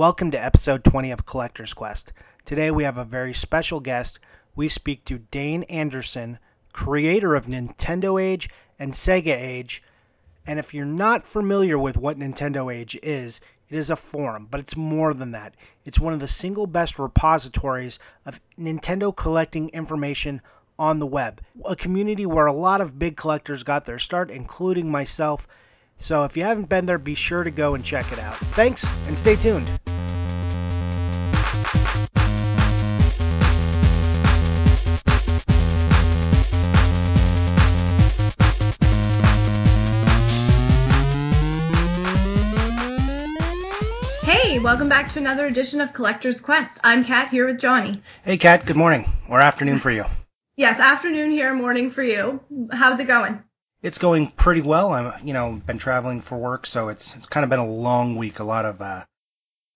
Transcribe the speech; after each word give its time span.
Welcome 0.00 0.30
to 0.30 0.42
episode 0.42 0.82
20 0.82 1.10
of 1.10 1.26
Collector's 1.26 1.74
Quest. 1.74 2.14
Today 2.46 2.70
we 2.70 2.84
have 2.84 2.96
a 2.96 3.04
very 3.04 3.34
special 3.34 3.80
guest. 3.80 4.18
We 4.56 4.70
speak 4.70 5.04
to 5.04 5.18
Dain 5.18 5.64
Anderson, 5.64 6.38
creator 6.72 7.34
of 7.34 7.44
Nintendo 7.44 8.18
Age 8.18 8.48
and 8.78 8.94
Sega 8.94 9.36
Age. 9.36 9.82
And 10.46 10.58
if 10.58 10.72
you're 10.72 10.86
not 10.86 11.26
familiar 11.26 11.78
with 11.78 11.98
what 11.98 12.18
Nintendo 12.18 12.74
Age 12.74 12.98
is, 13.02 13.40
it 13.68 13.76
is 13.76 13.90
a 13.90 13.94
forum, 13.96 14.48
but 14.50 14.58
it's 14.58 14.74
more 14.74 15.12
than 15.12 15.32
that. 15.32 15.54
It's 15.84 15.98
one 15.98 16.14
of 16.14 16.20
the 16.20 16.28
single 16.28 16.66
best 16.66 16.98
repositories 16.98 17.98
of 18.24 18.40
Nintendo 18.58 19.14
collecting 19.14 19.68
information 19.68 20.40
on 20.78 20.98
the 20.98 21.04
web. 21.04 21.42
A 21.66 21.76
community 21.76 22.24
where 22.24 22.46
a 22.46 22.54
lot 22.54 22.80
of 22.80 22.98
big 22.98 23.18
collectors 23.18 23.64
got 23.64 23.84
their 23.84 23.98
start, 23.98 24.30
including 24.30 24.90
myself. 24.90 25.46
So 25.98 26.24
if 26.24 26.38
you 26.38 26.44
haven't 26.44 26.70
been 26.70 26.86
there, 26.86 26.96
be 26.96 27.14
sure 27.14 27.44
to 27.44 27.50
go 27.50 27.74
and 27.74 27.84
check 27.84 28.10
it 28.10 28.18
out. 28.18 28.36
Thanks, 28.56 28.88
and 29.06 29.18
stay 29.18 29.36
tuned. 29.36 29.70
Welcome 44.70 44.88
back 44.88 45.12
to 45.12 45.18
another 45.18 45.46
edition 45.46 45.80
of 45.80 45.92
Collector's 45.92 46.40
Quest. 46.40 46.78
I'm 46.84 47.04
Kat 47.04 47.28
here 47.28 47.44
with 47.44 47.58
Johnny. 47.58 48.00
Hey, 48.22 48.38
Kat. 48.38 48.64
Good 48.64 48.76
morning 48.76 49.04
or 49.28 49.40
afternoon 49.40 49.80
for 49.80 49.90
you. 49.90 50.04
Yes, 50.54 50.78
afternoon 50.78 51.32
here, 51.32 51.52
morning 51.52 51.90
for 51.90 52.04
you. 52.04 52.38
How's 52.70 53.00
it 53.00 53.08
going? 53.08 53.42
It's 53.82 53.98
going 53.98 54.28
pretty 54.28 54.60
well. 54.60 54.92
I'm, 54.92 55.26
you 55.26 55.32
know, 55.32 55.60
been 55.66 55.78
traveling 55.78 56.20
for 56.20 56.38
work, 56.38 56.66
so 56.66 56.88
it's 56.88 57.16
it's 57.16 57.26
kind 57.26 57.42
of 57.42 57.50
been 57.50 57.58
a 57.58 57.66
long 57.66 58.14
week. 58.14 58.38
A 58.38 58.44
lot 58.44 58.64
of 58.64 58.80
uh, 58.80 59.04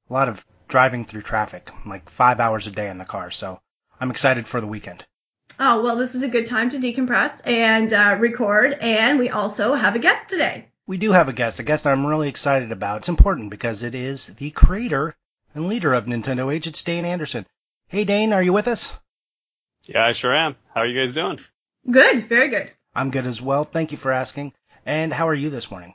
a 0.08 0.12
lot 0.12 0.28
of 0.28 0.46
driving 0.68 1.04
through 1.04 1.22
traffic, 1.22 1.72
like 1.84 2.08
five 2.08 2.38
hours 2.38 2.68
a 2.68 2.70
day 2.70 2.88
in 2.88 2.98
the 2.98 3.04
car. 3.04 3.32
So 3.32 3.60
I'm 4.00 4.12
excited 4.12 4.46
for 4.46 4.60
the 4.60 4.68
weekend. 4.68 5.04
Oh, 5.58 5.82
well, 5.82 5.96
this 5.96 6.14
is 6.14 6.22
a 6.22 6.28
good 6.28 6.46
time 6.46 6.70
to 6.70 6.78
decompress 6.78 7.44
and 7.44 7.92
uh, 7.92 8.16
record, 8.20 8.74
and 8.74 9.18
we 9.18 9.28
also 9.28 9.74
have 9.74 9.96
a 9.96 9.98
guest 9.98 10.28
today. 10.28 10.68
We 10.86 10.98
do 10.98 11.12
have 11.12 11.30
a 11.30 11.32
guest, 11.32 11.60
a 11.60 11.62
guest 11.62 11.86
I'm 11.86 12.04
really 12.04 12.28
excited 12.28 12.70
about. 12.70 12.98
It's 12.98 13.08
important 13.08 13.48
because 13.48 13.82
it 13.82 13.94
is 13.94 14.26
the 14.26 14.50
creator 14.50 15.16
and 15.54 15.66
leader 15.66 15.94
of 15.94 16.04
Nintendo 16.04 16.52
Age. 16.52 16.66
It's 16.66 16.84
Dain 16.84 17.06
Anderson. 17.06 17.46
Hey, 17.88 18.04
Dain, 18.04 18.34
are 18.34 18.42
you 18.42 18.52
with 18.52 18.68
us? 18.68 18.92
Yeah, 19.84 20.04
I 20.04 20.12
sure 20.12 20.34
am. 20.34 20.56
How 20.74 20.82
are 20.82 20.86
you 20.86 21.00
guys 21.00 21.14
doing? 21.14 21.38
Good, 21.90 22.28
very 22.28 22.50
good. 22.50 22.70
I'm 22.94 23.10
good 23.10 23.26
as 23.26 23.40
well. 23.40 23.64
Thank 23.64 23.92
you 23.92 23.98
for 23.98 24.12
asking. 24.12 24.52
And 24.84 25.10
how 25.10 25.28
are 25.28 25.34
you 25.34 25.48
this 25.48 25.70
morning? 25.70 25.94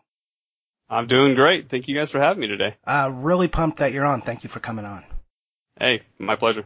I'm 0.90 1.06
doing 1.06 1.36
great. 1.36 1.70
Thank 1.70 1.88
you 1.88 1.94
guys 1.94 2.10
for 2.10 2.20
having 2.20 2.42
me 2.42 2.48
today. 2.48 2.76
Uh, 2.84 3.12
really 3.14 3.48
pumped 3.48 3.78
that 3.78 3.94
you're 3.94 4.06
on. 4.06 4.22
Thank 4.22 4.44
you 4.44 4.50
for 4.50 4.60
coming 4.60 4.86
on. 4.86 5.04
Hey, 5.80 6.02
my 6.18 6.36
pleasure. 6.36 6.66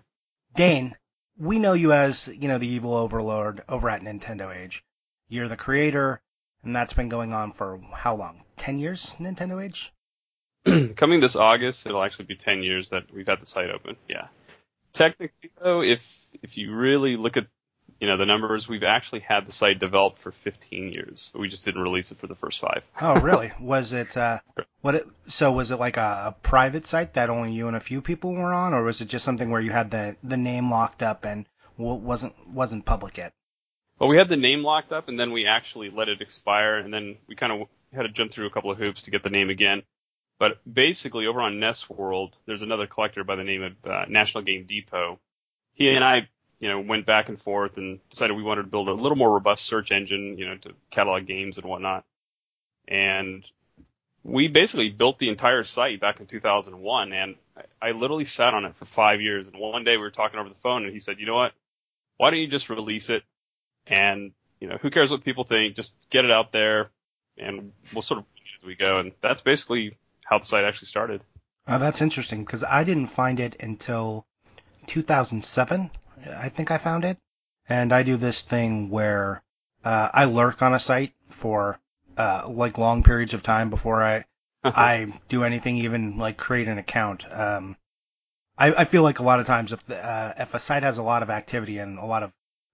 Dain, 0.55 0.95
we 1.37 1.59
know 1.59 1.73
you 1.73 1.91
as, 1.91 2.29
you 2.29 2.47
know, 2.47 2.57
the 2.57 2.67
evil 2.67 2.93
overlord 2.93 3.63
over 3.67 3.89
at 3.89 4.01
Nintendo 4.01 4.55
Age. 4.55 4.81
You're 5.27 5.49
the 5.49 5.57
creator, 5.57 6.21
and 6.63 6.75
that's 6.75 6.93
been 6.93 7.09
going 7.09 7.33
on 7.33 7.51
for 7.51 7.79
how 7.93 8.15
long? 8.15 8.43
10 8.57 8.79
years, 8.79 9.13
Nintendo 9.19 9.63
Age? 9.63 9.91
Coming 10.95 11.19
this 11.19 11.35
August, 11.35 11.85
it'll 11.85 12.03
actually 12.03 12.25
be 12.25 12.35
10 12.35 12.63
years 12.63 12.89
that 12.89 13.13
we've 13.13 13.27
had 13.27 13.41
the 13.41 13.45
site 13.45 13.69
open. 13.69 13.97
Yeah. 14.07 14.27
Technically, 14.93 15.51
though, 15.61 15.81
if 15.81 16.29
if 16.41 16.57
you 16.57 16.73
really 16.73 17.17
look 17.17 17.35
at 17.35 17.47
you 17.99 18.07
know 18.07 18.17
the 18.17 18.25
numbers, 18.25 18.67
we've 18.67 18.83
actually 18.83 19.21
had 19.21 19.47
the 19.47 19.51
site 19.51 19.79
developed 19.79 20.19
for 20.19 20.31
15 20.31 20.91
years, 20.91 21.29
but 21.33 21.39
we 21.39 21.49
just 21.49 21.65
didn't 21.65 21.81
release 21.81 22.11
it 22.11 22.19
for 22.19 22.27
the 22.27 22.35
first 22.35 22.59
five. 22.59 22.83
Oh, 23.01 23.19
really? 23.19 23.51
was 23.59 23.91
it 23.91 24.15
uh 24.15 24.39
what 24.81 24.95
it 24.95 25.07
so 25.27 25.51
was 25.51 25.71
it 25.71 25.79
like 25.79 25.97
a, 25.97 26.23
a 26.27 26.35
private 26.43 26.85
site 26.85 27.13
that 27.15 27.29
only 27.29 27.53
you 27.53 27.67
and 27.67 27.75
a 27.75 27.79
few 27.81 28.01
people 28.01 28.33
were 28.33 28.53
on 28.53 28.73
or 28.73 28.83
was 28.83 29.01
it 29.01 29.07
just 29.07 29.25
something 29.25 29.49
where 29.49 29.61
you 29.61 29.71
had 29.71 29.89
the 29.89 30.15
the 30.23 30.37
name 30.37 30.69
locked 30.69 31.01
up 31.01 31.25
and 31.25 31.45
w- 31.77 31.97
wasn't 31.97 32.33
wasn't 32.47 32.85
public 32.85 33.17
yet? 33.17 33.33
We 34.07 34.17
had 34.17 34.29
the 34.29 34.37
name 34.37 34.63
locked 34.63 34.91
up, 34.91 35.07
and 35.07 35.19
then 35.19 35.31
we 35.31 35.45
actually 35.47 35.89
let 35.89 36.09
it 36.09 36.21
expire, 36.21 36.77
and 36.77 36.93
then 36.93 37.17
we 37.27 37.35
kind 37.35 37.51
of 37.51 37.67
had 37.93 38.03
to 38.03 38.09
jump 38.09 38.31
through 38.31 38.47
a 38.47 38.49
couple 38.49 38.71
of 38.71 38.77
hoops 38.77 39.03
to 39.03 39.11
get 39.11 39.23
the 39.23 39.29
name 39.29 39.49
again. 39.49 39.83
But 40.39 40.57
basically, 40.71 41.27
over 41.27 41.41
on 41.41 41.59
NES 41.59 41.89
World, 41.89 42.35
there's 42.45 42.63
another 42.63 42.87
collector 42.87 43.23
by 43.23 43.35
the 43.35 43.43
name 43.43 43.63
of 43.63 43.73
uh, 43.89 44.05
National 44.09 44.43
Game 44.43 44.65
Depot. 44.65 45.19
He 45.73 45.89
and 45.89 46.03
I, 46.03 46.27
you 46.59 46.69
know, 46.69 46.81
went 46.81 47.05
back 47.05 47.29
and 47.29 47.39
forth 47.39 47.77
and 47.77 47.99
decided 48.09 48.35
we 48.35 48.43
wanted 48.43 48.63
to 48.63 48.67
build 48.67 48.89
a 48.89 48.93
little 48.93 49.15
more 49.15 49.31
robust 49.31 49.65
search 49.65 49.91
engine, 49.91 50.37
you 50.37 50.45
know, 50.45 50.57
to 50.57 50.73
catalog 50.91 51.25
games 51.25 51.57
and 51.57 51.65
whatnot. 51.65 52.03
And 52.87 53.45
we 54.23 54.47
basically 54.47 54.89
built 54.89 55.19
the 55.19 55.29
entire 55.29 55.63
site 55.63 56.01
back 56.01 56.19
in 56.19 56.25
2001, 56.25 57.13
and 57.13 57.35
I 57.81 57.91
literally 57.91 58.25
sat 58.25 58.53
on 58.53 58.65
it 58.65 58.75
for 58.75 58.85
five 58.85 59.21
years. 59.21 59.47
And 59.47 59.57
one 59.57 59.83
day 59.83 59.97
we 59.97 60.03
were 60.03 60.11
talking 60.11 60.39
over 60.39 60.49
the 60.49 60.55
phone, 60.55 60.83
and 60.83 60.91
he 60.91 60.99
said, 60.99 61.19
"You 61.19 61.25
know 61.25 61.35
what? 61.35 61.53
Why 62.17 62.31
don't 62.31 62.39
you 62.39 62.47
just 62.47 62.69
release 62.69 63.09
it? 63.09 63.23
And 63.87 64.31
you 64.59 64.67
know, 64.67 64.77
who 64.81 64.89
cares 64.89 65.11
what 65.11 65.23
people 65.23 65.43
think? 65.43 65.75
Just 65.75 65.93
get 66.09 66.25
it 66.25 66.31
out 66.31 66.51
there, 66.51 66.89
and 67.37 67.71
we'll 67.93 68.01
sort 68.01 68.19
of 68.19 68.25
as 68.57 68.65
we 68.65 68.75
go." 68.75 68.97
And 68.97 69.11
that's 69.21 69.41
basically 69.41 69.97
how 70.25 70.39
the 70.39 70.45
site 70.45 70.63
actually 70.63 70.87
started. 70.87 71.21
Oh, 71.67 71.79
that's 71.79 72.01
interesting 72.01 72.43
because 72.43 72.63
I 72.63 72.83
didn't 72.83 73.07
find 73.07 73.39
it 73.39 73.55
until 73.59 74.25
2007. 74.87 75.91
I 76.37 76.49
think 76.49 76.71
I 76.71 76.77
found 76.77 77.05
it, 77.05 77.17
and 77.67 77.93
I 77.93 78.03
do 78.03 78.17
this 78.17 78.41
thing 78.41 78.89
where 78.89 79.43
uh, 79.83 80.09
I 80.13 80.25
lurk 80.25 80.61
on 80.61 80.73
a 80.73 80.79
site 80.79 81.13
for 81.29 81.79
uh, 82.17 82.47
like 82.47 82.77
long 82.77 83.03
periods 83.03 83.33
of 83.33 83.43
time 83.43 83.69
before 83.69 84.01
I 84.01 84.25
I 84.63 85.13
do 85.27 85.43
anything, 85.43 85.77
even 85.77 86.17
like 86.17 86.37
create 86.37 86.67
an 86.67 86.77
account. 86.77 87.25
Um, 87.29 87.75
I, 88.57 88.73
I 88.73 88.85
feel 88.85 89.03
like 89.03 89.19
a 89.19 89.23
lot 89.23 89.39
of 89.39 89.47
times 89.47 89.73
if 89.73 89.85
the, 89.87 89.97
uh, 89.97 90.33
if 90.37 90.53
a 90.53 90.59
site 90.59 90.83
has 90.83 90.97
a 90.97 91.03
lot 91.03 91.23
of 91.23 91.29
activity 91.29 91.79
and 91.79 91.97
a 91.97 92.05
lot 92.05 92.23
of 92.23 92.31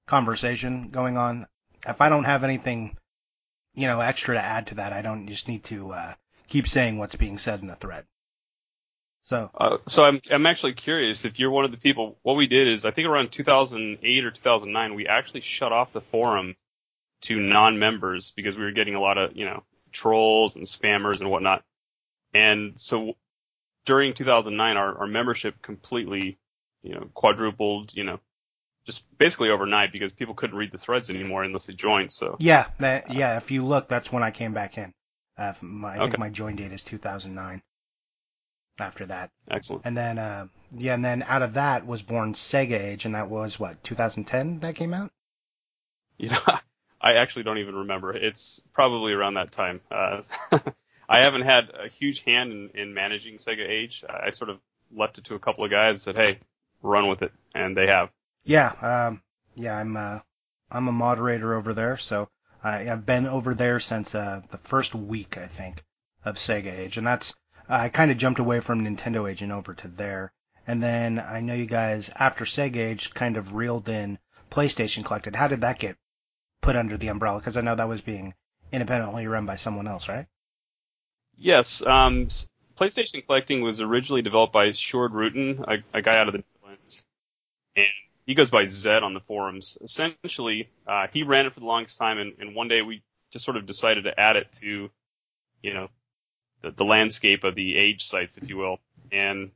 conversation 0.09 0.89
going 0.89 1.17
on, 1.17 1.47
if 1.87 2.01
I 2.01 2.09
don't 2.09 2.25
have 2.25 2.43
anything, 2.43 2.97
you 3.75 3.87
know, 3.87 4.01
extra 4.01 4.35
to 4.35 4.41
add 4.43 4.67
to 4.67 4.75
that, 4.75 4.91
I 4.91 5.01
don't 5.01 5.27
just 5.27 5.47
need 5.47 5.63
to 5.65 5.91
uh, 5.91 6.13
keep 6.47 6.67
saying 6.67 6.97
what's 6.97 7.15
being 7.15 7.37
said 7.37 7.61
in 7.61 7.69
a 7.69 7.75
thread. 7.75 8.05
So, 9.23 9.51
Uh, 9.53 9.77
so 9.87 10.03
I'm 10.03 10.19
I'm 10.31 10.47
actually 10.47 10.73
curious 10.73 11.23
if 11.23 11.37
you're 11.37 11.51
one 11.51 11.63
of 11.63 11.71
the 11.71 11.77
people. 11.77 12.17
What 12.23 12.35
we 12.35 12.47
did 12.47 12.67
is 12.67 12.83
I 12.83 12.91
think 12.91 13.07
around 13.07 13.31
2008 13.31 14.25
or 14.25 14.31
2009 14.31 14.95
we 14.95 15.07
actually 15.07 15.41
shut 15.41 15.71
off 15.71 15.93
the 15.93 16.01
forum 16.01 16.55
to 17.21 17.39
non-members 17.39 18.31
because 18.35 18.57
we 18.57 18.63
were 18.63 18.71
getting 18.71 18.95
a 18.95 18.99
lot 18.99 19.19
of 19.19 19.35
you 19.35 19.45
know 19.45 19.63
trolls 19.91 20.55
and 20.55 20.65
spammers 20.65 21.19
and 21.19 21.29
whatnot. 21.29 21.63
And 22.33 22.79
so 22.79 23.13
during 23.85 24.15
2009 24.15 24.77
our, 24.77 24.97
our 24.97 25.07
membership 25.07 25.61
completely 25.61 26.39
you 26.81 26.95
know 26.95 27.09
quadrupled 27.13 27.93
you 27.93 28.05
know 28.05 28.19
just 28.85 29.03
basically 29.17 29.50
overnight 29.50 29.91
because 29.91 30.12
people 30.12 30.34
couldn't 30.34 30.57
read 30.57 30.72
the 30.72 30.78
threads 30.78 31.09
anymore 31.09 31.44
unless 31.44 31.66
they 31.66 31.73
joined. 31.73 32.12
So 32.12 32.35
yeah, 32.40 32.67
that, 32.79 33.13
yeah, 33.13 33.38
if 33.38 33.51
you 33.51 33.66
look, 33.66 33.88
that's 33.88 34.12
when 34.12 34.23
I 34.23 34.31
came 34.31 34.53
back 34.53 34.78
in. 34.78 34.94
Uh, 35.38 35.53
my, 35.62 35.95
I 35.95 36.00
think 36.00 36.19
my 36.19 36.29
join 36.29 36.56
date 36.56 36.72
is 36.73 36.81
2009. 36.81 37.62
After 38.79 39.06
that, 39.07 39.29
excellent. 39.51 39.81
and 39.85 39.97
then 39.97 40.18
uh, 40.18 40.47
yeah, 40.72 40.94
and 40.94 41.03
then 41.03 41.22
out 41.23 41.41
of 41.41 41.56
that 41.56 41.85
was 41.85 42.01
born 42.01 42.34
Sega 42.34 42.79
Age, 42.79 43.03
and 43.03 43.13
that 43.13 43.29
was 43.29 43.59
what 43.59 43.84
2010 43.84 44.59
that 44.59 44.75
came 44.75 44.94
out. 44.94 45.12
You 46.18 46.29
know, 46.29 46.39
I 47.00 47.13
actually 47.13 47.44
don't 47.44 47.59
even 47.59 47.75
remember. 47.75 48.13
It's 48.13 48.62
probably 48.73 49.13
around 49.13 49.35
that 49.35 49.53
time. 49.53 49.79
Uh, 49.89 50.22
I 51.09 51.19
haven't 51.19 51.44
had 51.44 51.72
a 51.73 51.88
huge 51.88 52.23
hand 52.23 52.51
in, 52.51 52.69
in 52.73 52.94
managing 52.94 53.38
Sega 53.38 53.66
Age. 53.68 54.03
I 54.09 54.29
sort 54.31 54.50
of 54.50 54.59
left 54.94 55.18
it 55.18 55.23
to 55.25 55.35
a 55.35 55.39
couple 55.39 55.63
of 55.63 55.72
guys 55.72 55.95
and 55.95 56.16
said, 56.16 56.18
"Hey, 56.18 56.39
run 56.81 57.07
with 57.07 57.22
it," 57.22 57.31
and 57.56 57.75
they 57.75 57.88
have. 57.88 58.09
Yeah, 58.44 58.69
um, 58.81 59.22
yeah, 59.55 59.77
I'm 59.77 59.95
uh, 59.95 60.19
I'm 60.72 60.88
a 60.88 60.91
moderator 60.91 61.55
over 61.55 61.73
there, 61.73 61.97
so 61.97 62.29
I, 62.63 62.89
I've 62.89 63.05
been 63.05 63.27
over 63.27 63.53
there 63.53 63.79
since 63.79 64.16
uh, 64.16 64.41
the 64.51 64.57
first 64.57 64.95
week, 64.95 65.38
I 65.38 65.47
think, 65.47 65.83
of 66.23 66.35
Sega 66.35 66.72
Age, 66.72 66.97
and 66.97 67.05
that's 67.05 67.33
I 67.67 67.89
kind 67.89 68.11
of 68.11 68.17
jumped 68.17 68.39
away 68.39 68.59
from 68.59 68.83
Nintendo 68.83 69.29
Age 69.29 69.41
and 69.41 69.51
over 69.51 69.73
to 69.75 69.88
there, 69.88 70.31
and 70.65 70.81
then 70.81 71.19
I 71.19 71.41
know 71.41 71.53
you 71.53 71.65
guys 71.65 72.09
after 72.15 72.45
Sega 72.45 72.77
Age 72.77 73.13
kind 73.13 73.38
of 73.38 73.53
reeled 73.53 73.89
in 73.89 74.19
PlayStation 74.50 75.06
Collected. 75.06 75.36
How 75.36 75.47
did 75.47 75.62
that 75.62 75.80
get 75.80 75.97
put 76.62 76.75
under 76.75 76.97
the 76.97 77.07
umbrella? 77.09 77.39
Because 77.39 77.57
I 77.57 77.62
know 77.62 77.75
that 77.75 77.88
was 77.88 78.01
being 78.01 78.33
independently 78.71 79.27
run 79.27 79.45
by 79.45 79.56
someone 79.56 79.88
else, 79.88 80.07
right? 80.07 80.25
Yes, 81.38 81.81
um, 81.86 82.27
PlayStation 82.77 83.25
Collecting 83.25 83.62
was 83.62 83.81
originally 83.81 84.21
developed 84.21 84.53
by 84.53 84.69
Sjoerd 84.69 85.12
Rutten, 85.12 85.63
a, 85.68 85.97
a 85.97 86.01
guy 86.01 86.18
out 86.18 86.27
of 86.27 86.33
the 86.33 86.44
Netherlands, 86.62 87.06
and 87.75 87.88
he 88.29 88.35
goes 88.35 88.51
by 88.51 88.63
Zed 88.65 89.01
on 89.01 89.15
the 89.15 89.21
forums. 89.21 89.75
Essentially, 89.81 90.69
uh, 90.85 91.07
he 91.11 91.23
ran 91.23 91.47
it 91.47 91.53
for 91.55 91.61
the 91.61 91.65
longest 91.65 91.97
time, 91.97 92.19
and, 92.19 92.33
and 92.39 92.53
one 92.53 92.67
day 92.67 92.83
we 92.83 93.01
just 93.33 93.43
sort 93.43 93.57
of 93.57 93.65
decided 93.65 94.03
to 94.03 94.19
add 94.19 94.35
it 94.35 94.47
to, 94.61 94.91
you 95.63 95.73
know, 95.73 95.87
the, 96.61 96.69
the 96.69 96.83
landscape 96.83 97.43
of 97.43 97.55
the 97.55 97.75
age 97.75 98.05
sites, 98.05 98.37
if 98.37 98.47
you 98.47 98.55
will. 98.55 98.77
And 99.11 99.49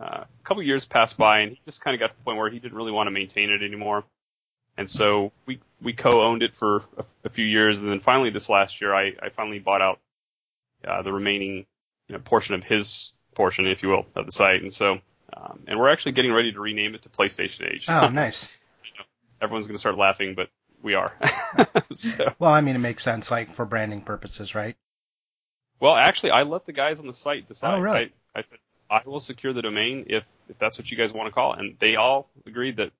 uh, 0.00 0.24
a 0.24 0.42
couple 0.42 0.62
years 0.62 0.86
passed 0.86 1.18
by, 1.18 1.40
and 1.40 1.52
he 1.52 1.60
just 1.66 1.82
kind 1.82 1.94
of 1.94 2.00
got 2.00 2.12
to 2.12 2.16
the 2.16 2.22
point 2.22 2.38
where 2.38 2.48
he 2.48 2.58
didn't 2.58 2.78
really 2.78 2.92
want 2.92 3.08
to 3.08 3.10
maintain 3.10 3.50
it 3.50 3.62
anymore. 3.62 4.04
And 4.78 4.88
so 4.88 5.30
we 5.44 5.60
we 5.82 5.92
co-owned 5.92 6.42
it 6.42 6.54
for 6.54 6.76
a, 6.96 7.04
a 7.26 7.28
few 7.28 7.44
years, 7.44 7.82
and 7.82 7.90
then 7.90 8.00
finally 8.00 8.30
this 8.30 8.48
last 8.48 8.80
year, 8.80 8.94
I, 8.94 9.12
I 9.22 9.28
finally 9.36 9.58
bought 9.58 9.82
out 9.82 10.00
uh, 10.82 11.02
the 11.02 11.12
remaining 11.12 11.66
you 12.08 12.14
know, 12.14 12.20
portion 12.20 12.54
of 12.54 12.64
his 12.64 13.12
portion, 13.34 13.66
if 13.66 13.82
you 13.82 13.90
will, 13.90 14.06
of 14.16 14.24
the 14.24 14.32
site. 14.32 14.62
And 14.62 14.72
so, 14.72 15.00
um, 15.36 15.60
and 15.66 15.78
we're 15.78 15.90
actually 15.90 16.12
getting 16.12 16.32
ready 16.32 16.52
to 16.52 16.60
rename 16.60 16.94
it 16.94 17.02
to 17.02 17.08
PlayStation 17.08 17.72
Age. 17.72 17.86
Oh, 17.88 18.08
nice. 18.08 18.56
Everyone's 19.42 19.66
going 19.66 19.74
to 19.74 19.78
start 19.80 19.98
laughing, 19.98 20.34
but 20.34 20.48
we 20.82 20.94
are. 20.94 21.12
so, 21.94 22.32
Well, 22.38 22.52
I 22.52 22.60
mean, 22.60 22.76
it 22.76 22.80
makes 22.80 23.02
sense, 23.02 23.30
like 23.30 23.48
for 23.50 23.64
branding 23.64 24.00
purposes, 24.02 24.54
right? 24.54 24.76
well, 25.80 25.94
actually, 25.96 26.30
I 26.30 26.42
let 26.44 26.64
the 26.64 26.72
guys 26.72 27.00
on 27.00 27.06
the 27.06 27.14
site 27.14 27.48
decide. 27.48 27.74
Oh, 27.76 27.80
really? 27.80 28.12
I, 28.34 28.40
I, 28.40 28.44
I 28.98 29.02
will 29.04 29.20
secure 29.20 29.52
the 29.52 29.62
domain 29.62 30.06
if, 30.08 30.24
if 30.48 30.58
that's 30.58 30.78
what 30.78 30.90
you 30.90 30.96
guys 30.96 31.12
want 31.12 31.26
to 31.26 31.32
call 31.32 31.54
it. 31.54 31.60
And 31.60 31.76
they 31.78 31.96
all 31.96 32.30
agreed 32.46 32.76
that 32.76 32.92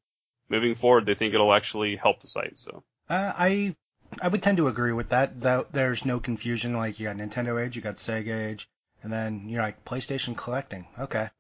moving 0.48 0.74
forward, 0.74 1.06
they 1.06 1.14
think 1.14 1.34
it'll 1.34 1.54
actually 1.54 1.96
help 1.96 2.20
the 2.20 2.26
site. 2.28 2.58
So, 2.58 2.82
Uh, 3.08 3.32
I 3.36 3.76
I 4.20 4.28
would 4.28 4.42
tend 4.42 4.58
to 4.58 4.68
agree 4.68 4.92
with 4.92 5.08
that. 5.10 5.40
Though 5.40 5.66
there's 5.72 6.04
no 6.04 6.20
confusion. 6.20 6.74
Like 6.74 6.98
you 7.00 7.06
got 7.06 7.16
Nintendo 7.16 7.64
Age, 7.64 7.74
you 7.76 7.82
got 7.82 7.96
Sega 7.96 8.50
Age, 8.50 8.68
and 9.02 9.12
then 9.12 9.48
you're 9.48 9.62
like 9.62 9.84
PlayStation 9.84 10.36
Collecting. 10.36 10.86
Okay, 10.98 11.30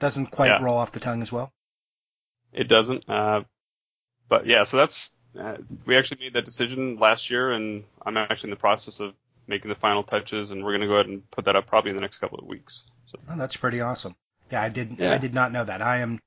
doesn't 0.00 0.26
quite 0.26 0.48
Yeah. 0.48 0.62
roll 0.62 0.76
off 0.76 0.92
the 0.92 1.00
tongue 1.00 1.22
as 1.22 1.30
well. 1.32 1.52
It 2.52 2.68
doesn't. 2.68 3.08
Uh, 3.08 3.42
but 4.28 4.46
yeah, 4.46 4.64
so 4.64 4.76
that's 4.76 5.10
uh, 5.38 5.56
we 5.86 5.96
actually 5.96 6.20
made 6.20 6.32
that 6.34 6.44
decision 6.44 6.96
last 6.98 7.28
year, 7.30 7.52
and 7.52 7.84
I'm 8.06 8.16
actually 8.16 8.48
in 8.48 8.54
the 8.54 8.60
process 8.60 9.00
of 9.00 9.14
making 9.46 9.68
the 9.68 9.74
final 9.74 10.02
touches, 10.02 10.50
and 10.52 10.62
we're 10.64 10.70
going 10.70 10.80
to 10.82 10.86
go 10.86 10.94
ahead 10.94 11.06
and 11.06 11.28
put 11.30 11.44
that 11.46 11.56
up 11.56 11.66
probably 11.66 11.90
in 11.90 11.96
the 11.96 12.00
next 12.02 12.18
couple 12.18 12.38
of 12.38 12.46
weeks. 12.46 12.84
So 13.06 13.18
Oh, 13.28 13.36
that's 13.36 13.56
pretty 13.56 13.80
awesome. 13.80 14.14
Yeah, 14.50 14.62
I 14.62 14.68
did. 14.68 14.98
Yeah. 14.98 15.12
I 15.12 15.18
did 15.18 15.34
not 15.34 15.52
know 15.52 15.64
that. 15.64 15.82
I 15.82 15.98
am 15.98 16.20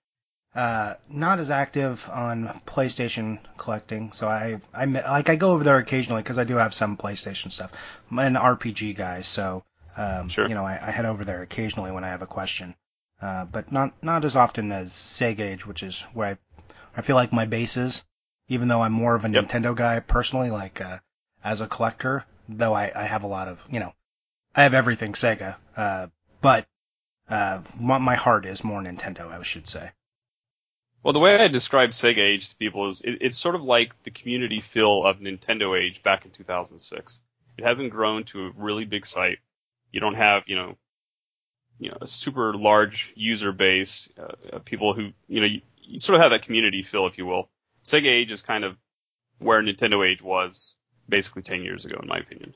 uh, 0.54 0.96
not 1.10 1.40
as 1.40 1.50
active 1.52 2.10
on 2.12 2.48
PlayStation 2.66 3.40
collecting, 3.58 4.12
so 4.12 4.28
I 4.28 4.60
I 4.74 4.86
like 4.86 5.30
I 5.30 5.36
go 5.36 5.52
over 5.52 5.64
there 5.64 5.78
occasionally 5.78 6.22
because 6.24 6.38
I 6.38 6.44
do 6.44 6.56
have 6.56 6.74
some 6.74 6.98
PlayStation 6.98 7.52
stuff. 7.52 7.72
I'm 8.12 8.20
an 8.20 8.36
RPG 8.36 8.96
guy, 8.98 9.22
so 9.22 9.64
um, 9.96 10.30
Sure. 10.30 10.48
you 10.48 10.56
know 10.56 10.64
I, 10.66 10.80
I 10.82 10.92
head 10.92 11.06
over 11.06 11.24
there 11.24 11.42
occasionally 11.42 11.92
when 11.92 12.04
I 12.04 12.10
have 12.10 12.22
a 12.22 12.28
question, 12.28 12.76
uh, 13.22 13.46
but 13.46 13.72
not 13.72 13.94
not 14.04 14.26
as 14.26 14.36
often 14.36 14.72
as 14.72 14.92
Sega 14.92 15.42
Age, 15.42 15.66
which 15.66 15.84
is 15.84 16.02
where 16.14 16.28
I 16.28 16.38
I 16.96 17.02
feel 17.02 17.16
like 17.16 17.34
my 17.34 17.46
base 17.46 17.78
is. 17.78 18.04
Even 18.50 18.70
though 18.70 18.82
I'm 18.82 18.94
more 18.94 19.14
of 19.16 19.26
a 19.26 19.30
Yep. 19.30 19.46
Nintendo 19.46 19.76
guy 19.76 20.00
personally, 20.00 20.50
like 20.50 20.80
uh, 20.80 21.00
as 21.44 21.60
a 21.60 21.68
collector, 21.68 22.24
though 22.48 22.74
I, 22.74 22.92
I 22.96 23.04
have 23.04 23.24
a 23.24 23.28
lot 23.28 23.48
of 23.50 23.64
you 23.70 23.80
know 23.80 23.94
I 24.56 24.64
have 24.64 24.74
everything 24.74 25.14
Sega, 25.14 25.56
uh, 25.76 26.08
but 26.42 26.66
uh, 27.30 27.62
my, 27.80 27.98
my 27.98 28.16
heart 28.16 28.46
is 28.46 28.64
more 28.64 28.82
Nintendo, 28.82 29.30
I 29.30 29.42
should 29.44 29.68
say. 29.68 29.92
Well, 31.04 31.14
the 31.14 31.20
way 31.20 31.38
I 31.38 31.48
describe 31.48 31.92
Sega 31.92 32.20
Age 32.20 32.50
to 32.50 32.56
people 32.56 32.88
is 32.90 33.02
it, 33.02 33.18
it's 33.22 33.38
sort 33.38 33.56
of 33.56 33.64
like 33.64 33.92
the 34.04 34.12
community 34.12 34.60
feel 34.62 35.06
of 35.06 35.20
Nintendo 35.20 35.78
Age 35.80 36.02
back 36.04 36.26
in 36.26 36.32
2006. 36.32 37.22
It 37.58 37.64
hasn't 37.64 37.92
grown 37.92 38.24
to 38.26 38.48
a 38.48 38.52
really 38.56 38.86
big 38.86 39.06
site. 39.06 39.40
You 39.92 40.00
don't 40.00 40.16
have, 40.16 40.44
you 40.48 40.56
know, 40.56 40.78
you 41.80 41.90
know, 41.90 41.98
a 42.02 42.08
super 42.08 42.54
large 42.54 43.12
user 43.16 43.52
base, 43.52 44.10
uh, 44.18 44.60
people 44.60 44.94
who, 44.94 45.12
you 45.28 45.42
know, 45.42 45.48
you, 45.48 45.62
you 45.82 46.00
sort 46.00 46.16
of 46.16 46.22
have 46.22 46.32
that 46.32 46.44
community 46.44 46.82
feel, 46.82 47.08
if 47.08 47.18
you 47.18 47.26
will. 47.26 47.50
Sega 47.86 48.08
Age 48.08 48.32
is 48.32 48.42
kind 48.42 48.64
of 48.64 48.76
where 49.40 49.62
Nintendo 49.62 50.06
Age 50.06 50.22
was 50.22 50.76
basically 51.08 51.44
10 51.44 51.62
years 51.64 51.86
ago, 51.86 52.00
in 52.02 52.08
my 52.08 52.18
opinion. 52.18 52.54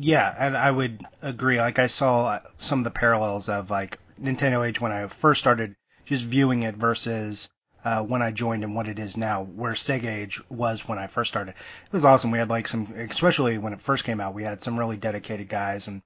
Yeah, 0.00 0.32
and 0.38 0.56
I 0.56 0.70
would 0.70 1.04
agree. 1.22 1.58
Like 1.58 1.80
I 1.80 1.88
saw 1.88 2.38
some 2.56 2.80
of 2.80 2.84
the 2.84 2.90
parallels 2.92 3.48
of 3.48 3.68
like 3.68 3.98
Nintendo 4.20 4.66
Age 4.66 4.80
when 4.80 4.92
I 4.92 5.08
first 5.08 5.40
started 5.40 5.74
just 6.04 6.22
viewing 6.22 6.62
it 6.62 6.76
versus 6.76 7.48
uh, 7.84 8.04
when 8.04 8.22
I 8.22 8.30
joined 8.30 8.62
and 8.62 8.76
what 8.76 8.88
it 8.88 9.00
is 9.00 9.16
now. 9.16 9.42
Where 9.42 9.72
Sega 9.72 10.06
Age 10.06 10.40
was 10.48 10.86
when 10.86 10.98
I 10.98 11.08
first 11.08 11.30
started. 11.30 11.50
It 11.50 11.92
was 11.92 12.04
awesome. 12.04 12.30
We 12.30 12.38
had 12.38 12.48
like 12.48 12.68
some, 12.68 12.94
especially 12.96 13.58
when 13.58 13.72
it 13.72 13.80
first 13.80 14.04
came 14.04 14.20
out, 14.20 14.34
we 14.34 14.44
had 14.44 14.62
some 14.62 14.78
really 14.78 14.96
dedicated 14.96 15.48
guys, 15.48 15.88
and 15.88 16.00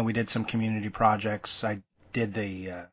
know 0.00 0.02
we 0.04 0.12
did 0.12 0.28
some 0.28 0.44
community 0.44 0.88
projects. 0.88 1.64
I 1.64 1.82
did 2.12 2.34
the 2.34 2.70
uh, 2.70 2.84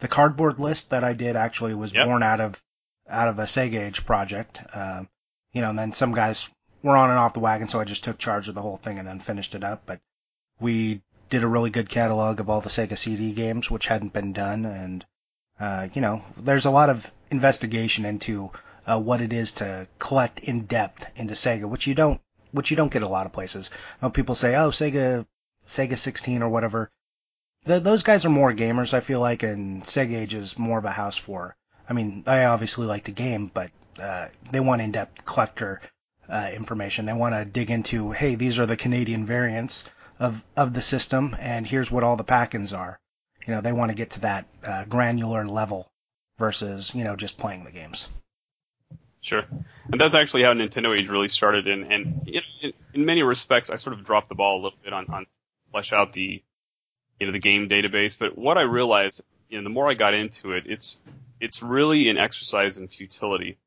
the 0.00 0.08
cardboard 0.08 0.58
list 0.58 0.90
that 0.90 1.04
I 1.04 1.12
did 1.12 1.36
actually 1.36 1.74
was 1.74 1.92
Yep. 1.92 2.06
born 2.06 2.22
out 2.22 2.40
of 2.40 2.62
out 3.08 3.28
of 3.28 3.38
a 3.38 3.44
Sega 3.44 3.80
Age 3.80 4.04
project. 4.06 4.60
Um, 4.74 5.08
you 5.52 5.60
know, 5.60 5.70
and 5.70 5.78
then 5.78 5.92
some 5.92 6.12
guys 6.14 6.48
were 6.82 6.96
on 6.96 7.10
and 7.10 7.18
off 7.18 7.34
the 7.34 7.40
wagon, 7.40 7.68
so 7.68 7.78
I 7.80 7.84
just 7.84 8.04
took 8.04 8.18
charge 8.18 8.48
of 8.48 8.54
the 8.54 8.62
whole 8.62 8.78
thing 8.78 8.98
and 8.98 9.06
then 9.06 9.20
finished 9.20 9.54
it 9.54 9.62
up. 9.62 9.82
But 9.86 10.00
we 10.60 11.02
did 11.30 11.42
a 11.42 11.48
really 11.48 11.70
good 11.70 11.88
catalog 11.88 12.40
of 12.40 12.50
all 12.50 12.60
the 12.60 12.68
Sega 12.70 12.96
CD 12.98 13.32
games, 13.32 13.70
which 13.70 13.86
hadn't 13.86 14.12
been 14.12 14.32
done, 14.32 14.64
and 14.64 15.04
uh, 15.60 15.88
you 15.94 16.00
know, 16.00 16.22
there's 16.36 16.64
a 16.64 16.70
lot 16.70 16.90
of 16.90 17.10
investigation 17.30 18.04
into 18.04 18.50
uh, 18.86 19.00
what 19.00 19.20
it 19.20 19.32
is 19.32 19.52
to 19.52 19.86
collect 19.98 20.40
in 20.40 20.64
depth 20.64 21.06
into 21.16 21.34
Sega, 21.34 21.64
which 21.64 21.86
you 21.86 21.94
don't, 21.94 22.20
which 22.50 22.70
you 22.70 22.76
don't 22.76 22.92
get 22.92 23.02
a 23.02 23.08
lot 23.08 23.26
of 23.26 23.32
places. 23.32 23.70
You 23.72 24.06
know, 24.06 24.10
people 24.10 24.34
say, 24.34 24.56
oh, 24.56 24.70
Sega, 24.70 25.24
Sega 25.66 25.98
16 25.98 26.42
or 26.42 26.48
whatever. 26.48 26.90
Th- 27.66 27.82
those 27.82 28.02
guys 28.02 28.24
are 28.24 28.30
more 28.30 28.52
gamers, 28.52 28.94
I 28.94 29.00
feel 29.00 29.20
like, 29.20 29.42
and 29.42 29.84
Sega 29.84 30.16
Age 30.16 30.34
is 30.34 30.58
more 30.58 30.78
of 30.78 30.84
a 30.84 30.90
house 30.90 31.16
for. 31.16 31.56
I 31.88 31.92
mean, 31.92 32.24
I 32.26 32.44
obviously 32.44 32.86
like 32.86 33.04
the 33.04 33.12
game, 33.12 33.50
but 33.52 33.70
uh, 34.00 34.28
they 34.50 34.60
want 34.60 34.82
in-depth 34.82 35.24
collector 35.24 35.80
uh, 36.28 36.50
information. 36.54 37.06
They 37.06 37.12
want 37.12 37.34
to 37.34 37.44
dig 37.44 37.70
into, 37.70 38.12
hey, 38.12 38.34
these 38.34 38.58
are 38.58 38.66
the 38.66 38.76
Canadian 38.76 39.26
variants 39.26 39.84
of 40.18 40.44
of 40.56 40.72
the 40.72 40.82
system, 40.82 41.36
and 41.40 41.66
here's 41.66 41.90
what 41.90 42.04
all 42.04 42.16
the 42.16 42.24
pack-ins 42.24 42.72
are. 42.72 43.00
You 43.46 43.54
know, 43.54 43.60
they 43.60 43.72
want 43.72 43.90
to 43.90 43.96
get 43.96 44.10
to 44.10 44.20
that 44.20 44.46
uh, 44.64 44.84
granular 44.84 45.46
level 45.46 45.90
versus 46.38 46.94
you 46.94 47.04
know 47.04 47.16
just 47.16 47.38
playing 47.38 47.64
the 47.64 47.70
games. 47.70 48.08
Sure. 49.20 49.44
And 49.90 50.00
that's 50.00 50.14
actually 50.14 50.42
how 50.42 50.52
Nintendo 50.52 50.98
Age 50.98 51.08
really 51.08 51.28
started. 51.28 51.68
And, 51.68 51.92
and 51.92 52.28
in, 52.60 52.72
in 52.92 53.04
many 53.04 53.22
respects, 53.22 53.70
I 53.70 53.76
sort 53.76 53.94
of 53.94 54.04
dropped 54.04 54.28
the 54.28 54.34
ball 54.34 54.56
a 54.56 54.62
little 54.62 54.78
bit 54.82 54.92
on, 54.92 55.06
on 55.10 55.26
flesh 55.72 55.92
out 55.92 56.12
the, 56.12 56.42
you 57.18 57.26
know, 57.26 57.32
the 57.32 57.40
game 57.40 57.68
database. 57.68 58.16
But 58.16 58.38
what 58.38 58.58
I 58.58 58.62
realized, 58.62 59.22
you 59.48 59.58
know, 59.58 59.64
the 59.64 59.70
more 59.70 59.90
I 59.90 59.94
got 59.94 60.14
into 60.14 60.52
it, 60.52 60.64
it's, 60.66 60.98
it's 61.40 61.62
really 61.62 62.08
an 62.08 62.18
exercise 62.18 62.76
in 62.76 62.86
futility. 62.86 63.58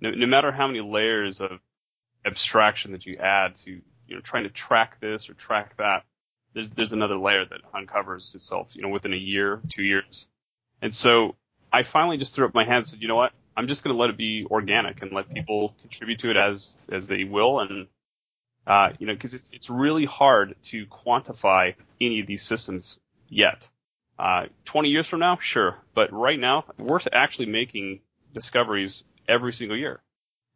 No, 0.00 0.10
no 0.10 0.26
matter 0.26 0.50
how 0.50 0.66
many 0.66 0.80
layers 0.80 1.40
of 1.40 1.60
abstraction 2.24 2.92
that 2.92 3.04
you 3.04 3.16
add 3.18 3.56
to, 3.56 3.70
you 3.70 4.14
know, 4.14 4.20
trying 4.20 4.44
to 4.44 4.50
track 4.50 4.98
this 5.00 5.28
or 5.28 5.34
track 5.34 5.76
that, 5.76 6.04
there's, 6.54 6.70
there's 6.70 6.92
another 6.92 7.16
layer 7.16 7.44
that 7.44 7.60
uncovers 7.74 8.34
itself, 8.34 8.68
you 8.72 8.82
know, 8.82 8.88
within 8.88 9.12
a 9.12 9.16
year, 9.16 9.60
two 9.68 9.82
years. 9.82 10.26
And 10.82 10.92
so 10.92 11.36
I 11.72 11.82
finally 11.82 12.16
just 12.16 12.34
threw 12.34 12.46
up 12.46 12.54
my 12.54 12.64
hands 12.64 12.86
and 12.86 12.98
said, 12.98 13.02
you 13.02 13.08
know 13.08 13.16
what? 13.16 13.32
I'm 13.56 13.68
just 13.68 13.84
going 13.84 13.94
to 13.94 14.00
let 14.00 14.10
it 14.10 14.16
be 14.16 14.46
organic 14.50 15.02
and 15.02 15.12
let 15.12 15.32
people 15.32 15.74
contribute 15.80 16.20
to 16.20 16.30
it 16.30 16.36
as 16.36 16.88
as 16.90 17.08
they 17.08 17.24
will, 17.24 17.60
and 17.60 17.88
uh, 18.66 18.90
you 18.98 19.06
know, 19.06 19.14
because 19.14 19.34
it's 19.34 19.50
it's 19.52 19.70
really 19.70 20.04
hard 20.04 20.54
to 20.64 20.86
quantify 20.86 21.74
any 22.00 22.20
of 22.20 22.26
these 22.26 22.42
systems 22.42 22.98
yet. 23.28 23.68
Uh, 24.18 24.46
20 24.66 24.90
years 24.90 25.06
from 25.06 25.20
now, 25.20 25.38
sure, 25.40 25.76
but 25.94 26.12
right 26.12 26.38
now 26.38 26.64
we're 26.78 27.00
actually 27.12 27.46
making 27.46 28.00
discoveries 28.34 29.02
every 29.26 29.52
single 29.52 29.76
year. 29.76 30.00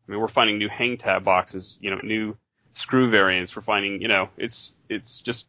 I 0.06 0.10
mean, 0.12 0.20
we're 0.20 0.28
finding 0.28 0.58
new 0.58 0.68
hang 0.68 0.98
tab 0.98 1.24
boxes, 1.24 1.78
you 1.80 1.90
know, 1.90 1.98
new 2.02 2.36
screw 2.74 3.10
variants. 3.10 3.56
We're 3.56 3.62
finding, 3.62 4.02
you 4.02 4.08
know, 4.08 4.28
it's 4.36 4.76
it's 4.88 5.20
just 5.20 5.46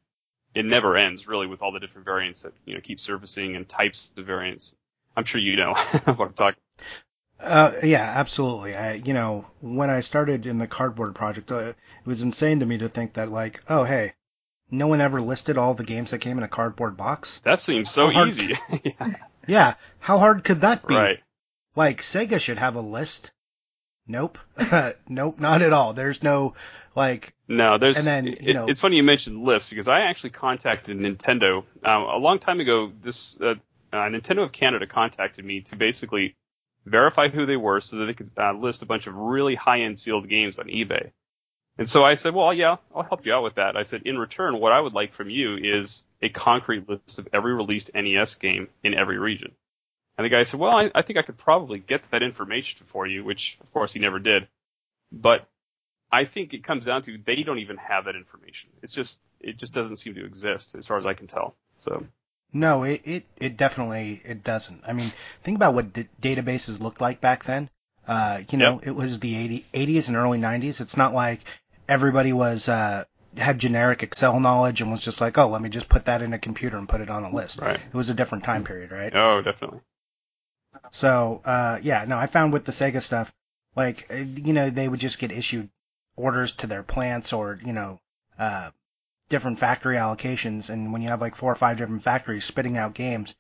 it 0.53 0.65
never 0.65 0.95
ends 0.95 1.27
really 1.27 1.47
with 1.47 1.61
all 1.61 1.73
the 1.73 1.79
different 1.79 2.05
variants 2.05 2.43
that 2.43 2.53
you 2.65 2.73
know 2.73 2.81
keep 2.81 2.99
surfacing 2.99 3.55
and 3.55 3.67
types 3.67 4.09
of 4.15 4.25
variants. 4.25 4.73
I'm 5.17 5.25
sure 5.25 5.41
you 5.41 5.57
know 5.57 5.73
what 6.05 6.27
I'm 6.27 6.33
talking. 6.33 6.59
Uh, 7.39 7.73
yeah, 7.83 8.03
absolutely. 8.15 8.75
I, 8.75 8.93
you 8.93 9.13
know, 9.13 9.45
when 9.61 9.89
I 9.89 9.99
started 10.01 10.45
in 10.45 10.57
the 10.57 10.67
cardboard 10.67 11.15
project, 11.15 11.51
uh, 11.51 11.57
it 11.57 11.75
was 12.05 12.21
insane 12.21 12.59
to 12.61 12.65
me 12.65 12.77
to 12.79 12.89
think 12.89 13.13
that 13.13 13.29
like, 13.31 13.61
oh 13.69 13.83
hey, 13.83 14.13
no 14.71 14.87
one 14.87 15.01
ever 15.01 15.21
listed 15.21 15.57
all 15.57 15.73
the 15.73 15.83
games 15.83 16.11
that 16.11 16.19
came 16.19 16.37
in 16.37 16.43
a 16.43 16.47
cardboard 16.47 16.97
box. 16.97 17.41
That 17.43 17.59
seems 17.59 17.91
so 17.91 18.09
hard- 18.09 18.29
easy. 18.29 18.53
yeah, 18.83 19.15
Yeah, 19.47 19.73
how 19.99 20.17
hard 20.17 20.43
could 20.43 20.61
that 20.61 20.87
be? 20.87 20.95
right. 20.95 21.19
Like 21.75 22.01
Sega 22.01 22.39
should 22.39 22.57
have 22.57 22.75
a 22.75 22.81
list. 22.81 23.31
Nope, 24.07 24.37
nope, 25.09 25.39
not 25.39 25.61
at 25.61 25.73
all. 25.73 25.93
There's 25.93 26.23
no 26.23 26.53
like, 26.95 27.33
No, 27.49 27.77
there's. 27.77 27.97
And 27.97 28.05
then, 28.07 28.25
you 28.27 28.37
it- 28.39 28.53
know- 28.53 28.67
it's 28.67 28.79
funny 28.79 28.95
you 28.97 29.03
mentioned 29.03 29.43
lists 29.43 29.69
because 29.69 29.87
I 29.89 30.01
actually 30.01 30.29
contacted 30.29 30.97
Nintendo 30.97 31.63
um, 31.83 32.03
a 32.03 32.17
long 32.17 32.39
time 32.39 32.59
ago. 32.61 32.91
This 33.03 33.39
uh, 33.41 33.55
uh, 33.91 33.97
Nintendo 34.09 34.43
of 34.43 34.51
Canada 34.53 34.87
contacted 34.87 35.43
me 35.43 35.61
to 35.61 35.75
basically 35.75 36.35
verify 36.85 37.29
who 37.29 37.45
they 37.45 37.55
were 37.57 37.81
so 37.81 37.97
that 37.97 38.05
they 38.05 38.13
could 38.13 38.29
uh, 38.37 38.53
list 38.53 38.81
a 38.81 38.85
bunch 38.85 39.07
of 39.07 39.15
really 39.15 39.55
high-end 39.55 39.97
sealed 39.99 40.29
games 40.29 40.59
on 40.59 40.67
eBay. 40.67 41.11
And 41.77 41.89
so 41.89 42.05
I 42.05 42.13
said, 42.13 42.33
well, 42.33 42.53
yeah, 42.53 42.77
I'll 42.95 43.03
help 43.03 43.25
you 43.25 43.33
out 43.33 43.43
with 43.43 43.55
that. 43.55 43.75
I 43.75 43.83
said, 43.83 44.03
in 44.05 44.17
return, 44.17 44.59
what 44.59 44.71
I 44.71 44.79
would 44.79 44.93
like 44.93 45.11
from 45.11 45.29
you 45.29 45.57
is 45.57 46.03
a 46.21 46.29
concrete 46.29 46.87
list 46.87 47.19
of 47.19 47.27
every 47.33 47.53
released 47.53 47.91
NES 47.93 48.35
game 48.35 48.69
in 48.83 48.93
every 48.93 49.17
region. 49.17 49.51
And 50.17 50.23
the 50.23 50.29
guy 50.29 50.43
said, 50.43 50.59
well, 50.59 50.73
I, 50.73 50.89
I 50.95 51.01
think 51.01 51.19
I 51.19 51.23
could 51.23 51.37
probably 51.37 51.79
get 51.79 52.09
that 52.11 52.23
information 52.23 52.85
for 52.85 53.05
you, 53.05 53.25
which 53.25 53.57
of 53.61 53.73
course 53.73 53.91
he 53.91 53.99
never 53.99 54.19
did. 54.19 54.47
But 55.11 55.45
I 56.11 56.23
think 56.23 56.53
it 56.53 56.63
comes 56.63 56.85
down 56.85 57.01
to 57.03 57.17
they 57.17 57.43
don't 57.43 57.59
even 57.59 57.77
have 57.77 58.05
that 58.05 58.15
information. 58.15 58.69
It's 58.81 58.93
just, 58.93 59.19
it 59.41 59.57
just 59.57 59.73
doesn't 59.73 59.97
seem 59.97 60.15
to 60.15 60.25
exist 60.25 60.75
as 60.75 60.85
far 60.87 60.97
as 60.97 61.05
I 61.05 61.13
can 61.13 61.27
tell. 61.27 61.55
So, 61.79 62.05
no, 62.55 62.83
it 62.83 63.01
it, 63.03 63.25
it 63.35 63.57
definitely 63.57 64.21
it 64.23 64.43
doesn't. 64.43 64.81
I 64.87 64.93
mean, 64.93 65.11
think 65.43 65.57
about 65.57 65.73
what 65.73 65.91
d- 65.93 66.07
databases 66.21 66.79
looked 66.79 67.01
like 67.01 67.19
back 67.19 67.43
then. 67.43 67.69
Uh, 68.07 68.43
you 68.49 68.57
know, 68.57 68.79
it 68.83 68.91
was 68.91 69.19
the 69.19 69.35
80, 69.35 69.65
80s 69.73 70.07
and 70.07 70.15
early 70.15 70.39
90s. 70.39 70.79
It's 70.79 70.95
not 70.95 71.13
like 71.13 71.41
everybody 71.89 72.31
was 72.33 72.69
uh, 72.69 73.03
had 73.35 73.59
generic 73.59 74.03
Excel 74.03 74.39
knowledge 74.39 74.79
and 74.79 74.91
was 74.91 75.03
just 75.03 75.19
like, 75.19 75.37
oh, 75.37 75.49
let 75.49 75.61
me 75.61 75.69
just 75.69 75.89
put 75.89 76.05
that 76.05 76.21
in 76.21 76.31
a 76.31 76.39
computer 76.39 76.77
and 76.77 76.87
put 76.87 77.01
it 77.01 77.09
on 77.09 77.23
a 77.23 77.35
list. 77.35 77.59
Right. 77.59 77.79
It 77.79 77.93
was 77.93 78.09
a 78.09 78.13
different 78.13 78.43
time 78.43 78.63
period, 78.63 78.91
right? 78.91 79.13
Oh, 79.13 79.41
definitely. 79.41 79.81
So, 80.91 81.41
uh, 81.43 81.79
yeah, 81.81 82.05
no, 82.07 82.17
I 82.17 82.27
found 82.27 82.53
with 82.53 82.65
the 82.65 82.71
Sega 82.71 83.01
stuff, 83.01 83.33
like, 83.75 84.07
uh, 84.09 84.15
you 84.15 84.53
know, 84.53 84.69
they 84.69 84.87
would 84.87 84.99
just 84.99 85.19
get 85.19 85.31
issued 85.31 85.69
orders 86.15 86.53
to 86.53 86.67
their 86.67 86.83
plants 86.83 87.33
or, 87.33 87.59
you 87.65 87.73
know, 87.73 87.99
uh, 88.39 88.69
different 89.35 89.59
factory 89.59 89.97
allocations. 89.97 90.69
And 90.69 90.93
when 90.93 91.01
you 91.01 91.09
have 91.09 91.19
like 91.19 91.35
four 91.35 91.51
or 91.51 91.55
five 91.55 91.75
different 91.75 92.03
factories 92.03 92.45
spitting 92.45 92.77
out 92.77 92.93
games, 92.93 93.35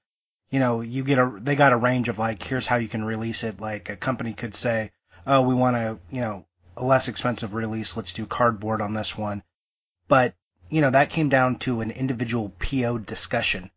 you 0.49 0.59
know, 0.59 0.81
you 0.81 1.05
get 1.05 1.19
a, 1.19 1.39
they 1.41 1.55
got 1.55 1.71
a 1.71 1.77
range 1.77 2.09
of 2.09 2.19
like, 2.19 2.43
here's 2.43 2.67
how 2.67 2.75
you 2.75 2.89
can 2.89 3.05
release 3.05 3.45
it. 3.45 3.61
Like 3.61 3.87
a 3.89 3.95
company 3.95 4.33
could 4.33 4.55
say, 4.55 4.91
oh, 5.25 5.41
we 5.43 5.55
want 5.55 5.77
to, 5.77 5.97
you 6.13 6.19
know, 6.19 6.45
a 6.75 6.83
less 6.83 7.07
expensive 7.07 7.53
release. 7.53 7.95
Let's 7.95 8.11
do 8.11 8.25
cardboard 8.25 8.81
on 8.81 8.93
this 8.93 9.17
one. 9.17 9.41
But, 10.09 10.35
you 10.69 10.81
know, 10.81 10.89
that 10.91 11.11
came 11.11 11.29
down 11.29 11.59
to 11.59 11.79
an 11.79 11.91
individual 11.91 12.49
PO 12.59 12.97
discussion, 12.97 13.71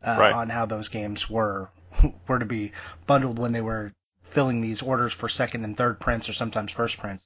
uh, 0.00 0.16
Right. 0.16 0.32
on 0.32 0.48
how 0.48 0.66
those 0.66 0.88
games 0.88 1.28
were, 1.28 1.70
were 2.28 2.38
to 2.38 2.46
be 2.46 2.70
bundled 3.08 3.40
when 3.40 3.50
they 3.50 3.62
were 3.62 3.92
filling 4.22 4.60
these 4.60 4.80
orders 4.80 5.12
for 5.12 5.28
second 5.28 5.64
and 5.64 5.76
third 5.76 5.98
prints 5.98 6.28
or 6.28 6.34
sometimes 6.34 6.70
first 6.70 6.98
prints. 6.98 7.24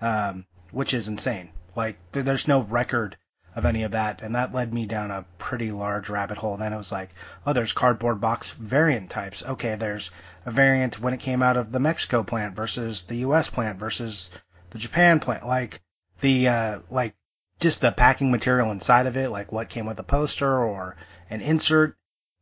Um, 0.00 0.46
which 0.70 0.94
is 0.94 1.08
insane. 1.08 1.50
Like, 1.76 1.98
there's 2.12 2.48
no 2.48 2.62
record 2.62 3.18
of 3.60 3.66
any 3.66 3.82
of 3.82 3.90
that, 3.90 4.22
and 4.22 4.34
that 4.34 4.54
led 4.54 4.72
me 4.72 4.86
down 4.86 5.10
a 5.10 5.26
pretty 5.36 5.70
large 5.70 6.08
rabbit 6.08 6.38
hole. 6.38 6.56
Then 6.56 6.72
it 6.72 6.78
was 6.78 6.90
like, 6.90 7.10
oh, 7.46 7.52
there's 7.52 7.74
cardboard 7.74 8.18
box 8.18 8.52
variant 8.52 9.10
types. 9.10 9.42
Okay, 9.42 9.74
there's 9.76 10.10
a 10.46 10.50
variant 10.50 10.98
when 10.98 11.12
it 11.12 11.20
came 11.20 11.42
out 11.42 11.58
of 11.58 11.70
the 11.70 11.78
Mexico 11.78 12.22
plant 12.22 12.56
versus 12.56 13.02
the 13.02 13.16
U.S. 13.16 13.50
plant 13.50 13.78
versus 13.78 14.30
the 14.70 14.78
Japan 14.78 15.20
plant. 15.20 15.46
Like 15.46 15.82
the 16.22 16.48
uh, 16.48 16.78
like 16.90 17.14
just 17.60 17.82
the 17.82 17.92
packing 17.92 18.30
material 18.30 18.70
inside 18.70 19.06
of 19.06 19.16
it, 19.18 19.28
like 19.28 19.52
what 19.52 19.68
came 19.68 19.84
with 19.84 19.98
a 19.98 20.04
poster 20.04 20.64
or 20.64 20.96
an 21.28 21.42
insert. 21.42 21.96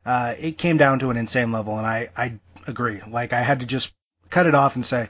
Uh, 0.07 0.37
it 0.39 0.57
came 0.57 0.77
down 0.77 1.01
to 1.01 1.11
an 1.11 1.17
insane 1.17 1.51
level, 1.51 1.77
and 1.77 1.87
I 1.87 2.11
I 2.17 2.39
agree. 2.69 3.01
Like 3.11 3.33
I 3.33 3.43
had 3.43 3.59
to 3.59 3.67
just 3.67 3.93
cut 4.31 4.47
it 4.47 4.55
off 4.55 4.77
and 4.77 4.87
say, 4.87 5.09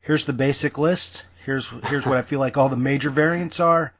here's 0.00 0.24
the 0.24 0.32
basic 0.32 0.78
list. 0.78 1.24
Here's 1.44 1.68
here's 1.84 2.06
what 2.06 2.16
I 2.16 2.22
feel 2.22 2.40
like 2.40 2.56
all 2.56 2.70
the 2.70 2.76
major 2.76 3.10
variants 3.10 3.60
are. 3.60 3.92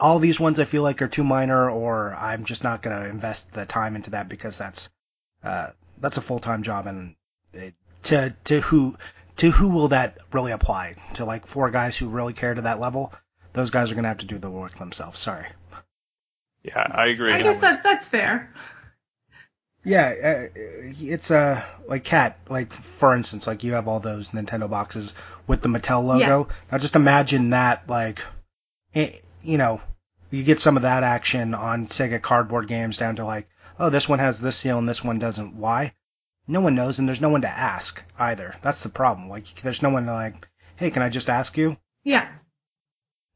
All 0.00 0.18
these 0.18 0.38
ones 0.38 0.58
I 0.58 0.64
feel 0.64 0.82
like 0.82 1.02
are 1.02 1.08
too 1.08 1.24
minor, 1.24 1.70
or 1.70 2.14
I'm 2.14 2.44
just 2.44 2.62
not 2.62 2.82
going 2.82 2.96
to 2.96 3.08
invest 3.08 3.52
the 3.52 3.66
time 3.66 3.96
into 3.96 4.10
that 4.10 4.28
because 4.28 4.56
that's 4.56 4.88
uh, 5.42 5.70
that's 6.00 6.16
a 6.16 6.22
full 6.22 6.38
time 6.38 6.62
job, 6.62 6.86
and 6.86 7.16
it, 7.52 7.74
to 8.04 8.34
to 8.44 8.60
who 8.60 8.96
to 9.38 9.50
who 9.50 9.68
will 9.68 9.88
that 9.88 10.18
really 10.32 10.52
apply? 10.52 10.96
To 11.14 11.24
like 11.24 11.46
four 11.46 11.70
guys 11.70 11.96
who 11.96 12.08
really 12.08 12.32
care 12.32 12.54
to 12.54 12.62
that 12.62 12.80
level? 12.80 13.12
Those 13.54 13.70
guys 13.70 13.90
are 13.90 13.94
going 13.94 14.04
to 14.04 14.08
have 14.08 14.18
to 14.18 14.26
do 14.26 14.38
the 14.38 14.50
work 14.50 14.76
themselves. 14.78 15.18
Sorry. 15.18 15.46
Yeah, 16.62 16.86
I 16.90 17.06
agree. 17.06 17.32
I 17.32 17.42
guess 17.42 17.60
that 17.60 17.82
that's 17.82 18.06
fair. 18.06 18.52
Yeah, 19.84 20.48
uh, 20.52 20.58
it's 21.00 21.30
uh 21.30 21.64
like 21.86 22.04
Kat 22.04 22.38
like 22.48 22.72
for 22.72 23.16
instance 23.16 23.46
like 23.46 23.64
you 23.64 23.72
have 23.72 23.88
all 23.88 24.00
those 24.00 24.30
Nintendo 24.30 24.68
boxes 24.68 25.12
with 25.46 25.62
the 25.62 25.68
Mattel 25.68 26.04
logo. 26.04 26.46
Yes. 26.48 26.56
Now 26.70 26.78
just 26.78 26.96
imagine 26.96 27.50
that 27.50 27.88
like 27.88 28.20
it, 28.92 29.22
you 29.48 29.56
know 29.56 29.80
you 30.30 30.42
get 30.44 30.60
some 30.60 30.76
of 30.76 30.82
that 30.82 31.02
action 31.02 31.54
on 31.54 31.86
Sega 31.86 32.20
cardboard 32.20 32.68
games 32.68 32.98
down 32.98 33.16
to 33.16 33.24
like 33.24 33.48
oh 33.78 33.88
this 33.88 34.08
one 34.08 34.18
has 34.18 34.40
this 34.40 34.56
seal 34.56 34.78
and 34.78 34.88
this 34.88 35.02
one 35.02 35.18
doesn't. 35.18 35.54
Why? 35.54 35.94
No 36.46 36.60
one 36.60 36.74
knows 36.74 36.98
and 36.98 37.08
there's 37.08 37.20
no 37.20 37.30
one 37.30 37.40
to 37.42 37.48
ask 37.48 38.02
either. 38.18 38.54
That's 38.62 38.82
the 38.82 38.90
problem. 38.90 39.28
Like 39.28 39.46
there's 39.62 39.82
no 39.82 39.90
one 39.90 40.04
to 40.06 40.12
like 40.12 40.46
hey 40.76 40.90
can 40.90 41.02
I 41.02 41.08
just 41.08 41.30
ask 41.30 41.56
you? 41.56 41.76
Yeah. 42.04 42.28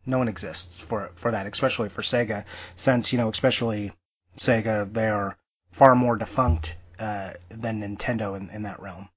no 0.04 0.18
one 0.18 0.28
exists 0.28 0.78
for 0.80 1.10
for 1.14 1.30
that, 1.30 1.46
especially 1.46 1.88
for 1.88 2.02
Sega, 2.02 2.44
since 2.76 3.12
you 3.12 3.18
know, 3.18 3.28
especially 3.30 3.92
Sega, 4.36 4.92
they 4.92 5.08
are 5.08 5.36
far 5.70 5.94
more 5.94 6.16
defunct 6.16 6.74
uh, 6.98 7.32
than 7.48 7.80
Nintendo 7.80 8.36
in, 8.36 8.50
in 8.50 8.62
that 8.64 8.80
realm. 8.80 9.08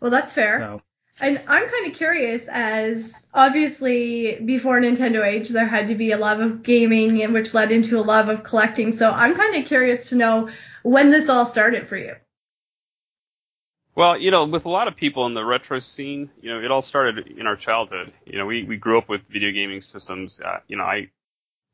Well, 0.00 0.10
that's 0.10 0.32
fair. 0.32 0.60
So 0.60 0.82
And 1.20 1.38
I'm 1.46 1.68
kind 1.68 1.86
of 1.86 1.92
curious, 1.92 2.46
as 2.48 3.26
obviously 3.32 4.40
before 4.44 4.80
Nintendo 4.80 5.24
age, 5.24 5.48
there 5.48 5.66
had 5.66 5.88
to 5.88 5.94
be 5.94 6.10
a 6.10 6.18
love 6.18 6.40
of 6.40 6.62
gaming, 6.62 7.32
which 7.32 7.54
led 7.54 7.70
into 7.70 7.98
a 7.98 8.02
love 8.02 8.28
of 8.28 8.42
collecting. 8.42 8.92
So 8.92 9.10
I'm 9.10 9.36
kind 9.36 9.54
of 9.54 9.64
curious 9.64 10.08
to 10.08 10.16
know 10.16 10.50
when 10.82 11.10
this 11.10 11.28
all 11.28 11.46
started 11.46 11.88
for 11.88 11.96
you. 11.96 12.14
Well, 13.96 14.18
you 14.18 14.32
know, 14.32 14.44
with 14.44 14.64
a 14.64 14.70
lot 14.70 14.88
of 14.88 14.96
people 14.96 15.26
in 15.26 15.34
the 15.34 15.44
retro 15.44 15.78
scene, 15.78 16.30
you 16.42 16.50
know, 16.50 16.60
it 16.60 16.70
all 16.72 16.82
started 16.82 17.28
in 17.28 17.46
our 17.46 17.54
childhood. 17.54 18.12
You 18.26 18.38
know, 18.38 18.46
we, 18.46 18.64
we 18.64 18.76
grew 18.76 18.98
up 18.98 19.08
with 19.08 19.22
video 19.28 19.52
gaming 19.52 19.80
systems. 19.80 20.40
Uh, 20.40 20.58
you 20.66 20.76
know, 20.76 20.82
I 20.82 21.10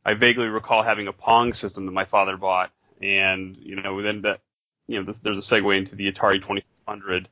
I 0.05 0.15
vaguely 0.15 0.47
recall 0.47 0.83
having 0.83 1.09
a 1.09 1.13
Pong 1.13 1.55
system 1.55 1.87
that 1.87 1.93
my 1.93 2.05
father 2.05 2.37
bought, 2.37 2.73
and 3.01 3.57
you 3.57 3.77
know, 3.77 4.03
then 4.03 4.21
that 4.23 4.41
you 4.87 4.99
know, 4.99 5.05
this, 5.05 5.19
there's 5.19 5.39
a 5.39 5.41
segue 5.41 5.79
into 5.79 5.97
the 5.97 6.13
Atari 6.13 6.35
2600, 6.35 7.29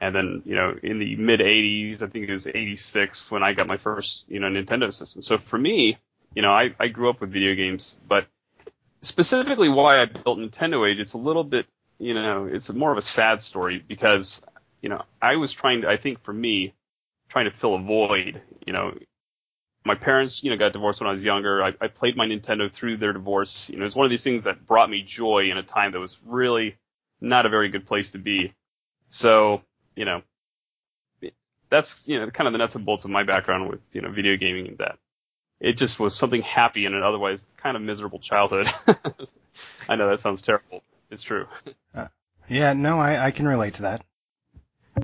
and 0.00 0.14
then 0.14 0.42
you 0.44 0.54
know, 0.54 0.74
in 0.82 0.98
the 0.98 1.16
mid 1.16 1.40
80s, 1.40 2.02
I 2.02 2.06
think 2.06 2.28
it 2.28 2.32
was 2.32 2.46
86 2.46 3.30
when 3.30 3.42
I 3.42 3.52
got 3.52 3.66
my 3.66 3.76
first 3.76 4.24
you 4.28 4.40
know 4.40 4.48
Nintendo 4.48 4.92
system. 4.92 5.22
So 5.22 5.38
for 5.38 5.58
me, 5.58 5.98
you 6.34 6.42
know, 6.42 6.52
I 6.52 6.74
I 6.78 6.88
grew 6.88 7.10
up 7.10 7.20
with 7.20 7.30
video 7.30 7.54
games, 7.54 7.96
but 8.08 8.26
specifically 9.02 9.68
why 9.68 10.00
I 10.00 10.06
built 10.06 10.38
Nintendo 10.38 10.88
Age, 10.88 10.98
it's 10.98 11.14
a 11.14 11.18
little 11.18 11.44
bit 11.44 11.66
you 12.00 12.14
know, 12.14 12.48
it's 12.50 12.72
more 12.72 12.90
of 12.90 12.98
a 12.98 13.02
sad 13.02 13.42
story 13.42 13.84
because, 13.86 14.40
you 14.80 14.88
know, 14.88 15.02
I 15.20 15.36
was 15.36 15.52
trying 15.52 15.82
to, 15.82 15.88
I 15.88 15.98
think 15.98 16.22
for 16.22 16.32
me, 16.32 16.74
trying 17.28 17.44
to 17.44 17.50
fill 17.50 17.74
a 17.74 17.78
void, 17.78 18.40
you 18.66 18.72
know, 18.72 18.94
my 19.84 19.94
parents, 19.94 20.42
you 20.42 20.50
know, 20.50 20.56
got 20.56 20.72
divorced 20.72 21.00
when 21.00 21.08
I 21.08 21.12
was 21.12 21.22
younger. 21.22 21.62
I, 21.62 21.74
I 21.80 21.88
played 21.88 22.16
my 22.16 22.26
Nintendo 22.26 22.70
through 22.70 22.96
their 22.96 23.12
divorce. 23.12 23.68
You 23.68 23.78
know, 23.78 23.84
it's 23.84 23.94
one 23.94 24.06
of 24.06 24.10
these 24.10 24.24
things 24.24 24.44
that 24.44 24.66
brought 24.66 24.90
me 24.90 25.02
joy 25.02 25.50
in 25.50 25.58
a 25.58 25.62
time 25.62 25.92
that 25.92 26.00
was 26.00 26.18
really 26.24 26.76
not 27.20 27.46
a 27.46 27.50
very 27.50 27.68
good 27.68 27.86
place 27.86 28.10
to 28.10 28.18
be. 28.18 28.54
So, 29.08 29.62
you 29.96 30.04
know, 30.04 30.22
that's, 31.70 32.06
you 32.06 32.18
know, 32.18 32.30
kind 32.30 32.46
of 32.46 32.52
the 32.52 32.58
nuts 32.58 32.74
and 32.74 32.84
bolts 32.84 33.04
of 33.04 33.10
my 33.10 33.22
background 33.22 33.68
with, 33.68 33.88
you 33.94 34.00
know, 34.00 34.10
video 34.10 34.36
gaming 34.36 34.68
and 34.68 34.78
that. 34.78 34.98
It 35.60 35.74
just 35.74 36.00
was 36.00 36.16
something 36.16 36.42
happy 36.42 36.86
in 36.86 36.94
an 36.94 37.02
otherwise 37.02 37.44
kind 37.56 37.76
of 37.76 37.82
miserable 37.82 38.18
childhood. 38.18 38.66
I 39.88 39.96
know 39.96 40.08
that 40.08 40.18
sounds 40.18 40.42
terrible. 40.42 40.82
It's 41.10 41.22
true. 41.22 41.46
yeah, 42.48 42.72
no, 42.72 42.98
I, 42.98 43.26
I 43.26 43.30
can 43.30 43.46
relate 43.46 43.74
to 43.74 43.82
that. 43.82 44.04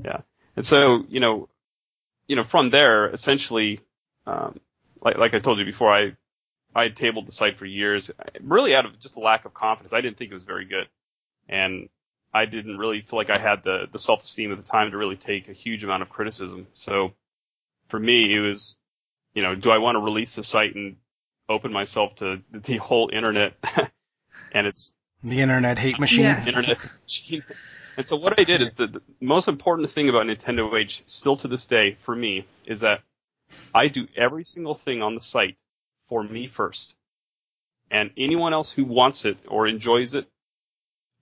Yeah. 0.02 0.20
And 0.56 0.64
so, 0.64 1.04
you 1.08 1.20
know, 1.20 1.48
you 2.26 2.36
know, 2.36 2.44
from 2.44 2.70
there, 2.70 3.08
essentially, 3.08 3.80
um, 4.26 4.58
like, 5.02 5.18
like 5.18 5.34
I 5.34 5.38
told 5.38 5.58
you 5.58 5.64
before, 5.64 5.92
I, 5.92 6.16
I 6.74 6.84
had 6.84 6.96
tabled 6.96 7.26
the 7.26 7.32
site 7.32 7.58
for 7.58 7.66
years, 7.66 8.10
really 8.40 8.74
out 8.74 8.86
of 8.86 8.98
just 8.98 9.16
a 9.16 9.20
lack 9.20 9.44
of 9.44 9.54
confidence. 9.54 9.92
I 9.92 10.00
didn't 10.00 10.16
think 10.16 10.30
it 10.30 10.34
was 10.34 10.42
very 10.42 10.64
good. 10.64 10.88
And 11.48 11.88
I 12.36 12.44
didn't 12.44 12.76
really 12.76 13.00
feel 13.00 13.18
like 13.18 13.30
I 13.30 13.38
had 13.38 13.62
the, 13.62 13.88
the 13.90 13.98
self-esteem 13.98 14.52
at 14.52 14.58
the 14.58 14.62
time 14.62 14.90
to 14.90 14.98
really 14.98 15.16
take 15.16 15.48
a 15.48 15.54
huge 15.54 15.82
amount 15.82 16.02
of 16.02 16.10
criticism. 16.10 16.66
So 16.72 17.14
for 17.88 17.98
me, 17.98 18.34
it 18.34 18.40
was, 18.40 18.76
you 19.34 19.42
know, 19.42 19.54
do 19.54 19.70
I 19.70 19.78
want 19.78 19.96
to 19.96 20.00
release 20.00 20.34
the 20.34 20.44
site 20.44 20.74
and 20.74 20.96
open 21.48 21.72
myself 21.72 22.16
to 22.16 22.42
the 22.52 22.76
whole 22.76 23.08
internet? 23.10 23.54
and 24.52 24.66
it's, 24.66 24.92
The 25.24 25.40
internet 25.40 25.78
hate 25.78 25.98
machine. 25.98 26.24
Yeah. 26.24 26.46
internet 26.46 26.78
machine. 27.04 27.42
And 27.96 28.06
so 28.06 28.16
what 28.16 28.38
I 28.38 28.44
did 28.44 28.60
is 28.60 28.74
the, 28.74 28.88
the 28.88 29.00
most 29.18 29.48
important 29.48 29.88
thing 29.88 30.10
about 30.10 30.26
Nintendo 30.26 30.78
Age, 30.78 31.02
still 31.06 31.38
to 31.38 31.48
this 31.48 31.66
day 31.66 31.96
for 32.00 32.14
me, 32.14 32.46
is 32.66 32.80
that 32.80 33.00
I 33.74 33.88
do 33.88 34.08
every 34.14 34.44
single 34.44 34.74
thing 34.74 35.00
on 35.00 35.14
the 35.14 35.22
site 35.22 35.56
for 36.04 36.22
me 36.22 36.48
first. 36.48 36.94
And 37.90 38.10
anyone 38.18 38.52
else 38.52 38.72
who 38.72 38.84
wants 38.84 39.24
it 39.24 39.38
or 39.48 39.66
enjoys 39.66 40.12
it, 40.12 40.28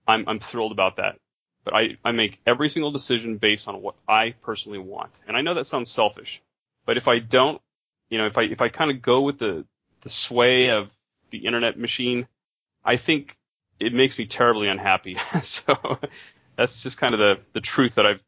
I'm, 0.07 0.25
I'm 0.27 0.39
thrilled 0.39 0.71
about 0.71 0.97
that. 0.97 1.17
But 1.63 1.73
I, 1.73 1.97
I 2.03 2.11
make 2.11 2.39
every 2.45 2.69
single 2.69 2.91
decision 2.91 3.37
based 3.37 3.67
on 3.67 3.81
what 3.81 3.95
I 4.07 4.35
personally 4.43 4.77
want. 4.79 5.11
And 5.27 5.35
I 5.35 5.41
know 5.41 5.55
that 5.55 5.65
sounds 5.65 5.89
selfish, 5.89 6.41
but 6.85 6.97
if 6.97 7.07
I 7.07 7.15
don't, 7.15 7.59
you 8.09 8.19
know, 8.19 8.27
if 8.27 8.37
I, 8.37 8.43
if 8.43 8.61
I 8.61 8.69
kind 8.69 8.91
of 8.91 9.01
go 9.01 9.21
with 9.21 9.39
the, 9.39 9.65
the 10.01 10.09
sway 10.09 10.69
of 10.69 10.89
the 11.31 11.39
internet 11.39 11.77
machine, 11.79 12.27
I 12.83 12.97
think 12.97 13.35
it 13.79 13.93
makes 13.93 14.17
me 14.17 14.27
terribly 14.27 14.67
unhappy. 14.67 15.17
so 15.41 15.99
that's 16.55 16.83
just 16.83 16.99
kind 16.99 17.13
of 17.13 17.19
the, 17.19 17.39
the 17.53 17.61
truth 17.61 17.95
that 17.95 18.05
I've, 18.05 18.23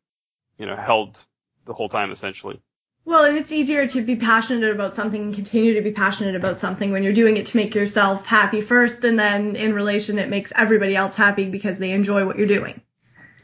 you 0.58 0.66
know, 0.66 0.76
held 0.76 1.20
the 1.66 1.74
whole 1.74 1.90
time 1.90 2.12
essentially. 2.12 2.60
Well, 3.08 3.24
and 3.24 3.38
it's 3.38 3.54
easier 3.54 3.88
to 3.88 4.02
be 4.02 4.18
passionate 4.18 4.70
about 4.70 4.94
something 4.94 5.22
and 5.22 5.34
continue 5.34 5.76
to 5.76 5.82
be 5.82 5.94
passionate 5.94 6.36
about 6.36 6.60
something 6.60 6.92
when 6.92 7.04
you're 7.04 7.14
doing 7.14 7.38
it 7.38 7.46
to 7.46 7.56
make 7.56 7.74
yourself 7.74 8.26
happy 8.26 8.60
first, 8.60 9.06
and 9.06 9.18
then 9.18 9.56
in 9.56 9.74
relation, 9.74 10.20
it 10.20 10.28
makes 10.28 10.52
everybody 10.54 10.94
else 10.94 11.16
happy 11.16 11.46
because 11.46 11.80
they 11.80 11.92
enjoy 11.92 12.26
what 12.26 12.38
you're 12.38 12.48
doing. 12.48 12.82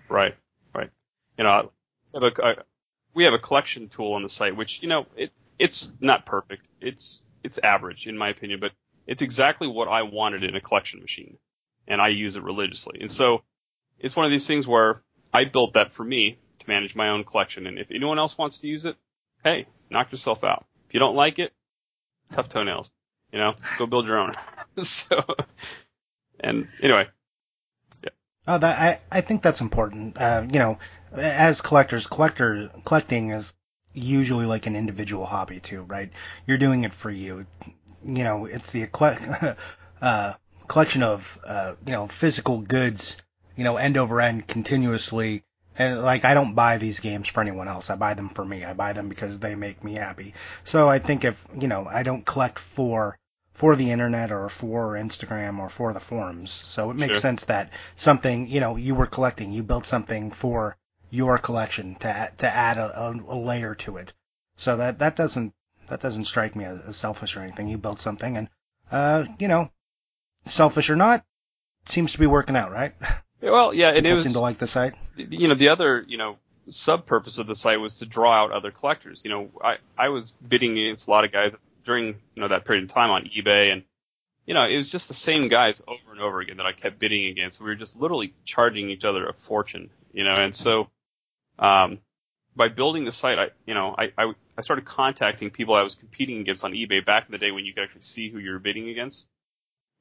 Right, 0.09 0.35
right. 0.75 0.89
You 1.37 1.45
know, 1.45 1.71
have 2.13 2.23
a, 2.23 2.45
I, 2.45 2.55
we 3.13 3.23
have 3.23 3.33
a 3.33 3.39
collection 3.39 3.87
tool 3.87 4.11
on 4.11 4.23
the 4.23 4.27
site, 4.27 4.57
which 4.57 4.81
you 4.81 4.89
know, 4.89 5.05
it 5.15 5.31
it's 5.57 5.89
not 6.01 6.25
perfect. 6.25 6.67
It's 6.81 7.23
it's 7.41 7.57
average 7.57 8.05
in 8.05 8.17
my 8.17 8.27
opinion, 8.27 8.59
but 8.59 8.73
it's 9.07 9.21
exactly 9.21 9.69
what 9.69 9.87
I 9.87 10.01
wanted 10.01 10.43
in 10.43 10.57
a 10.57 10.61
collection 10.61 10.99
machine, 10.99 11.37
and 11.87 12.01
I 12.01 12.09
use 12.09 12.35
it 12.35 12.43
religiously. 12.43 12.97
And 12.99 13.09
so, 13.09 13.43
it's 13.97 14.13
one 14.13 14.25
of 14.25 14.31
these 14.31 14.45
things 14.45 14.67
where 14.67 15.03
I 15.33 15.45
built 15.45 15.71
that 15.75 15.93
for 15.93 16.03
me 16.03 16.37
to 16.59 16.67
manage 16.67 16.95
my 16.95 17.07
own 17.07 17.23
collection, 17.23 17.65
and 17.65 17.79
if 17.79 17.91
anyone 17.91 18.19
else 18.19 18.37
wants 18.37 18.57
to 18.57 18.67
use 18.67 18.83
it, 18.83 18.97
hey, 19.43 19.65
knock 19.89 20.11
yourself 20.11 20.43
out. 20.43 20.65
If 20.87 20.93
you 20.93 20.99
don't 20.99 21.15
like 21.15 21.39
it, 21.39 21.53
tough 22.31 22.49
toenails. 22.49 22.91
You 23.31 23.39
know, 23.39 23.55
go 23.77 23.85
build 23.85 24.07
your 24.07 24.19
own. 24.19 24.35
so, 24.77 25.23
and 26.39 26.67
anyway, 26.81 27.07
Oh, 28.45 28.57
that 28.57 28.79
I 28.79 28.99
I 29.17 29.21
think 29.21 29.41
that's 29.41 29.61
important. 29.61 30.17
Uh, 30.17 30.45
you 30.51 30.59
know, 30.59 30.77
as 31.13 31.61
collectors, 31.61 32.07
collector 32.07 32.69
collecting 32.83 33.29
is 33.29 33.55
usually 33.93 34.45
like 34.45 34.65
an 34.65 34.75
individual 34.75 35.25
hobby 35.25 35.59
too, 35.61 35.83
right? 35.83 36.11
You're 36.45 36.57
doing 36.57 36.83
it 36.83 36.93
for 36.93 37.09
you. 37.09 37.45
You 38.05 38.23
know, 38.25 38.45
it's 38.45 38.71
the 38.71 38.89
uh, 40.01 40.33
collection 40.67 41.03
of 41.03 41.39
uh, 41.45 41.75
you 41.85 41.93
know 41.93 42.07
physical 42.07 42.59
goods, 42.59 43.15
you 43.55 43.63
know, 43.63 43.77
end 43.77 43.97
over 43.97 44.19
end 44.19 44.47
continuously. 44.47 45.43
And 45.77 46.01
like, 46.01 46.23
I 46.25 46.33
don't 46.33 46.53
buy 46.53 46.77
these 46.77 46.99
games 46.99 47.27
for 47.27 47.41
anyone 47.41 47.67
else. 47.67 47.89
I 47.89 47.95
buy 47.95 48.13
them 48.13 48.29
for 48.29 48.45
me. 48.45 48.63
I 48.63 48.73
buy 48.73 48.93
them 48.93 49.09
because 49.09 49.39
they 49.39 49.55
make 49.55 49.83
me 49.83 49.93
happy. 49.95 50.33
So 50.63 50.89
I 50.89 50.99
think 50.99 51.23
if 51.23 51.47
you 51.59 51.67
know, 51.67 51.87
I 51.89 52.03
don't 52.03 52.25
collect 52.25 52.59
for 52.59 53.17
for 53.53 53.75
the 53.75 53.91
internet 53.91 54.31
or 54.31 54.49
for 54.49 54.93
Instagram 54.93 55.59
or 55.59 55.69
for 55.69 55.93
the 55.93 55.99
forums. 55.99 56.63
So 56.65 56.89
it 56.89 56.95
makes 56.95 57.13
Sure. 57.13 57.21
sense 57.21 57.45
that 57.45 57.69
something, 57.95 58.47
you 58.47 58.59
know, 58.59 58.75
you 58.75 58.95
were 58.95 59.05
collecting, 59.05 59.51
you 59.51 59.63
built 59.63 59.85
something 59.85 60.31
for 60.31 60.75
your 61.09 61.37
collection 61.37 61.95
to 61.95 62.07
add, 62.07 62.37
to 62.39 62.49
add 62.49 62.77
a, 62.77 63.09
a, 63.27 63.37
layer 63.37 63.75
to 63.75 63.97
it. 63.97 64.13
So 64.57 64.77
that 64.77 64.99
that 64.99 65.15
doesn't 65.15 65.53
that 65.87 65.99
doesn't 66.01 66.25
strike 66.25 66.55
me 66.55 66.65
as, 66.65 66.81
as 66.81 66.97
selfish 66.97 67.37
or 67.37 67.41
anything. 67.41 67.67
You 67.67 67.77
built 67.77 68.01
something, 68.01 68.37
and 68.37 68.49
uh, 68.91 69.25
you 69.39 69.47
know, 69.47 69.71
selfish 70.45 70.89
or 70.89 70.95
not, 70.95 71.25
seems 71.87 72.13
to 72.13 72.19
be 72.19 72.27
working 72.27 72.55
out, 72.55 72.71
right? 72.71 72.95
well, 73.51 73.73
yeah, 73.73 73.89
and 73.89 74.05
it 74.05 74.11
was 74.11 74.23
seem 74.23 74.33
to 74.33 74.39
like 74.39 74.57
the 74.57 74.67
site. 74.67 74.95
you 75.15 75.47
know, 75.47 75.55
the 75.55 75.69
other, 75.69 76.05
you 76.07 76.17
know, 76.17 76.37
sub 76.69 77.05
purpose 77.05 77.37
of 77.37 77.47
the 77.47 77.55
site 77.55 77.79
was 77.79 77.95
to 77.95 78.05
draw 78.05 78.33
out 78.33 78.51
other 78.51 78.71
collectors. 78.71 79.21
You 79.23 79.31
know, 79.31 79.51
I, 79.63 79.77
I 79.97 80.09
was 80.09 80.31
bidding 80.47 80.77
against 80.77 81.07
a 81.07 81.11
lot 81.11 81.25
of 81.25 81.31
guys 81.31 81.55
during, 81.83 82.07
you 82.35 82.41
know, 82.41 82.47
that 82.47 82.65
period 82.65 82.85
of 82.85 82.89
time 82.89 83.09
on 83.09 83.25
eBay 83.25 83.71
and, 83.71 83.83
you 84.45 84.53
know, 84.53 84.63
it 84.63 84.75
was 84.75 84.91
just 84.91 85.07
the 85.07 85.13
same 85.13 85.47
guys 85.47 85.81
over 85.87 86.11
and 86.11 86.19
over 86.19 86.41
again 86.41 86.57
that 86.57 86.65
I 86.65 86.73
kept 86.73 86.99
bidding 86.99 87.27
against. 87.27 87.59
We 87.59 87.67
were 87.67 87.75
just 87.75 87.99
literally 87.99 88.33
charging 88.45 88.89
each 88.89 89.05
other 89.05 89.27
a 89.27 89.33
fortune, 89.33 89.89
you 90.11 90.23
know, 90.23 90.33
and 90.37 90.53
so, 90.53 90.89
um, 91.59 91.99
by 92.55 92.67
building 92.67 93.05
the 93.05 93.11
site, 93.11 93.39
I, 93.39 93.49
you 93.65 93.73
know, 93.73 93.95
I, 93.97 94.11
I, 94.17 94.33
I 94.57 94.61
started 94.61 94.85
contacting 94.85 95.49
people 95.49 95.75
I 95.75 95.81
was 95.81 95.95
competing 95.95 96.39
against 96.39 96.63
on 96.63 96.73
eBay 96.73 97.03
back 97.03 97.25
in 97.25 97.31
the 97.31 97.37
day 97.37 97.51
when 97.51 97.65
you 97.65 97.73
could 97.73 97.83
actually 97.83 98.01
see 98.01 98.29
who 98.29 98.37
you 98.37 98.51
were 98.51 98.59
bidding 98.59 98.89
against. 98.89 99.27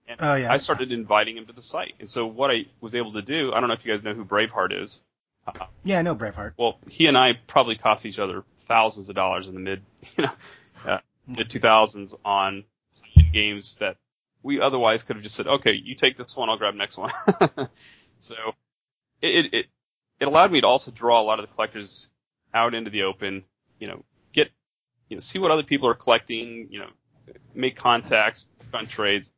And 0.09 0.18
Oh 0.21 0.35
yeah. 0.35 0.52
I 0.52 0.56
started 0.56 0.92
inviting 0.92 1.37
him 1.37 1.47
to 1.47 1.52
the 1.52 1.62
site. 1.62 1.94
And 2.00 2.09
so 2.09 2.26
what 2.26 2.50
I 2.50 2.66
was 2.80 2.94
able 2.94 3.12
to 3.14 3.23
do, 3.23 3.52
I 3.52 3.61
don't 3.61 3.68
know 3.68 3.75
if 3.75 3.85
you 3.85 3.92
guys 3.92 4.02
know 4.02 4.14
who 4.14 4.25
Braveheart 4.25 4.80
is. 4.80 5.02
Uh, 5.47 5.66
Yeah, 5.85 5.99
I 5.99 6.02
know 6.02 6.14
Braveheart. 6.14 6.52
well, 6.56 6.78
he 6.88 7.06
and 7.06 7.16
I 7.16 7.35
probably 7.47 7.76
cost 7.76 8.06
each 8.06 8.18
other 8.18 8.44
thousands 8.66 9.09
of 9.09 9.14
dollars 9.16 9.49
in 9.49 9.54
the 9.54 9.61
mid, 9.61 9.82
you 10.16 10.25
know, 10.25 10.32
uh, 10.87 10.99
mid 11.26 11.49
2000s 11.49 12.14
on 12.25 12.64
games 13.32 13.76
that 13.76 13.97
we 14.42 14.61
otherwise 14.61 15.02
could 15.02 15.16
have 15.16 15.23
just 15.23 15.35
said, 15.37 15.47
okay, 15.47 15.73
you 15.73 15.94
take 15.94 16.16
this 16.16 16.37
one, 16.37 16.49
I'll 16.49 16.56
grab 16.56 16.75
next 16.75 16.97
one. 16.99 17.12
so 18.18 18.35
it, 19.21 19.54
it, 19.54 19.66
it 20.21 20.28
allowed 20.28 20.50
me 20.52 20.61
to 20.61 20.66
also 20.66 20.90
draw 20.90 21.21
a 21.21 21.25
lot 21.25 21.38
of 21.38 21.49
the 21.49 21.54
collectors 21.54 22.11
out 22.54 22.75
into 22.75 22.90
the 22.90 23.02
open, 23.02 23.44
you 23.78 23.87
know, 23.87 24.04
get, 24.32 24.50
you 25.09 25.16
know, 25.16 25.21
see 25.21 25.38
what 25.38 25.50
other 25.50 25.62
people 25.62 25.88
are 25.88 25.94
collecting, 25.94 26.68
you 26.71 26.80
know, 26.80 26.88
make 27.54 27.76
contacts, 27.76 28.47
fun 28.71 28.87
trades. 28.87 29.30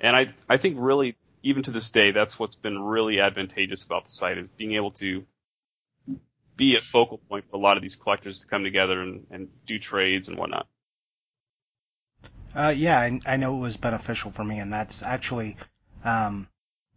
And 0.00 0.14
I, 0.14 0.34
I 0.48 0.56
think 0.56 0.76
really, 0.78 1.16
even 1.42 1.62
to 1.64 1.70
this 1.70 1.90
day, 1.90 2.10
that's 2.10 2.38
what's 2.38 2.54
been 2.54 2.78
really 2.78 3.20
advantageous 3.20 3.82
about 3.82 4.04
the 4.04 4.10
site 4.10 4.38
is 4.38 4.48
being 4.48 4.74
able 4.74 4.90
to 4.92 5.24
be 6.56 6.76
a 6.76 6.80
focal 6.80 7.18
point 7.18 7.44
for 7.50 7.56
a 7.56 7.60
lot 7.60 7.76
of 7.76 7.82
these 7.82 7.96
collectors 7.96 8.40
to 8.40 8.46
come 8.46 8.64
together 8.64 9.00
and, 9.00 9.26
and 9.30 9.48
do 9.66 9.78
trades 9.78 10.28
and 10.28 10.38
whatnot. 10.38 10.66
Uh, 12.54 12.72
yeah, 12.74 12.98
I, 12.98 13.20
I 13.26 13.36
know 13.36 13.56
it 13.56 13.60
was 13.60 13.76
beneficial 13.76 14.30
for 14.30 14.42
me, 14.42 14.58
and 14.58 14.72
that's 14.72 15.02
actually 15.02 15.56
um, 16.04 16.48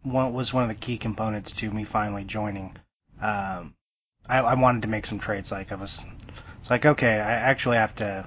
one 0.02 0.32
was 0.32 0.52
one 0.54 0.62
of 0.62 0.70
the 0.70 0.74
key 0.74 0.96
components 0.96 1.52
to 1.52 1.70
me 1.70 1.84
finally 1.84 2.24
joining. 2.24 2.76
Um, 3.20 3.74
I, 4.26 4.38
I 4.38 4.54
wanted 4.54 4.82
to 4.82 4.88
make 4.88 5.04
some 5.04 5.18
trades. 5.18 5.52
Like 5.52 5.72
I 5.72 5.74
was, 5.74 6.02
it's 6.60 6.70
like 6.70 6.86
okay, 6.86 7.14
I 7.14 7.32
actually 7.32 7.76
have 7.76 7.94
to 7.96 8.26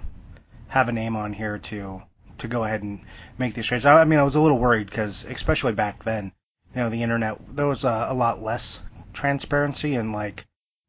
have 0.67 0.89
a 0.89 0.91
name 0.91 1.15
on 1.15 1.33
here 1.33 1.57
to 1.57 2.03
to 2.43 2.47
go 2.47 2.63
ahead 2.63 2.84
and 2.84 3.01
make 3.38 3.53
these 3.53 3.65
trades. 3.65 3.86
I, 3.86 4.01
I 4.01 4.06
mean, 4.06 4.19
I 4.19 4.23
was 4.23 4.36
a 4.36 4.41
little 4.41 4.60
worried 4.60 4.88
because, 4.88 5.25
especially 5.25 5.73
back 5.73 6.03
then, 6.03 6.32
you 6.73 6.82
know, 6.82 6.89
the 6.89 7.03
internet 7.03 7.38
there 7.56 7.67
was 7.67 7.84
a, 7.84 8.08
a 8.10 8.13
lot 8.13 8.41
less 8.41 8.79
transparency 9.12 9.95
and 9.95 10.13
like 10.13 10.45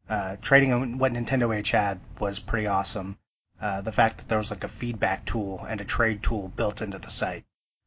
uh, 0.09 0.37
trading 0.43 0.73
on 0.73 0.99
what 0.99 1.13
Nintendo 1.13 1.57
Age 1.57 1.71
had 1.71 2.01
was 2.21 2.39
pretty 2.39 2.67
awesome 2.67 3.19
uh, 3.61 3.81
the 3.81 3.93
fact 3.93 4.19
that 4.19 4.29
there 4.29 4.39
was 4.39 4.51
like 4.51 4.65
a 4.65 4.69
feedback 4.69 5.25
tool 5.25 5.65
and 5.69 5.81
a 5.81 5.85
trade 5.85 6.23
tool 6.23 6.53
built 6.57 6.83
into 6.83 6.99
the 6.99 7.11
site. 7.11 7.45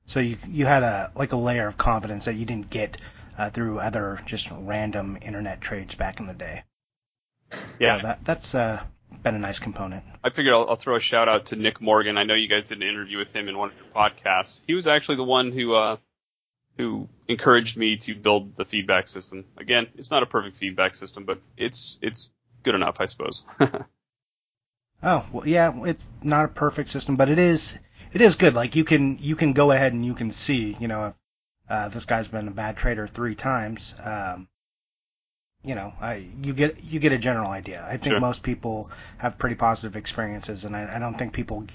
So 0.08 0.19
you 0.19 0.38
you 0.47 0.65
had 0.65 0.82
a 0.84 1.12
like 1.15 1.34
a 1.34 1.38
layer 1.38 1.67
of 1.67 1.77
confidence 1.77 2.25
that 2.25 2.36
you 2.36 2.45
didn't 2.45 2.69
get 2.69 2.97
uh, 3.38 3.49
through 3.49 3.80
other 3.80 4.19
just 4.25 4.49
random 4.51 5.17
internet 5.21 5.62
trades 5.62 5.93
back 5.93 6.19
in 6.19 6.25
the 6.25 6.34
day. 6.34 6.63
Yeah. 7.80 7.97
So 7.97 8.08
that 8.08 8.25
that's 8.25 8.56
uh, 8.56 8.82
been 9.27 9.35
a 9.35 9.39
nice 9.39 9.59
component. 9.59 10.03
I 10.23 10.29
figured 10.29 10.53
I'll, 10.53 10.69
I'll 10.69 10.75
throw 10.75 10.95
a 10.95 10.99
shout 10.99 11.27
out 11.27 11.47
to 11.47 11.55
Nick 11.55 11.81
Morgan. 11.81 12.17
I 12.17 12.23
know 12.23 12.33
you 12.33 12.47
guys 12.47 12.67
did 12.67 12.81
an 12.81 12.87
interview 12.87 13.17
with 13.17 13.33
him 13.33 13.49
in 13.49 13.57
one 13.57 13.69
of 13.69 13.75
your 13.77 13.87
podcasts. 13.87 14.61
He 14.67 14.73
was 14.73 14.87
actually 14.87 15.17
the 15.17 15.23
one 15.23 15.51
who, 15.51 15.75
uh, 15.75 15.97
who 16.77 17.07
encouraged 17.27 17.77
me 17.77 17.97
to 17.97 18.15
build 18.15 18.55
the 18.55 18.65
feedback 18.65 19.07
system. 19.07 19.45
Again, 19.57 19.87
it's 19.95 20.11
not 20.11 20.23
a 20.23 20.25
perfect 20.25 20.57
feedback 20.57 20.95
system, 20.95 21.25
but 21.25 21.39
it's, 21.57 21.99
it's 22.01 22.29
good 22.63 22.75
enough, 22.75 22.97
I 22.99 23.05
suppose. 23.05 23.43
Oh 25.03 25.25
well, 25.31 25.47
yeah, 25.47 25.71
it's 25.85 26.03
not 26.23 26.45
a 26.45 26.47
perfect 26.47 26.89
system, 26.89 27.15
but 27.15 27.29
it 27.29 27.37
is 27.37 27.77
it 28.13 28.21
is 28.21 28.35
good. 28.35 28.55
Like 28.55 28.75
you 28.75 28.83
can 28.83 29.17
you 29.19 29.35
can 29.35 29.53
go 29.53 29.71
ahead 29.71 29.93
and 29.93 30.03
you 30.05 30.15
can 30.15 30.31
see, 30.31 30.75
you 30.79 30.87
know, 30.87 31.07
if 31.07 31.13
uh, 31.69 31.89
this 31.89 32.05
guy's 32.05 32.27
been 32.27 32.47
a 32.47 32.51
bad 32.51 32.77
trader 32.77 33.07
three 33.07 33.35
times. 33.35 33.93
Um, 34.03 34.47
you 35.67 35.75
know, 35.75 35.93
I, 36.01 36.25
you 36.41 36.53
get 36.53 36.84
you 36.84 36.99
get 36.99 37.12
a 37.12 37.17
general 37.17 37.51
idea. 37.51 37.86
I 37.86 37.97
think 37.97 38.13
Sure. 38.13 38.19
most 38.19 38.41
people 38.41 38.89
have 39.17 39.38
pretty 39.38 39.56
positive 39.56 39.95
experiences, 39.95 40.65
and 40.65 40.75
I, 40.75 40.95
I 40.95 40.99
don't 40.99 41.17
think 41.17 41.34
people 41.34 41.67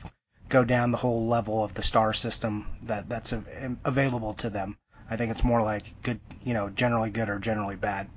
go 0.49 0.65
down 0.65 0.91
the 0.93 0.99
whole 0.99 1.27
level 1.27 1.63
of 1.63 1.75
the 1.75 1.83
star 1.83 2.13
system 2.15 2.67
that 2.83 3.09
that's 3.09 3.33
a, 3.33 3.43
available 3.85 4.35
to 4.35 4.51
them. 4.51 4.77
I 5.11 5.17
think 5.17 5.31
it's 5.31 5.45
more 5.45 5.63
like 5.63 5.85
good, 6.03 6.21
you 6.43 6.55
know, 6.55 6.71
generally 6.71 7.11
good 7.11 7.29
or 7.29 7.39
generally 7.39 7.77
bad. 7.77 8.09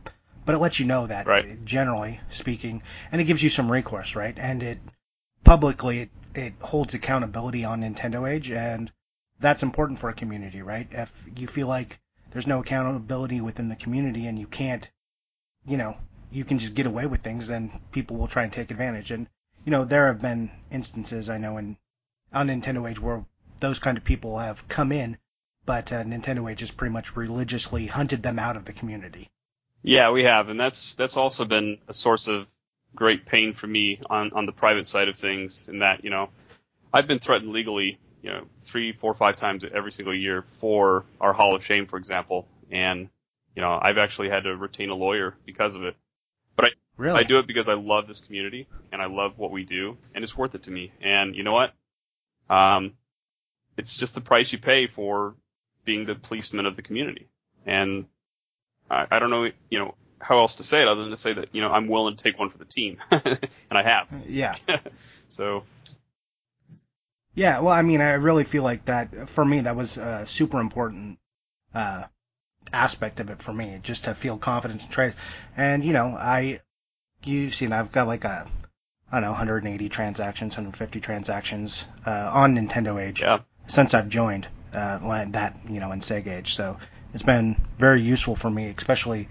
But 0.46 0.56
it 0.56 0.60
lets 0.60 0.80
you 0.80 0.86
know 0.86 1.08
that 1.08 1.28
Right. 1.28 1.66
generally 1.66 2.22
speaking, 2.30 2.82
and 3.12 3.20
it 3.20 3.26
gives 3.26 3.44
you 3.44 3.50
some 3.50 3.72
recourse, 3.72 4.16
right? 4.16 4.38
And 4.40 4.64
it 4.64 4.80
publicly 5.44 6.00
it, 6.02 6.10
it 6.36 6.54
holds 6.62 6.94
accountability 6.94 7.66
on 7.66 7.82
Nintendo 7.82 8.30
Age, 8.30 8.50
and 8.52 8.92
that's 9.40 9.64
important 9.64 10.00
for 10.00 10.10
a 10.10 10.14
community, 10.14 10.62
right? 10.62 10.88
If 10.92 11.26
you 11.36 11.48
feel 11.48 11.68
like 11.68 12.00
there's 12.32 12.48
no 12.48 12.60
accountability 12.60 13.42
within 13.42 13.70
the 13.70 13.76
community 13.76 14.28
and 14.28 14.40
you 14.40 14.48
can't, 14.48 14.88
you 15.68 15.78
know, 15.78 15.98
you 16.32 16.44
can 16.44 16.60
just 16.60 16.76
get 16.76 16.86
away 16.86 17.06
with 17.06 17.22
things, 17.22 17.48
then 17.48 17.72
people 17.92 18.18
will 18.18 18.28
try 18.28 18.44
and 18.44 18.54
take 18.54 18.72
advantage. 18.72 19.12
And 19.12 19.28
you 19.66 19.72
know, 19.72 19.86
there 19.86 20.08
have 20.08 20.22
been 20.22 20.52
instances 20.72 21.30
I 21.30 21.38
know 21.38 21.58
in 21.58 21.78
on 22.34 22.48
Nintendo 22.48 22.90
Age 22.90 23.00
where 23.00 23.26
those 23.60 23.80
kind 23.80 23.98
of 23.98 24.04
people 24.04 24.38
have 24.38 24.68
come 24.68 24.92
in, 24.92 25.18
but 25.66 25.92
uh, 25.92 26.04
Nintendo 26.04 26.52
Age 26.52 26.60
has 26.60 26.72
pretty 26.72 26.92
much 26.94 27.16
religiously 27.16 27.88
hunted 27.88 28.22
them 28.22 28.38
out 28.38 28.58
of 28.58 28.66
the 28.66 28.74
community. 28.74 29.30
yeah, 29.82 30.12
we 30.12 30.24
have. 30.24 30.50
And 30.50 30.60
that's, 30.60 30.96
that's 30.96 31.16
also 31.16 31.46
been 31.46 31.78
a 31.88 31.94
source 31.94 32.28
of 32.28 32.48
great 32.96 33.26
pain 33.26 33.54
for 33.54 33.68
me 33.68 34.00
on, 34.10 34.32
on 34.34 34.46
the 34.46 34.52
private 34.52 34.86
side 34.88 35.08
of 35.08 35.16
things 35.18 35.68
in 35.70 35.80
that, 35.80 36.04
you 36.04 36.10
know, 36.10 36.30
I've 36.94 37.08
been 37.08 37.20
threatened 37.20 37.52
legally, 37.52 37.98
you 38.22 38.32
know, 38.32 38.46
three, 38.64 38.92
four, 38.94 39.14
five 39.14 39.36
times 39.36 39.64
every 39.74 39.92
single 39.92 40.16
year 40.16 40.44
for 40.50 41.06
our 41.22 41.34
Hall 41.34 41.56
of 41.56 41.64
Shame, 41.64 41.86
for 41.86 41.98
example. 41.98 42.48
And, 42.72 43.10
you 43.56 43.62
know, 43.62 43.80
I've 43.82 43.98
actually 43.98 44.30
had 44.30 44.44
to 44.44 44.56
retain 44.56 44.90
a 44.90 44.96
lawyer 44.96 45.36
because 45.46 45.76
of 45.76 45.84
it. 45.84 45.96
But 46.56 46.66
I, 46.66 46.70
really? 46.98 47.20
I 47.20 47.24
do 47.24 47.40
it 47.40 47.48
because 47.48 47.70
I 47.70 47.74
love 47.74 48.08
this 48.08 48.20
community 48.20 48.68
and 48.92 49.02
I 49.02 49.06
love 49.06 49.38
what 49.38 49.52
we 49.52 49.64
do 49.64 49.98
and 50.14 50.24
it's 50.24 50.38
worth 50.38 50.56
it 50.56 50.64
to 50.64 50.72
me. 50.72 50.92
And 51.02 51.36
you 51.36 51.44
know 51.44 51.52
what? 51.52 51.74
Um, 52.54 52.94
it's 53.78 53.94
just 53.94 54.16
the 54.16 54.22
price 54.22 54.52
you 54.52 54.60
pay 54.60 54.88
for 54.88 55.36
being 55.84 56.06
the 56.06 56.16
policeman 56.16 56.66
of 56.66 56.76
the 56.76 56.82
community. 56.82 57.28
And 57.66 58.06
I, 58.90 59.08
I 59.12 59.20
don't 59.20 59.30
know, 59.30 59.50
you 59.70 59.80
know, 59.80 59.96
how 60.20 60.40
else 60.40 60.56
to 60.56 60.64
say 60.64 60.82
it 60.82 60.88
other 60.88 61.02
than 61.02 61.12
to 61.12 61.18
say 61.18 61.34
that, 61.34 61.50
you 61.54 61.62
know, 61.62 61.70
I'm 61.70 61.88
willing 61.88 62.16
to 62.16 62.24
take 62.24 62.40
one 62.40 62.50
for 62.50 62.58
the 62.58 62.66
team. 62.66 62.98
and 63.12 63.40
I 63.72 63.84
have. 63.84 64.08
Yeah. 64.28 64.56
so, 65.28 65.64
Yeah, 67.36 67.60
well, 67.60 67.74
I 67.74 67.82
mean, 67.82 68.02
I 68.02 68.14
really 68.14 68.44
feel 68.44 68.64
like 68.64 68.86
that 68.86 69.30
for 69.30 69.46
me 69.46 69.62
that 69.62 69.76
was 69.76 69.98
a 69.98 70.26
super 70.26 70.60
important 70.60 71.20
uh, 71.74 72.04
aspect 72.74 73.20
of 73.20 73.30
it 73.30 73.42
for 73.42 73.54
me, 73.54 73.80
just 73.84 74.06
to 74.06 74.16
feel 74.16 74.38
confidence 74.38 74.84
and 74.84 74.92
trades. 74.92 75.16
And 75.58 75.84
you 75.84 75.94
know, 75.94 76.08
I 76.08 76.62
you've 77.24 77.56
seen 77.56 77.72
I've 77.74 77.92
got 77.92 78.08
like 78.08 78.24
a 78.24 78.48
I 79.12 79.16
don't 79.16 79.22
know 79.24 79.32
180 79.32 79.90
transactions, 79.90 80.54
150 80.54 81.00
transactions 81.00 81.86
uh, 82.06 82.32
on 82.34 82.56
Nintendo 82.56 83.02
Age 83.02 83.22
yeah. 83.22 83.40
since 83.68 83.94
I've 83.94 84.10
joined 84.10 84.48
uh, 84.74 85.26
that 85.32 85.58
you 85.70 85.80
know 85.80 85.92
in 85.92 86.02
Sega 86.02 86.40
Age. 86.40 86.56
So 86.56 86.78
it's 87.14 87.24
been 87.24 87.56
very 87.78 88.02
useful 88.02 88.36
for 88.36 88.50
me, 88.50 88.74
especially 88.78 89.30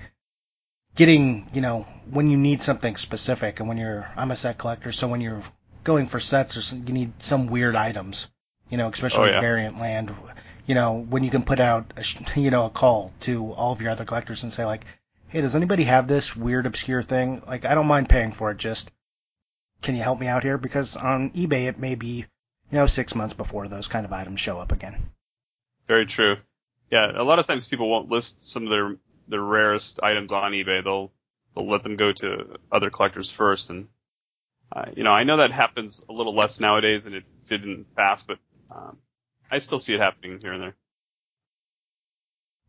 getting 0.95 1.49
you 1.53 1.61
know 1.61 1.87
when 2.11 2.31
you 2.31 2.39
need 2.39 2.63
something 2.63 2.97
specific 2.97 3.61
and 3.61 3.69
when 3.69 3.79
you're 3.79 4.09
I'm 4.17 4.31
a 4.31 4.37
set 4.37 4.59
collector, 4.59 4.93
so 4.93 5.09
when 5.09 5.21
you're 5.21 5.43
going 5.83 6.07
for 6.07 6.21
sets 6.21 6.57
or 6.57 6.63
some, 6.63 6.85
you 6.87 6.95
need 6.95 7.13
some 7.23 7.47
weird 7.47 7.77
items, 7.77 8.29
You 8.71 8.79
know, 8.79 8.89
especially 8.89 9.29
Oh, 9.31 9.33
yeah. 9.33 9.41
variant 9.41 9.79
land. 9.79 10.15
You 10.67 10.75
know, 10.75 10.99
when 11.09 11.25
you 11.25 11.31
can 11.31 11.43
put 11.43 11.61
out, 11.61 11.93
a, 11.97 12.05
you 12.41 12.51
know, 12.51 12.67
a 12.67 12.71
call 12.71 13.13
to 13.21 13.53
all 13.53 13.73
of 13.73 13.81
your 13.81 13.91
other 13.91 14.05
collectors 14.05 14.43
and 14.43 14.53
say 14.53 14.65
like, 14.65 14.85
hey, 15.29 15.41
does 15.41 15.57
anybody 15.57 15.85
have 15.85 16.07
this 16.07 16.35
weird 16.37 16.67
obscure 16.67 17.03
thing? 17.03 17.43
Like, 17.47 17.65
I 17.65 17.75
don't 17.75 17.87
mind 17.87 18.09
paying 18.09 18.33
for 18.33 18.51
it. 18.51 18.59
Just 18.59 18.91
can 19.83 19.95
you 19.95 20.03
help 20.03 20.19
me 20.19 20.27
out 20.27 20.43
here? 20.43 20.59
Because 20.59 20.97
on 20.97 21.31
eBay 21.31 21.67
it 21.67 21.79
may 21.79 21.95
be, 21.95 22.25
you 22.71 22.79
know, 22.79 22.87
six 22.87 23.15
months 23.15 23.35
before 23.35 23.69
those 23.69 23.89
kind 23.89 24.07
of 24.07 24.13
items 24.13 24.41
show 24.41 24.59
up 24.59 24.73
again. 24.73 24.97
Very 25.87 26.07
true. 26.07 26.37
Yeah, 26.91 27.11
a 27.15 27.23
lot 27.23 27.39
of 27.39 27.47
times 27.47 27.67
people 27.67 27.91
won't 27.91 28.09
list 28.11 28.45
some 28.45 28.65
of 28.65 28.71
their 28.71 28.97
their 29.29 29.43
rarest 29.43 30.01
items 30.03 30.33
on 30.33 30.53
eBay. 30.53 30.83
They'll 30.83 31.13
they'll 31.55 31.69
let 31.69 31.83
them 31.83 31.97
go 31.97 32.13
to 32.13 32.57
other 32.71 32.91
collectors 32.91 33.31
first, 33.31 33.71
and 33.71 33.89
uh, 34.73 34.87
you 34.97 35.05
know 35.05 35.11
I 35.11 35.25
know 35.25 35.39
that 35.39 35.53
happens 35.53 36.03
a 36.09 36.13
little 36.13 36.35
less 36.35 36.61
nowadays 36.61 37.05
than 37.05 37.15
it 37.15 37.25
did 37.49 37.65
in 37.65 37.79
the 37.79 37.95
past, 37.97 38.27
but 38.27 38.39
um, 38.71 38.99
I 39.51 39.59
still 39.59 39.79
see 39.79 39.95
it 39.95 40.01
happening 40.01 40.39
here 40.41 40.53
and 40.53 40.63
there. 40.63 40.75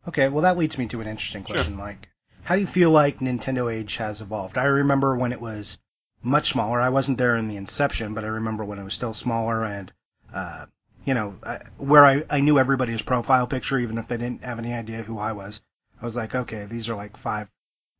Okay, 0.08 0.28
well 0.28 0.42
that 0.42 0.56
leads 0.56 0.78
me 0.78 0.86
to 0.88 1.00
an 1.00 1.08
interesting 1.08 1.44
Sure. 1.44 1.56
question, 1.56 1.76
Mike. 1.76 2.08
How 2.44 2.54
do 2.54 2.60
you 2.60 2.66
feel 2.66 2.92
like 2.92 3.18
Nintendo 3.18 3.72
Age 3.72 3.96
has 3.96 4.20
evolved? 4.20 4.56
I 4.56 4.64
remember 4.64 5.16
when 5.16 5.32
it 5.32 5.40
was 5.40 5.78
much 6.22 6.50
smaller. 6.50 6.80
I 6.80 6.90
wasn't 6.90 7.18
there 7.18 7.36
in 7.36 7.48
the 7.48 7.56
inception, 7.56 8.14
but 8.14 8.24
I 8.24 8.28
remember 8.28 8.64
when 8.64 8.78
it 8.78 8.84
was 8.84 8.94
still 8.94 9.14
smaller 9.14 9.64
and, 9.64 9.92
uh, 10.32 10.66
you 11.04 11.14
know, 11.14 11.34
I, 11.42 11.58
where 11.78 12.04
I, 12.04 12.24
I 12.30 12.40
knew 12.40 12.58
everybody's 12.58 13.02
profile 13.02 13.46
picture, 13.46 13.78
even 13.78 13.98
if 13.98 14.06
they 14.06 14.16
didn't 14.16 14.44
have 14.44 14.58
any 14.58 14.72
idea 14.72 15.02
who 15.02 15.18
I 15.18 15.32
was. 15.32 15.60
I 16.00 16.04
was 16.04 16.14
like, 16.14 16.34
okay, 16.34 16.66
these 16.66 16.88
are 16.88 16.94
like 16.96 17.16
five, 17.16 17.48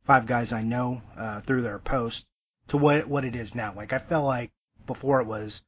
five 0.04 0.26
guys 0.26 0.52
I 0.52 0.62
know, 0.62 1.02
uh, 1.16 1.40
through 1.40 1.62
their 1.62 1.78
post 1.78 2.26
to 2.68 2.76
what, 2.76 3.08
what 3.08 3.24
it 3.24 3.34
is 3.34 3.54
now. 3.54 3.72
Like 3.74 3.92
I 3.92 3.98
felt 3.98 4.24
like 4.24 4.52
before 4.86 5.20
it 5.20 5.26
was 5.26 5.62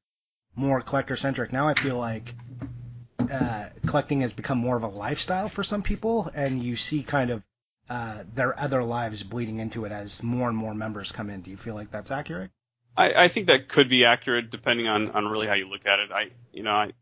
more 0.55 0.81
collector 0.81 1.17
centric. 1.17 1.53
Now 1.53 1.69
I 1.69 1.75
feel 1.75 1.97
like 1.97 2.35
uh, 3.31 3.69
collecting 3.87 4.21
has 4.23 4.33
become 4.33 4.59
more 4.59 4.77
of 4.77 4.83
a 4.83 4.89
lifestyle 4.89 5.49
for 5.49 5.63
some 5.63 5.83
people, 5.83 6.31
and 6.35 6.63
you 6.63 6.77
see 6.77 7.03
kind 7.03 7.31
of 7.31 7.43
uh, 7.89 8.25
their 8.35 8.59
other 8.59 8.83
lives 8.83 9.23
bleeding 9.23 9.61
into 9.61 9.85
it 9.85 9.93
as 9.93 10.23
more 10.23 10.49
and 10.49 10.57
more 10.57 10.75
members 10.75 11.13
come 11.13 11.31
in. 11.31 11.41
Do 11.41 11.51
you 11.51 11.57
feel 11.57 11.75
like 11.75 11.91
that's 11.91 12.11
accurate? 12.11 12.51
I, 12.97 13.25
I 13.25 13.29
think 13.29 13.47
that 13.47 13.69
could 13.69 13.89
be 13.89 14.05
accurate 14.05 14.51
depending 14.51 14.89
on, 14.89 15.11
on 15.11 15.27
really 15.27 15.47
how 15.47 15.55
you 15.55 15.69
look 15.69 15.87
at 15.87 15.99
it. 16.01 16.11
I, 16.13 16.31
you 16.53 16.63
know, 16.63 16.73
I, 16.73 16.93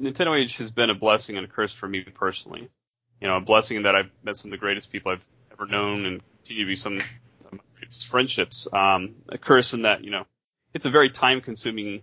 Nintendo 0.00 0.38
Age 0.38 0.56
has 0.58 0.70
been 0.70 0.88
a 0.88 0.94
blessing 0.94 1.36
and 1.36 1.44
a 1.44 1.48
curse 1.48 1.72
for 1.72 1.88
me 1.88 2.02
personally. 2.02 2.70
You 3.20 3.28
know, 3.28 3.36
a 3.36 3.40
blessing 3.40 3.76
in 3.78 3.82
that 3.84 3.94
I've 3.94 4.10
met 4.24 4.36
some 4.36 4.50
of 4.50 4.52
the 4.52 4.58
greatest 4.58 4.90
people 4.90 5.12
I've 5.12 5.24
ever 5.52 5.66
known 5.66 6.06
and 6.06 6.22
continue 6.38 6.64
to 6.64 6.68
be 6.68 6.76
some 6.76 6.98
greatest 7.78 8.06
friendships. 8.06 8.68
Um, 8.72 9.16
a 9.28 9.38
curse 9.38 9.74
in 9.74 9.82
that, 9.82 10.04
you 10.04 10.10
know, 10.10 10.24
it's 10.74 10.86
a 10.86 10.90
very 10.90 11.10
time 11.10 11.40
consuming, 11.40 12.02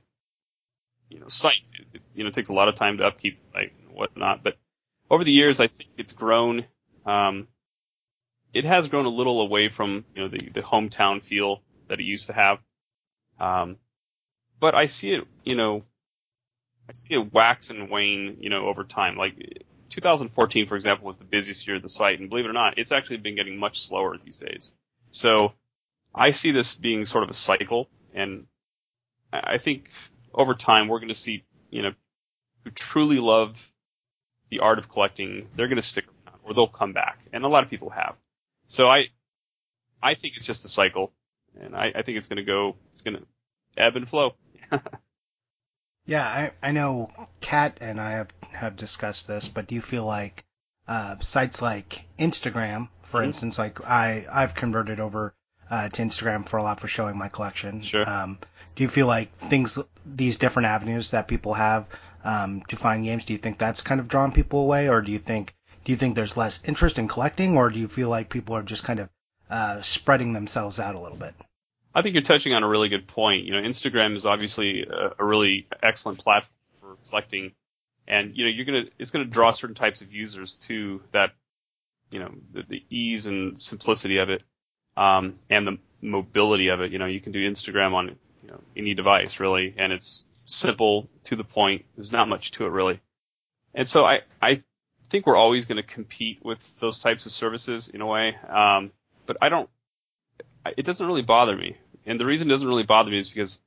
you 1.09 1.19
know, 1.19 1.27
site. 1.27 1.63
It, 1.73 1.87
it, 1.95 2.01
you 2.15 2.23
know, 2.23 2.29
takes 2.29 2.49
a 2.49 2.53
lot 2.53 2.67
of 2.67 2.75
time 2.75 2.97
to 2.97 3.05
upkeep, 3.05 3.39
whatnot. 3.99 4.43
But 4.43 4.57
over 5.09 5.23
the 5.23 5.31
years, 5.31 5.59
I 5.59 5.67
think 5.67 5.89
it's 5.97 6.13
grown, 6.13 6.65
um, 7.05 7.47
it 8.53 8.65
has 8.65 8.87
grown 8.87 9.05
a 9.05 9.09
little 9.09 9.41
away 9.41 9.69
from, 9.69 10.05
you 10.15 10.23
know, 10.23 10.27
the, 10.29 10.49
the 10.53 10.61
hometown 10.61 11.21
feel 11.21 11.61
that 11.87 11.99
it 11.99 12.03
used 12.03 12.27
to 12.27 12.33
have. 12.33 12.59
Um, 13.39 13.77
but 14.59 14.75
I 14.75 14.87
see 14.87 15.11
it, 15.11 15.27
you 15.43 15.55
know, 15.55 15.83
I 16.89 16.93
see 16.93 17.13
it 17.13 17.33
wax 17.33 17.69
and 17.69 17.89
wane, 17.89 18.37
you 18.39 18.49
know, 18.49 18.65
over 18.67 18.83
time. 18.83 19.15
Like 19.15 19.35
2014, 19.89 20.67
for 20.67 20.75
example, 20.75 21.05
was 21.05 21.17
the 21.17 21.23
busiest 21.23 21.67
year 21.67 21.77
of 21.77 21.81
the 21.83 21.89
site, 21.89 22.19
and 22.19 22.29
believe 22.29 22.45
it 22.45 22.49
or 22.49 22.53
not, 22.53 22.77
it's 22.77 22.91
actually 22.91 23.17
been 23.17 23.35
getting 23.35 23.57
much 23.57 23.81
slower 23.81 24.17
these 24.17 24.39
days. 24.39 24.73
So 25.11 25.53
I 26.13 26.31
see 26.31 26.51
this 26.51 26.73
being 26.73 27.05
sort 27.05 27.23
of 27.23 27.29
a 27.29 27.35
cycle, 27.35 27.87
and 28.13 28.47
I 29.31 29.57
think 29.59 29.89
over 30.39 30.55
time 30.55 30.87
we're 30.87 30.99
going 30.99 31.09
to 31.09 31.15
see, 31.15 31.43
you 31.69 31.81
know, 31.83 31.93
who 32.63 32.71
truly 32.71 33.19
love 33.19 33.71
the 34.49 34.59
art 34.61 34.79
of 34.79 34.89
collecting, 34.89 35.47
they're 35.55 35.67
going 35.67 35.75
to 35.75 35.81
stick 35.83 36.05
around, 36.07 36.39
or 36.43 36.53
they'll 36.53 36.67
come 36.67 36.93
back, 36.93 37.19
and 37.33 37.43
a 37.43 37.47
lot 37.47 37.63
of 37.63 37.69
people 37.69 37.89
have. 37.91 38.15
So 38.67 38.89
I, 38.89 39.07
I 40.01 40.15
think 40.15 40.35
it's 40.35 40.45
just 40.45 40.65
a 40.65 40.69
cycle, 40.69 41.11
and 41.61 41.75
I, 41.75 41.91
I 41.95 42.01
think 42.01 42.17
it's 42.17 42.27
going 42.27 42.37
to 42.37 42.43
go, 42.43 42.75
it's 42.93 43.01
going 43.03 43.17
to 43.17 43.23
ebb 43.77 43.95
and 43.95 44.09
flow. 44.09 44.33
Yeah, 46.05 46.23
I, 46.25 46.51
I 46.63 46.71
know 46.71 47.11
Kat 47.39 47.77
and 47.81 48.01
I 48.01 48.11
have, 48.13 48.29
have 48.51 48.75
discussed 48.75 49.27
this, 49.27 49.47
but 49.47 49.67
do 49.67 49.75
you 49.75 49.81
feel 49.81 50.05
like 50.05 50.43
uh, 50.87 51.19
sites 51.19 51.61
like 51.61 52.05
Instagram, 52.17 52.87
for 53.03 53.21
Mhm. 53.21 53.25
instance, 53.25 53.59
like 53.59 53.79
I, 53.87 54.25
I've 54.31 54.55
converted 54.55 54.99
over 54.99 55.35
uh, 55.69 55.89
to 55.89 56.01
Instagram 56.01 56.49
for 56.49 56.57
a 56.57 56.63
lot 56.63 56.79
for 56.79 56.87
showing 56.87 57.15
my 57.15 57.29
collection. 57.29 57.83
Sure. 57.83 58.09
Um, 58.09 58.39
do 58.79 58.83
you 58.83 58.89
feel 58.89 59.07
like 59.07 59.37
things, 59.49 59.77
these 60.05 60.37
different 60.37 60.67
avenues 60.67 61.09
that 61.09 61.27
people 61.27 61.53
have 61.53 61.85
um, 62.23 62.61
to 62.69 62.77
find 62.77 63.03
games, 63.03 63.25
do 63.25 63.33
you 63.33 63.39
think 63.39 63.57
that's 63.57 63.81
kind 63.81 63.99
of 63.99 64.07
drawn 64.07 64.31
people 64.31 64.61
away, 64.61 64.87
or 64.87 65.01
do 65.01 65.11
you 65.11 65.19
think 65.19 65.53
do 65.83 65.91
you 65.91 65.97
think 65.97 66.15
there's 66.15 66.37
less 66.37 66.61
interest 66.63 66.97
in 66.97 67.09
collecting, 67.09 67.57
or 67.57 67.69
do 67.69 67.77
you 67.77 67.89
feel 67.89 68.07
like 68.07 68.29
people 68.29 68.55
are 68.55 68.63
just 68.63 68.85
kind 68.85 69.01
of 69.01 69.09
uh, 69.49 69.81
spreading 69.81 70.31
themselves 70.31 70.79
out 70.79 70.95
a 70.95 70.99
little 70.99 71.17
bit? 71.17 71.33
I 71.93 72.01
think 72.01 72.13
you're 72.13 72.23
touching 72.23 72.53
on 72.53 72.63
a 72.63 72.69
really 72.69 72.87
good 72.87 73.05
point. 73.05 73.43
You 73.43 73.51
know, 73.51 73.67
Instagram 73.67 74.15
is 74.15 74.25
obviously 74.25 74.83
a, 74.83 75.11
a 75.19 75.25
really 75.25 75.67
excellent 75.83 76.19
platform 76.19 76.55
for 76.79 77.09
collecting, 77.09 77.51
and 78.07 78.31
you 78.33 78.45
know, 78.45 78.49
you're 78.49 78.65
gonna 78.65 78.85
it's 78.97 79.11
gonna 79.11 79.25
draw 79.25 79.51
certain 79.51 79.75
types 79.75 80.01
of 80.01 80.13
users 80.13 80.55
to 80.67 81.01
that. 81.11 81.31
You 82.11 82.19
know, 82.19 82.31
the, 82.53 82.63
the 82.63 82.83
ease 82.89 83.25
and 83.25 83.59
simplicity 83.59 84.19
of 84.19 84.29
it, 84.29 84.41
um, 84.95 85.37
and 85.49 85.67
the 85.67 85.77
mobility 86.01 86.69
of 86.69 86.79
it. 86.79 86.93
You 86.93 86.97
know, 86.97 87.07
you 87.07 87.19
can 87.19 87.33
do 87.33 87.39
Instagram 87.39 87.93
on 87.93 88.15
know 88.49 88.61
any 88.75 88.93
device 88.93 89.39
really, 89.39 89.73
and 89.77 89.91
it's 89.91 90.25
simple 90.45 91.09
to 91.25 91.35
the 91.35 91.43
point. 91.43 91.85
There's 91.95 92.11
not 92.11 92.27
much 92.27 92.51
to 92.51 92.65
it 92.65 92.69
really, 92.69 92.99
and 93.73 93.87
so 93.87 94.05
I 94.05 94.21
I 94.41 94.63
think 95.09 95.25
we're 95.25 95.35
always 95.35 95.65
going 95.65 95.77
to 95.77 95.83
compete 95.83 96.39
with 96.43 96.79
those 96.79 96.99
types 96.99 97.25
of 97.25 97.31
services 97.31 97.87
in 97.87 98.01
a 98.01 98.05
way. 98.05 98.35
Um, 98.47 98.91
but 99.25 99.37
I 99.41 99.49
don't 99.49 99.69
it 100.77 100.85
doesn't 100.85 101.05
really 101.05 101.21
bother 101.21 101.55
me. 101.55 101.77
And 102.05 102.19
the 102.19 102.25
reason 102.25 102.47
it 102.47 102.51
doesn't 102.51 102.67
really 102.67 102.83
bother 102.83 103.11
me 103.11 103.17
is 103.17 103.29
because 103.29 103.61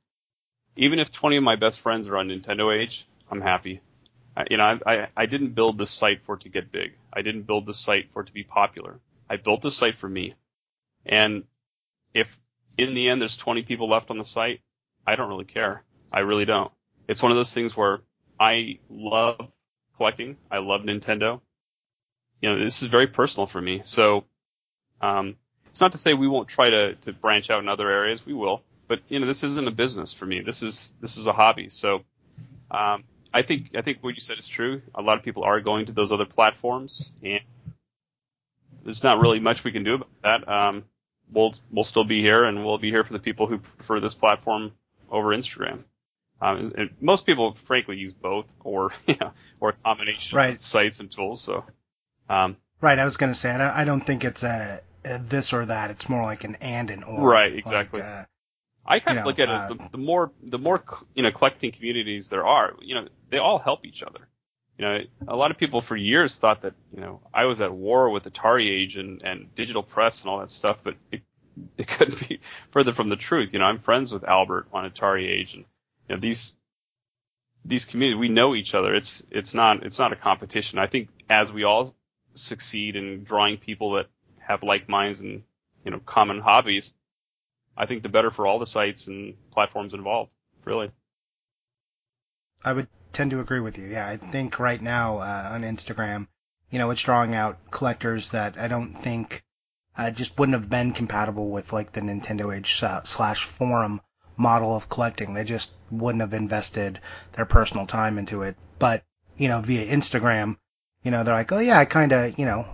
even 0.75 0.99
if 0.99 1.11
20 1.11 1.37
of 1.37 1.43
my 1.43 1.55
best 1.55 1.79
friends 1.79 2.07
are 2.07 2.17
on 2.17 2.29
Nintendo 2.29 2.75
Age, 2.75 3.07
I'm 3.29 3.41
happy. 3.41 3.81
I, 4.35 4.45
you 4.49 4.57
know, 4.57 4.79
I, 4.85 4.93
I, 4.93 5.07
I 5.15 5.25
didn't 5.25 5.55
build 5.55 5.77
this 5.77 5.91
site 5.91 6.21
for 6.25 6.35
it 6.35 6.41
to 6.41 6.49
get 6.49 6.71
big. 6.71 6.93
I 7.11 7.21
didn't 7.21 7.43
build 7.43 7.65
this 7.65 7.79
site 7.79 8.11
for 8.11 8.21
it 8.21 8.27
to 8.27 8.33
be 8.33 8.43
popular. 8.43 8.99
I 9.29 9.37
built 9.37 9.61
this 9.61 9.75
site 9.75 9.95
for 9.95 10.09
me. 10.09 10.35
And 11.05 11.43
if 12.13 12.37
in 12.77 12.95
the 12.95 13.09
end 13.09 13.21
there's 13.21 13.37
20 13.37 13.63
people 13.63 13.89
left 13.89 14.09
on 14.09 14.17
the 14.17 14.25
site, 14.25 14.61
I 15.05 15.15
don't 15.15 15.29
really 15.29 15.45
care. 15.45 15.83
I 16.11 16.19
really 16.19 16.45
don't. 16.45 16.71
It's 17.07 17.21
one 17.21 17.31
of 17.31 17.37
those 17.37 17.53
things 17.53 17.75
where 17.75 17.99
I 18.39 18.79
love 18.89 19.51
collecting. 19.97 20.37
I 20.49 20.59
love 20.59 20.81
Nintendo. 20.81 21.41
You 22.41 22.49
know, 22.49 22.63
this 22.63 22.81
is 22.81 22.87
very 22.87 23.07
personal 23.07 23.47
for 23.47 23.61
me. 23.61 23.81
So, 23.83 24.25
um, 25.01 25.35
it's 25.69 25.81
not 25.81 25.93
to 25.93 25.97
say 25.97 26.13
we 26.13 26.27
won't 26.27 26.47
try 26.47 26.69
to, 26.69 26.95
to 26.95 27.13
branch 27.13 27.49
out 27.49 27.61
in 27.61 27.67
other 27.67 27.89
areas. 27.89 28.25
We 28.25 28.33
will, 28.33 28.61
but 28.87 28.99
you 29.09 29.19
know, 29.19 29.25
this 29.25 29.43
isn't 29.43 29.67
a 29.67 29.71
business 29.71 30.13
for 30.13 30.25
me. 30.25 30.41
This 30.41 30.61
is 30.61 30.93
this 31.01 31.17
is 31.17 31.25
a 31.25 31.33
hobby. 31.33 31.69
So, 31.69 32.03
um, 32.69 33.03
I 33.33 33.41
think 33.41 33.71
I 33.75 33.81
think 33.81 34.03
what 34.03 34.13
you 34.13 34.21
said 34.21 34.37
is 34.37 34.47
true. 34.47 34.81
A 34.93 35.01
lot 35.01 35.17
of 35.17 35.23
people 35.23 35.43
are 35.43 35.59
going 35.61 35.87
to 35.87 35.91
those 35.91 36.11
other 36.11 36.25
platforms, 36.25 37.11
and 37.23 37.41
there's 38.83 39.03
not 39.03 39.19
really 39.19 39.39
much 39.39 39.63
we 39.63 39.71
can 39.71 39.83
do 39.83 39.95
about 39.95 40.09
that. 40.21 40.47
Um, 40.47 40.83
we'll 41.31 41.55
we'll 41.71 41.83
still 41.83 42.03
be 42.03 42.21
here, 42.21 42.43
and 42.43 42.63
we'll 42.63 42.77
be 42.77 42.91
here 42.91 43.03
for 43.03 43.13
the 43.13 43.19
people 43.19 43.47
who 43.47 43.57
prefer 43.57 43.99
this 43.99 44.13
platform 44.13 44.73
over 45.13 45.29
Instagram. 45.29 45.83
Um, 46.41 46.71
and 46.77 46.89
most 46.99 47.25
people, 47.25 47.53
frankly, 47.53 47.95
use 47.95 48.13
both, 48.13 48.47
or 48.63 48.91
you 49.07 49.15
know, 49.21 49.31
or 49.61 49.69
a 49.69 49.73
combination 49.73 50.37
Right. 50.37 50.55
of 50.55 50.65
sites 50.65 50.99
and 50.99 51.09
tools. 51.09 51.41
So, 51.41 51.63
um, 52.29 52.57
Right, 52.81 52.99
I 52.99 53.05
was 53.05 53.15
going 53.15 53.31
to 53.31 53.37
say, 53.37 53.49
I 53.49 53.85
don't, 53.85 54.05
think 54.05 54.25
it's 54.25 54.43
a, 54.43 54.81
a 55.05 55.19
this 55.19 55.53
or 55.53 55.65
that. 55.67 55.89
It's 55.91 56.09
more 56.09 56.23
like 56.23 56.43
an 56.43 56.55
and 56.59 56.89
and 56.91 57.05
or. 57.05 57.29
Right, 57.29 57.53
Like, 57.53 57.59
exactly. 57.59 58.01
uh, 58.01 58.25
I 58.85 58.99
kind 58.99 59.17
of 59.17 59.23
know, 59.23 59.29
look 59.29 59.39
at 59.39 59.47
it 59.47 59.53
as 59.53 59.63
uh, 59.71 59.75
the, 59.75 59.89
the 59.93 59.97
more 59.97 60.31
the 60.43 60.57
more 60.57 60.83
you 61.15 61.23
know 61.23 61.31
collecting 61.31 61.71
communities 61.71 62.27
there 62.27 62.45
are, 62.45 62.73
you 62.81 62.95
know, 62.95 63.07
they 63.29 63.37
all 63.37 63.57
help 63.57 63.85
each 63.85 64.03
other. 64.03 64.27
You 64.77 64.83
know, 64.85 64.99
a 65.29 65.35
lot 65.37 65.51
of 65.51 65.57
people 65.57 65.79
for 65.79 65.95
years 65.95 66.37
thought 66.39 66.63
that 66.63 66.73
you 66.93 66.99
know 66.99 67.21
I 67.33 67.45
was 67.45 67.61
at 67.61 67.71
war 67.73 68.09
with 68.09 68.25
Atari 68.25 68.69
Age 68.69 68.97
and, 68.97 69.23
and 69.23 69.55
digital 69.55 69.83
press 69.83 70.21
and 70.21 70.29
all 70.29 70.39
that 70.39 70.49
stuff, 70.49 70.79
but 70.83 70.95
it 71.11 71.21
it 71.77 71.87
couldn't 71.87 72.27
be 72.27 72.39
further 72.71 72.93
from 72.93 73.09
the 73.09 73.15
truth. 73.15 73.53
You 73.53 73.59
know, 73.59 73.65
I'm 73.65 73.79
friends 73.79 74.11
with 74.11 74.23
Albert 74.23 74.67
on 74.73 74.89
Atari 74.89 75.29
Age, 75.29 75.53
and 75.53 75.65
you 76.07 76.15
know 76.15 76.19
these 76.19 76.57
these 77.65 77.85
communities 77.85 78.19
we 78.19 78.29
know 78.29 78.55
each 78.55 78.75
other. 78.75 78.93
It's 78.93 79.25
it's 79.31 79.53
not 79.53 79.83
it's 79.83 79.99
not 79.99 80.13
a 80.13 80.17
competition. 80.17 80.79
I 80.79 80.87
think 80.87 81.09
as 81.29 81.51
we 81.51 81.63
all 81.63 81.93
succeed 82.35 82.95
in 82.95 83.23
drawing 83.23 83.57
people 83.57 83.93
that 83.93 84.07
have 84.39 84.63
like 84.63 84.89
minds 84.89 85.21
and 85.21 85.43
you 85.85 85.91
know 85.91 85.99
common 85.99 86.39
hobbies, 86.39 86.93
I 87.77 87.85
think 87.85 88.03
the 88.03 88.09
better 88.09 88.31
for 88.31 88.47
all 88.47 88.59
the 88.59 88.65
sites 88.65 89.07
and 89.07 89.35
platforms 89.51 89.93
involved. 89.93 90.31
Really. 90.65 90.91
I 92.63 92.73
would 92.73 92.87
tend 93.11 93.31
to 93.31 93.41
agree 93.41 93.59
with 93.59 93.77
you. 93.77 93.87
Yeah, 93.87 94.07
I 94.07 94.17
think 94.17 94.57
right 94.57 94.81
now 94.81 95.19
uh, 95.19 95.49
on 95.51 95.63
Instagram, 95.63 96.27
you 96.69 96.79
know, 96.79 96.89
it's 96.91 97.01
drawing 97.01 97.35
out 97.35 97.57
collectors 97.69 98.31
that 98.31 98.57
I 98.57 98.67
don't 98.67 98.93
think 98.93 99.42
uh, 99.97 100.11
just 100.11 100.37
wouldn't 100.37 100.57
have 100.57 100.69
been 100.69 100.91
compatible 100.91 101.49
with 101.49 101.73
like 101.73 101.91
the 101.91 102.01
Nintendo 102.01 102.55
Age 102.55 102.75
slash 103.07 103.45
forum 103.45 104.01
model 104.37 104.75
of 104.75 104.89
collecting. 104.89 105.33
They 105.33 105.43
just 105.43 105.71
wouldn't 105.91 106.21
have 106.21 106.33
invested 106.33 106.99
their 107.33 107.45
personal 107.45 107.85
time 107.85 108.17
into 108.17 108.41
it. 108.41 108.55
but 108.79 109.03
you 109.35 109.47
know, 109.47 109.61
via 109.61 109.85
Instagram, 109.85 110.57
you 111.03 111.11
know, 111.11 111.23
they're 111.23 111.33
like, 111.33 111.51
oh 111.51 111.59
yeah, 111.59 111.79
I 111.79 111.85
kind 111.85 112.11
of, 112.11 112.37
you 112.37 112.45
know, 112.45 112.67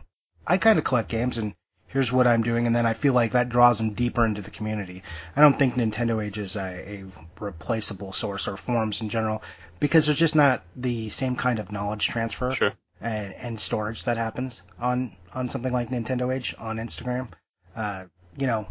I 0.45 0.57
kind 0.57 0.77
of 0.77 0.83
collect 0.83 1.09
games 1.09 1.37
and 1.37 1.53
here's 1.87 2.11
what 2.11 2.27
I'm 2.27 2.43
doing, 2.43 2.67
and 2.67 2.75
then 2.75 2.85
I 2.85 2.93
feel 2.93 3.13
like 3.13 3.31
that 3.31 3.49
draws 3.49 3.77
them 3.77 3.93
deeper 3.93 4.25
into 4.25 4.41
the 4.41 4.51
community. 4.51 5.01
I 5.35 5.41
don't 5.41 5.57
think 5.57 5.75
Nintendo 5.75 6.23
Age 6.23 6.37
is 6.37 6.55
a, 6.55 6.59
a 6.59 7.05
replaceable 7.39 8.13
source 8.13 8.47
or 8.47 8.57
forums 8.57 9.01
in 9.01 9.09
general 9.09 9.41
because 9.79 10.05
there's 10.05 10.19
just 10.19 10.35
not 10.35 10.63
the 10.75 11.09
same 11.09 11.35
kind 11.35 11.59
of 11.59 11.71
knowledge 11.71 12.07
transfer 12.07 12.53
Sure. 12.53 12.73
And, 13.01 13.33
and 13.33 13.59
storage 13.59 14.03
that 14.03 14.17
happens 14.17 14.61
on 14.79 15.11
on 15.33 15.49
something 15.49 15.73
like 15.73 15.89
Nintendo 15.89 16.33
Age 16.33 16.55
on 16.57 16.77
Instagram. 16.77 17.29
Uh, 17.75 18.05
you 18.37 18.47
know, 18.47 18.67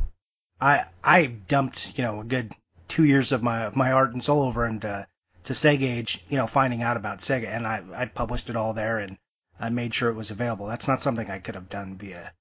I 0.60 0.84
I 1.02 1.26
dumped 1.26 1.96
you 1.96 2.04
know 2.04 2.20
a 2.20 2.24
good 2.24 2.52
two 2.88 3.04
years 3.04 3.32
of 3.32 3.42
my 3.42 3.70
my 3.74 3.92
art 3.92 4.12
and 4.12 4.22
soul 4.22 4.42
over 4.42 4.66
into 4.66 5.06
to 5.44 5.52
Sega 5.52 5.82
Age, 5.82 6.24
you 6.28 6.36
know, 6.36 6.46
finding 6.46 6.82
out 6.82 6.96
about 6.96 7.20
Sega, 7.20 7.48
and 7.48 7.66
I 7.66 7.82
I 7.94 8.06
published 8.06 8.50
it 8.50 8.56
all 8.56 8.74
there 8.74 8.98
and 8.98 9.18
I 9.60 9.70
made 9.70 9.94
sure 9.94 10.08
it 10.08 10.14
was 10.14 10.30
available. 10.30 10.66
That's 10.66 10.88
not 10.88 11.02
something 11.02 11.30
I 11.30 11.38
could 11.38 11.54
have 11.54 11.68
done 11.68 11.96
via 11.96 12.32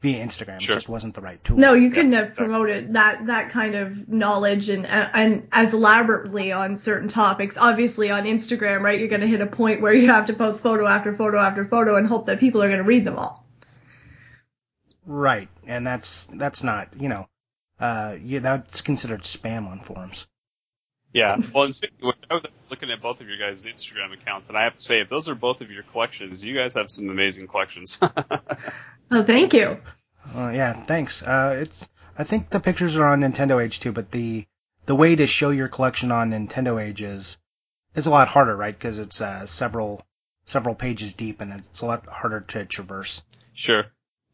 via 0.00 0.24
Instagram. 0.24 0.60
Sure. 0.60 0.74
It 0.74 0.76
just 0.76 0.88
wasn't 0.88 1.14
the 1.14 1.20
right 1.20 1.42
tool. 1.44 1.56
No, 1.56 1.74
you 1.74 1.90
couldn't 1.90 2.12
Yeah, 2.12 2.26
have 2.26 2.34
promoted 2.34 2.92
that 2.94 3.26
that 3.26 3.50
kind 3.50 3.74
of 3.74 4.08
knowledge 4.08 4.68
and 4.68 4.86
and 4.86 5.48
as 5.52 5.72
elaborately 5.74 6.52
on 6.52 6.76
certain 6.76 7.08
topics. 7.08 7.56
Obviously, 7.56 8.10
on 8.10 8.24
Instagram, 8.24 8.82
right, 8.82 8.98
you're 8.98 9.08
going 9.08 9.20
to 9.22 9.26
hit 9.26 9.40
a 9.40 9.46
point 9.46 9.80
where 9.80 9.94
you 9.94 10.08
have 10.08 10.26
to 10.26 10.34
post 10.34 10.62
photo 10.62 10.86
after 10.86 11.14
photo 11.14 11.38
after 11.38 11.64
photo 11.64 11.96
and 11.96 12.06
hope 12.06 12.26
that 12.26 12.40
people 12.40 12.62
are 12.62 12.68
going 12.68 12.78
to 12.78 12.84
read 12.84 13.04
them 13.04 13.18
all. 13.18 13.46
Right, 15.06 15.48
and 15.66 15.86
that's 15.86 16.26
that's 16.26 16.62
not 16.62 17.00
you 17.00 17.08
know, 17.08 17.28
uh, 17.80 18.16
yeah, 18.22 18.40
that's 18.40 18.82
considered 18.82 19.22
spam 19.22 19.66
on 19.68 19.80
forums. 19.80 20.26
Yeah. 21.16 21.38
Well, 21.54 21.64
and 21.64 21.74
speaking 21.74 21.96
of, 22.02 22.14
I 22.30 22.34
was 22.34 22.44
looking 22.68 22.90
at 22.90 23.00
both 23.00 23.22
of 23.22 23.26
your 23.26 23.38
guys' 23.38 23.64
Instagram 23.64 24.12
accounts, 24.12 24.50
and 24.50 24.58
I 24.58 24.64
have 24.64 24.74
to 24.76 24.82
say, 24.82 25.00
if 25.00 25.08
those 25.08 25.30
are 25.30 25.34
both 25.34 25.62
of 25.62 25.70
your 25.70 25.82
collections, 25.82 26.44
you 26.44 26.54
guys 26.54 26.74
have 26.74 26.90
some 26.90 27.08
amazing 27.08 27.48
collections. 27.48 27.98
Oh, 29.08 29.22
thank 29.22 29.54
you. 29.54 29.78
Uh, 30.34 30.50
yeah, 30.52 30.72
thanks. 30.84 31.22
Uh, 31.22 31.58
it's 31.62 31.88
I 32.18 32.24
think 32.24 32.50
the 32.50 32.58
pictures 32.58 32.96
are 32.96 33.06
on 33.06 33.20
Nintendo 33.20 33.64
Age 33.64 33.78
too, 33.78 33.92
but 33.92 34.10
the 34.10 34.44
the 34.86 34.96
way 34.96 35.14
to 35.14 35.28
show 35.28 35.50
your 35.50 35.68
collection 35.68 36.10
on 36.10 36.32
Nintendo 36.32 36.82
Age 36.82 37.02
is 37.02 37.36
is 37.94 38.06
a 38.06 38.10
lot 38.10 38.26
harder, 38.26 38.56
right? 38.56 38.76
Because 38.76 38.98
it's 38.98 39.20
uh, 39.20 39.46
several 39.46 40.04
several 40.46 40.74
pages 40.74 41.14
deep, 41.14 41.40
and 41.40 41.52
it's 41.52 41.82
a 41.82 41.86
lot 41.86 42.04
harder 42.06 42.40
to 42.40 42.64
traverse. 42.64 43.22
Sure. 43.54 43.84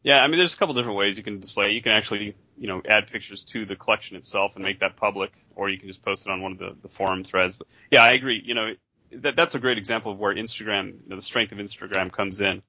Yeah, 0.01 0.23
I 0.23 0.27
mean, 0.27 0.39
there's 0.39 0.55
a 0.55 0.57
couple 0.57 0.73
different 0.73 0.97
ways 0.97 1.17
you 1.17 1.23
can 1.23 1.39
display. 1.39 1.67
it. 1.67 1.73
You 1.73 1.83
can 1.83 1.91
actually, 1.91 2.35
you 2.57 2.67
know, 2.67 2.81
add 2.87 3.07
pictures 3.07 3.43
to 3.43 3.65
the 3.65 3.75
collection 3.75 4.15
itself 4.15 4.55
and 4.55 4.63
make 4.63 4.79
that 4.79 4.95
public, 4.95 5.31
or 5.55 5.69
you 5.69 5.77
can 5.77 5.87
just 5.87 6.03
post 6.03 6.25
it 6.25 6.31
on 6.31 6.41
one 6.41 6.53
of 6.53 6.57
the, 6.59 6.75
the 6.81 6.89
forum 6.89 7.23
threads. 7.23 7.55
But 7.55 7.67
yeah, 7.91 8.03
I 8.03 8.11
agree. 8.11 8.41
You 8.43 8.55
know, 8.55 8.73
that 9.11 9.35
that's 9.35 9.55
a 9.55 9.59
great 9.59 9.77
example 9.77 10.11
of 10.11 10.19
where 10.19 10.33
Instagram, 10.33 10.87
you 10.87 11.09
know, 11.09 11.15
the 11.15 11.21
strength 11.21 11.51
of 11.51 11.57
Instagram 11.57 12.11
comes 12.11 12.41
in. 12.41 12.61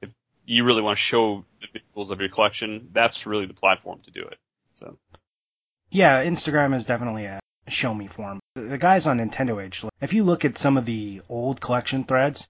If 0.00 0.10
you 0.46 0.64
really 0.64 0.82
want 0.82 0.98
to 0.98 1.02
show 1.02 1.44
the 1.60 1.78
visuals 1.78 2.10
of 2.10 2.20
your 2.20 2.28
collection, 2.28 2.88
that's 2.92 3.26
really 3.26 3.46
the 3.46 3.54
platform 3.54 4.00
to 4.04 4.10
do 4.10 4.22
it. 4.22 4.38
So 4.72 4.96
Yeah, 5.90 6.24
Instagram 6.24 6.74
is 6.74 6.86
definitely 6.86 7.26
a 7.26 7.40
show 7.68 7.94
me 7.94 8.06
form. 8.06 8.40
The, 8.54 8.78
guys 8.78 9.06
on 9.06 9.18
Nintendo 9.18 9.64
Age, 9.64 9.84
if 10.00 10.12
you 10.12 10.24
look 10.24 10.44
at 10.44 10.58
some 10.58 10.76
of 10.76 10.84
the 10.84 11.22
old 11.28 11.60
collection 11.60 12.04
threads, 12.04 12.46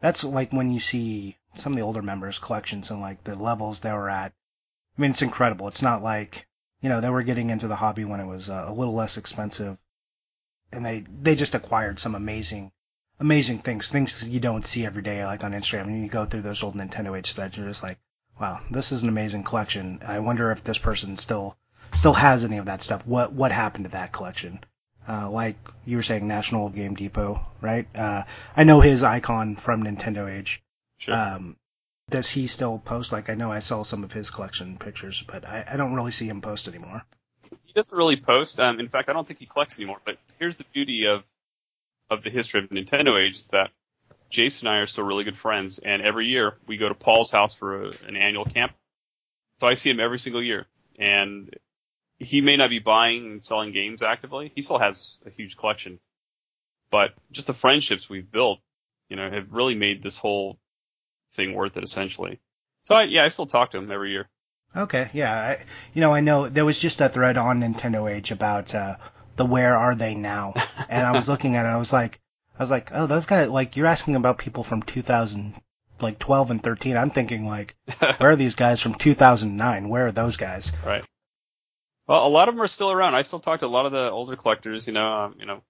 that's 0.00 0.24
like 0.24 0.52
when 0.52 0.72
you 0.72 0.80
see 0.80 1.36
some 1.56 1.72
of 1.72 1.76
the 1.76 1.82
older 1.82 2.02
members' 2.02 2.38
collections 2.38 2.90
and 2.90 3.00
like 3.00 3.24
the 3.24 3.36
levels 3.36 3.80
they 3.80 3.92
were 3.92 4.10
at. 4.10 4.32
I 5.00 5.02
mean, 5.02 5.12
it's 5.12 5.22
incredible. 5.22 5.66
It's 5.66 5.80
not 5.80 6.02
like, 6.02 6.46
you 6.82 6.90
know, 6.90 7.00
they 7.00 7.08
were 7.08 7.22
getting 7.22 7.48
into 7.48 7.68
the 7.68 7.76
hobby 7.76 8.04
when 8.04 8.20
it 8.20 8.26
was 8.26 8.50
uh, 8.50 8.66
a 8.68 8.74
little 8.74 8.92
less 8.92 9.16
expensive 9.16 9.78
and 10.72 10.84
they, 10.84 11.06
they 11.22 11.36
just 11.36 11.54
acquired 11.54 11.98
some 11.98 12.14
amazing, 12.14 12.70
amazing 13.18 13.60
things, 13.60 13.88
things 13.88 14.28
you 14.28 14.40
don't 14.40 14.66
see 14.66 14.84
every 14.84 15.00
day, 15.00 15.24
like 15.24 15.42
on 15.42 15.52
Instagram. 15.52 15.84
And 15.84 16.02
you 16.02 16.10
go 16.10 16.26
through 16.26 16.42
those 16.42 16.62
old 16.62 16.74
Nintendo 16.74 17.16
Age 17.16 17.32
threads, 17.32 17.56
you're 17.56 17.66
just 17.66 17.82
like, 17.82 17.96
wow, 18.38 18.60
this 18.70 18.92
is 18.92 19.02
an 19.02 19.08
amazing 19.08 19.42
collection. 19.42 20.00
I 20.04 20.18
wonder 20.18 20.52
if 20.52 20.62
this 20.62 20.76
person 20.76 21.16
still 21.16 21.56
still 21.96 22.12
has 22.12 22.44
any 22.44 22.58
of 22.58 22.66
that 22.66 22.82
stuff. 22.82 23.06
What 23.06 23.32
what 23.32 23.52
happened 23.52 23.86
to 23.86 23.92
that 23.92 24.12
collection? 24.12 24.60
Uh, 25.08 25.30
like 25.30 25.56
you 25.86 25.96
were 25.96 26.02
saying, 26.02 26.28
National 26.28 26.68
Game 26.68 26.94
Depot, 26.94 27.40
right? 27.62 27.88
Uh, 27.96 28.24
I 28.54 28.64
know 28.64 28.80
his 28.80 29.02
icon 29.02 29.56
from 29.56 29.82
Nintendo 29.82 30.30
Age. 30.30 30.62
sure. 30.98 31.14
Um, 31.14 31.56
does 32.10 32.28
he 32.28 32.46
still 32.46 32.78
post? 32.78 33.12
Like 33.12 33.30
I 33.30 33.34
know 33.34 33.50
I 33.50 33.60
saw 33.60 33.82
some 33.82 34.04
of 34.04 34.12
his 34.12 34.30
collection 34.30 34.76
pictures, 34.78 35.22
but 35.26 35.46
I, 35.46 35.64
I 35.72 35.76
don't 35.76 35.94
really 35.94 36.12
see 36.12 36.26
him 36.26 36.40
post 36.40 36.68
anymore. 36.68 37.02
he 37.64 37.72
doesn't 37.72 37.96
really 37.96 38.16
post. 38.16 38.60
Um, 38.60 38.80
in 38.80 38.88
fact, 38.88 39.08
I 39.08 39.12
don't 39.12 39.26
think 39.26 39.38
he 39.38 39.46
collects 39.46 39.78
anymore. 39.78 39.98
But 40.04 40.18
here's 40.38 40.56
the 40.56 40.64
beauty 40.72 41.06
of 41.06 41.22
of 42.10 42.24
the 42.24 42.30
history 42.30 42.62
of 42.62 42.68
the 42.68 42.74
Nintendo 42.74 43.20
Age 43.20 43.36
is 43.36 43.46
that 43.48 43.70
Jason 44.30 44.66
and 44.66 44.76
I 44.76 44.80
are 44.80 44.86
still 44.86 45.04
really 45.04 45.24
good 45.24 45.38
friends, 45.38 45.78
and 45.78 46.02
every 46.02 46.26
year 46.26 46.56
we 46.66 46.76
go 46.76 46.88
to 46.88 46.94
Paul's 46.94 47.30
house 47.30 47.54
for 47.54 47.84
a, 47.84 47.92
an 48.06 48.16
annual 48.16 48.44
camp. 48.44 48.72
So 49.60 49.68
I 49.68 49.74
see 49.74 49.90
him 49.90 50.00
every 50.00 50.18
single 50.18 50.42
year, 50.42 50.66
and 50.98 51.54
he 52.18 52.40
may 52.40 52.56
not 52.56 52.70
be 52.70 52.78
buying 52.80 53.26
and 53.26 53.44
selling 53.44 53.72
games 53.72 54.02
actively. 54.02 54.52
He 54.54 54.62
still 54.62 54.78
has 54.78 55.18
a 55.26 55.30
huge 55.30 55.56
collection, 55.56 56.00
but 56.90 57.14
just 57.30 57.46
the 57.46 57.54
friendships 57.54 58.08
we've 58.08 58.30
built, 58.30 58.60
you 59.08 59.16
know, 59.16 59.30
have 59.30 59.52
really 59.52 59.74
made 59.74 60.02
this 60.02 60.16
whole 60.16 60.58
thing 61.34 61.54
worth 61.54 61.76
it 61.76 61.84
essentially. 61.84 62.40
So 62.82 62.94
I, 62.94 63.04
yeah, 63.04 63.24
I 63.24 63.28
still 63.28 63.46
talk 63.46 63.70
to 63.72 63.78
him 63.78 63.90
every 63.90 64.10
year. 64.10 64.28
Okay, 64.76 65.10
yeah, 65.12 65.34
I, 65.34 65.64
you 65.94 66.00
know 66.00 66.14
I 66.14 66.20
know 66.20 66.48
there 66.48 66.64
was 66.64 66.78
just 66.78 67.00
a 67.00 67.08
thread 67.08 67.36
on 67.36 67.60
Nintendo 67.60 68.10
Age 68.10 68.30
about 68.30 68.74
uh, 68.74 68.96
the 69.36 69.44
where 69.44 69.76
are 69.76 69.94
they 69.94 70.14
now, 70.14 70.54
and 70.88 71.06
I 71.06 71.12
was 71.12 71.28
looking 71.28 71.56
at 71.56 71.66
it, 71.66 71.70
I 71.70 71.78
was 71.78 71.92
like, 71.92 72.20
I 72.58 72.62
was 72.62 72.70
like, 72.70 72.90
oh, 72.92 73.06
those 73.06 73.26
guys, 73.26 73.48
like 73.48 73.76
you're 73.76 73.86
asking 73.86 74.16
about 74.16 74.38
people 74.38 74.64
from 74.64 74.82
2000, 74.82 75.54
like 76.00 76.18
12 76.18 76.50
and 76.50 76.62
13. 76.62 76.96
I'm 76.96 77.10
thinking 77.10 77.46
like, 77.46 77.74
where 78.18 78.32
are 78.32 78.36
these 78.36 78.54
guys 78.54 78.80
from 78.80 78.94
2009? 78.94 79.88
Where 79.88 80.08
are 80.08 80.12
those 80.12 80.36
guys? 80.36 80.70
Right. 80.84 81.04
Well, 82.06 82.26
a 82.26 82.28
lot 82.28 82.48
of 82.48 82.54
them 82.54 82.62
are 82.62 82.68
still 82.68 82.90
around. 82.90 83.14
I 83.14 83.22
still 83.22 83.40
talk 83.40 83.60
to 83.60 83.66
a 83.66 83.68
lot 83.68 83.86
of 83.86 83.92
the 83.92 84.10
older 84.10 84.36
collectors. 84.36 84.86
You 84.86 84.92
know, 84.92 85.06
um, 85.06 85.36
you 85.38 85.46
know, 85.46 85.62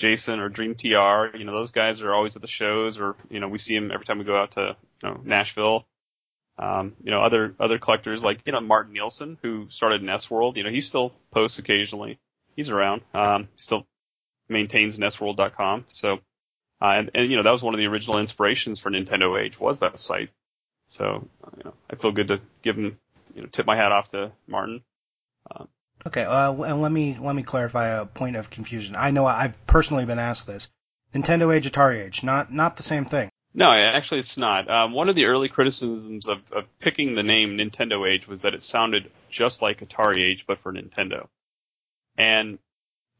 Jason 0.00 0.40
or 0.40 0.48
Dream 0.48 0.74
TR. 0.74 1.36
You 1.36 1.44
know, 1.44 1.52
those 1.52 1.70
guys 1.70 2.00
are 2.00 2.14
always 2.14 2.34
at 2.34 2.42
the 2.42 2.48
shows, 2.48 2.98
or 2.98 3.16
you 3.28 3.38
know, 3.38 3.48
we 3.48 3.58
see 3.58 3.74
them 3.74 3.92
every 3.92 4.06
time 4.06 4.18
we 4.18 4.24
go 4.24 4.36
out 4.36 4.52
to 4.52 4.76
you 5.02 5.08
know 5.08 5.20
Nashville. 5.22 5.86
Um, 6.58 6.94
you 7.04 7.10
know, 7.10 7.22
other 7.22 7.54
other 7.60 7.78
collectors 7.78 8.24
like 8.24 8.40
you 8.46 8.52
know 8.52 8.60
Martin 8.60 8.94
Nielsen, 8.94 9.38
who 9.42 9.66
started 9.68 10.02
NES 10.02 10.30
World. 10.30 10.56
You 10.56 10.64
know, 10.64 10.70
he 10.70 10.80
still 10.80 11.12
posts 11.30 11.58
occasionally. 11.58 12.18
He's 12.56 12.70
around. 12.70 13.02
Um, 13.14 13.48
still 13.56 13.86
maintains 14.48 14.98
NESWorld.com. 14.98 15.84
So, 15.88 16.14
uh, 16.82 16.86
and, 16.96 17.10
and 17.14 17.30
you 17.30 17.36
know, 17.36 17.44
that 17.44 17.52
was 17.52 17.62
one 17.62 17.74
of 17.74 17.78
the 17.78 17.86
original 17.86 18.18
inspirations 18.18 18.80
for 18.80 18.90
Nintendo 18.90 19.40
Age 19.40 19.60
was 19.60 19.80
that 19.80 19.98
site. 19.98 20.30
So, 20.88 21.28
you 21.56 21.64
know, 21.64 21.74
I 21.88 21.94
feel 21.94 22.10
good 22.10 22.28
to 22.28 22.40
give 22.62 22.76
him, 22.76 22.98
you 23.34 23.42
know, 23.42 23.48
tip 23.48 23.64
my 23.64 23.76
hat 23.76 23.92
off 23.92 24.08
to 24.08 24.32
Martin. 24.48 24.82
Okay, 26.06 26.24
uh, 26.24 26.52
and 26.52 26.80
let 26.80 26.92
me 26.92 27.18
let 27.20 27.36
me 27.36 27.42
clarify 27.42 27.88
a 27.88 28.06
point 28.06 28.36
of 28.36 28.50
confusion. 28.50 28.96
I 28.96 29.10
know 29.10 29.26
I've 29.26 29.66
personally 29.66 30.06
been 30.06 30.18
asked 30.18 30.46
this. 30.46 30.68
Nintendo 31.14 31.54
Age, 31.54 31.70
Atari 31.70 32.04
Age, 32.04 32.22
not 32.22 32.52
not 32.52 32.76
the 32.76 32.82
same 32.82 33.04
thing. 33.04 33.30
No, 33.52 33.70
actually, 33.72 34.20
it's 34.20 34.36
not. 34.36 34.70
Um, 34.70 34.92
one 34.92 35.08
of 35.08 35.16
the 35.16 35.24
early 35.24 35.48
criticisms 35.48 36.28
of, 36.28 36.38
of 36.52 36.66
picking 36.78 37.14
the 37.14 37.24
name 37.24 37.58
Nintendo 37.58 38.08
Age 38.08 38.28
was 38.28 38.42
that 38.42 38.54
it 38.54 38.62
sounded 38.62 39.10
just 39.28 39.60
like 39.60 39.80
Atari 39.80 40.18
Age, 40.18 40.44
but 40.46 40.60
for 40.60 40.72
Nintendo. 40.72 41.26
And 42.16 42.58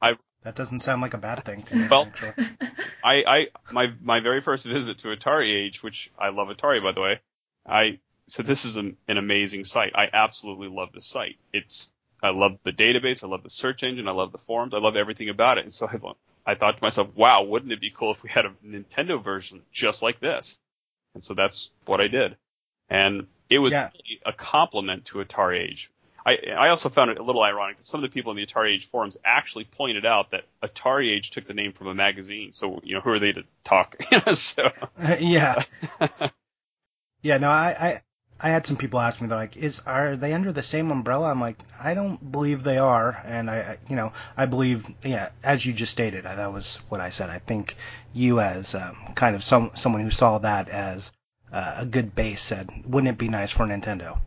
I 0.00 0.16
That 0.44 0.54
doesn't 0.54 0.80
sound 0.80 1.02
like 1.02 1.14
a 1.14 1.18
bad 1.18 1.44
thing 1.44 1.62
to 1.64 1.76
me. 1.76 1.88
Well- 1.88 2.06
actually. 2.06 2.46
I, 3.04 3.24
I, 3.26 3.46
my, 3.72 3.92
my 4.02 4.20
very 4.20 4.40
first 4.40 4.66
visit 4.66 4.98
to 4.98 5.08
Atari 5.08 5.66
Age, 5.66 5.82
which 5.82 6.12
I 6.18 6.28
love 6.28 6.48
Atari 6.48 6.82
by 6.82 6.92
the 6.92 7.00
way, 7.00 7.20
I 7.66 7.98
said 8.28 8.46
this 8.46 8.64
is 8.64 8.76
an, 8.76 8.98
an 9.08 9.16
amazing 9.16 9.64
site. 9.64 9.92
I 9.96 10.08
absolutely 10.12 10.68
love 10.68 10.90
this 10.92 11.06
site. 11.06 11.38
It's, 11.52 11.90
I 12.22 12.30
love 12.30 12.58
the 12.64 12.72
database, 12.72 13.24
I 13.24 13.28
love 13.28 13.42
the 13.42 13.50
search 13.50 13.82
engine, 13.82 14.08
I 14.08 14.12
love 14.12 14.32
the 14.32 14.38
forums, 14.38 14.74
I 14.74 14.78
love 14.78 14.96
everything 14.96 15.28
about 15.30 15.58
it. 15.58 15.64
And 15.64 15.74
so 15.74 15.86
I, 15.88 16.52
I 16.52 16.54
thought 16.54 16.76
to 16.78 16.82
myself, 16.82 17.08
wow, 17.14 17.42
wouldn't 17.44 17.72
it 17.72 17.80
be 17.80 17.90
cool 17.90 18.12
if 18.12 18.22
we 18.22 18.30
had 18.30 18.46
a 18.46 18.52
Nintendo 18.66 19.22
version 19.22 19.62
just 19.72 20.02
like 20.02 20.20
this? 20.20 20.58
And 21.14 21.24
so 21.24 21.34
that's 21.34 21.70
what 21.86 22.00
I 22.00 22.08
did. 22.08 22.36
And 22.88 23.26
it 23.48 23.58
was 23.58 23.72
Yeah. 23.72 23.90
really 23.94 24.20
a 24.26 24.32
compliment 24.32 25.06
to 25.06 25.18
Atari 25.18 25.60
Age. 25.70 25.90
I, 26.26 26.38
I 26.56 26.68
also 26.68 26.90
found 26.90 27.10
it 27.10 27.18
a 27.18 27.22
little 27.22 27.42
ironic 27.42 27.78
that 27.78 27.86
some 27.86 28.04
of 28.04 28.10
the 28.10 28.14
people 28.14 28.30
in 28.32 28.36
the 28.36 28.46
Atari 28.46 28.74
Age 28.74 28.86
forums 28.86 29.16
actually 29.24 29.64
pointed 29.64 30.04
out 30.06 30.30
that 30.32 30.44
Atari 30.62 31.10
Age 31.12 31.30
took 31.30 31.46
the 31.46 31.54
name 31.54 31.72
from 31.72 31.86
a 31.88 31.94
magazine. 31.94 32.52
So, 32.52 32.80
you 32.84 32.94
know, 32.94 33.00
who 33.00 33.10
are 33.10 33.18
they 33.18 33.32
to 33.32 33.44
talk? 33.64 33.96
so, 34.34 34.70
yeah. 35.18 35.64
Yeah, 37.22 37.38
no, 37.38 37.48
I, 37.50 37.70
I 37.70 38.02
I 38.42 38.48
had 38.50 38.66
some 38.66 38.76
people 38.76 39.00
ask 39.00 39.20
me 39.20 39.28
they're 39.28 39.36
like, 39.36 39.56
is 39.56 39.80
are 39.80 40.16
they 40.16 40.32
under 40.32 40.52
the 40.52 40.62
same 40.62 40.90
umbrella? 40.90 41.30
I'm 41.30 41.40
like, 41.40 41.62
I 41.78 41.94
don't 41.94 42.32
believe 42.32 42.62
they 42.62 42.78
are, 42.78 43.22
and 43.24 43.50
I, 43.50 43.56
I 43.56 43.78
you 43.88 43.96
know 43.96 44.12
I 44.36 44.46
believe 44.46 44.86
yeah, 45.04 45.30
as 45.42 45.66
you 45.66 45.72
just 45.72 45.92
stated, 45.92 46.24
I, 46.26 46.36
that 46.36 46.52
was 46.52 46.76
what 46.88 47.00
I 47.00 47.10
said. 47.10 47.28
I 47.30 47.38
think 47.38 47.76
you 48.14 48.40
as 48.40 48.74
um, 48.74 48.96
kind 49.14 49.36
of 49.36 49.42
some 49.42 49.70
someone 49.74 50.02
who 50.02 50.10
saw 50.10 50.38
that 50.38 50.68
as 50.68 51.12
uh, 51.52 51.76
a 51.78 51.86
good 51.86 52.14
base 52.14 52.42
said, 52.42 52.70
wouldn't 52.86 53.12
it 53.12 53.18
be 53.18 53.28
nice 53.28 53.50
for 53.50 53.66
Nintendo? 53.66 54.20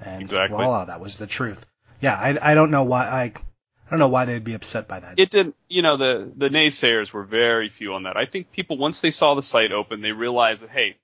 And 0.00 0.22
Exactly. 0.22 0.56
voila, 0.56 0.86
that 0.86 1.00
was 1.00 1.18
the 1.18 1.26
truth. 1.26 1.64
Yeah, 2.00 2.14
I 2.14 2.50
I 2.50 2.54
don't 2.54 2.72
know 2.72 2.82
why 2.82 3.06
I 3.06 3.22
I 3.22 3.90
don't 3.90 4.00
know 4.00 4.08
why 4.08 4.24
they'd 4.24 4.42
be 4.42 4.54
upset 4.54 4.88
by 4.88 5.00
that. 5.00 5.18
It 5.18 5.30
didn't, 5.30 5.54
you 5.68 5.82
know, 5.82 5.96
the 5.96 6.32
the 6.36 6.48
naysayers 6.48 7.12
were 7.12 7.24
very 7.24 7.68
few 7.68 7.94
on 7.94 8.04
that. 8.04 8.16
I 8.16 8.26
think 8.26 8.50
people 8.50 8.76
once 8.76 9.00
they 9.00 9.10
saw 9.10 9.34
the 9.34 9.42
site 9.42 9.70
open, 9.70 10.00
they 10.00 10.12
realized 10.12 10.62
that 10.62 10.70
hey, 10.70 10.96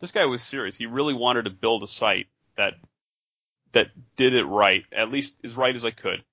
this 0.00 0.12
guy 0.12 0.24
was 0.26 0.42
serious. 0.42 0.76
He 0.76 0.86
really 0.86 1.14
wanted 1.14 1.44
to 1.44 1.50
build 1.50 1.82
a 1.82 1.86
site 1.86 2.26
that 2.56 2.74
that 3.72 3.88
did 4.16 4.34
it 4.34 4.44
right, 4.44 4.84
at 4.96 5.10
least 5.10 5.36
as 5.44 5.54
right 5.54 5.74
as 5.74 5.84
I 5.84 5.90
could, 5.90 6.24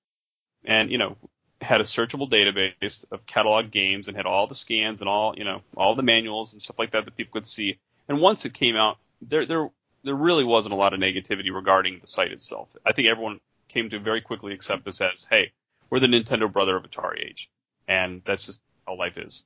and 0.64 0.90
you 0.90 0.98
know, 0.98 1.16
had 1.60 1.80
a 1.80 1.84
searchable 1.84 2.30
database 2.30 3.04
of 3.10 3.26
catalog 3.26 3.70
games 3.70 4.08
and 4.08 4.16
had 4.16 4.26
all 4.26 4.46
the 4.46 4.54
scans 4.54 5.00
and 5.00 5.08
all 5.08 5.34
you 5.36 5.44
know 5.44 5.62
all 5.76 5.94
the 5.94 6.02
manuals 6.02 6.52
and 6.52 6.62
stuff 6.62 6.78
like 6.78 6.92
that 6.92 7.04
that 7.04 7.16
people 7.16 7.32
could 7.32 7.46
see. 7.46 7.78
And 8.08 8.20
once 8.20 8.44
it 8.44 8.54
came 8.54 8.76
out, 8.76 8.98
there 9.20 9.46
there 9.46 9.70
there 10.04 10.14
really 10.14 10.44
wasn't 10.44 10.72
a 10.72 10.76
lot 10.76 10.94
of 10.94 11.00
negativity 11.00 11.52
regarding 11.52 11.98
the 12.00 12.06
site 12.06 12.32
itself. 12.32 12.68
I 12.86 12.92
think 12.92 13.08
everyone 13.08 13.40
came 13.68 13.90
to 13.90 13.98
very 13.98 14.20
quickly 14.20 14.54
accept 14.54 14.84
this 14.84 15.00
as, 15.00 15.26
hey, 15.28 15.52
we're 15.90 16.00
the 16.00 16.06
Nintendo 16.06 16.50
brother 16.50 16.76
of 16.76 16.84
Atari 16.84 17.26
Age, 17.26 17.50
and 17.88 18.22
that's 18.24 18.46
just 18.46 18.60
how 18.86 18.96
life 18.96 19.18
is. 19.18 19.44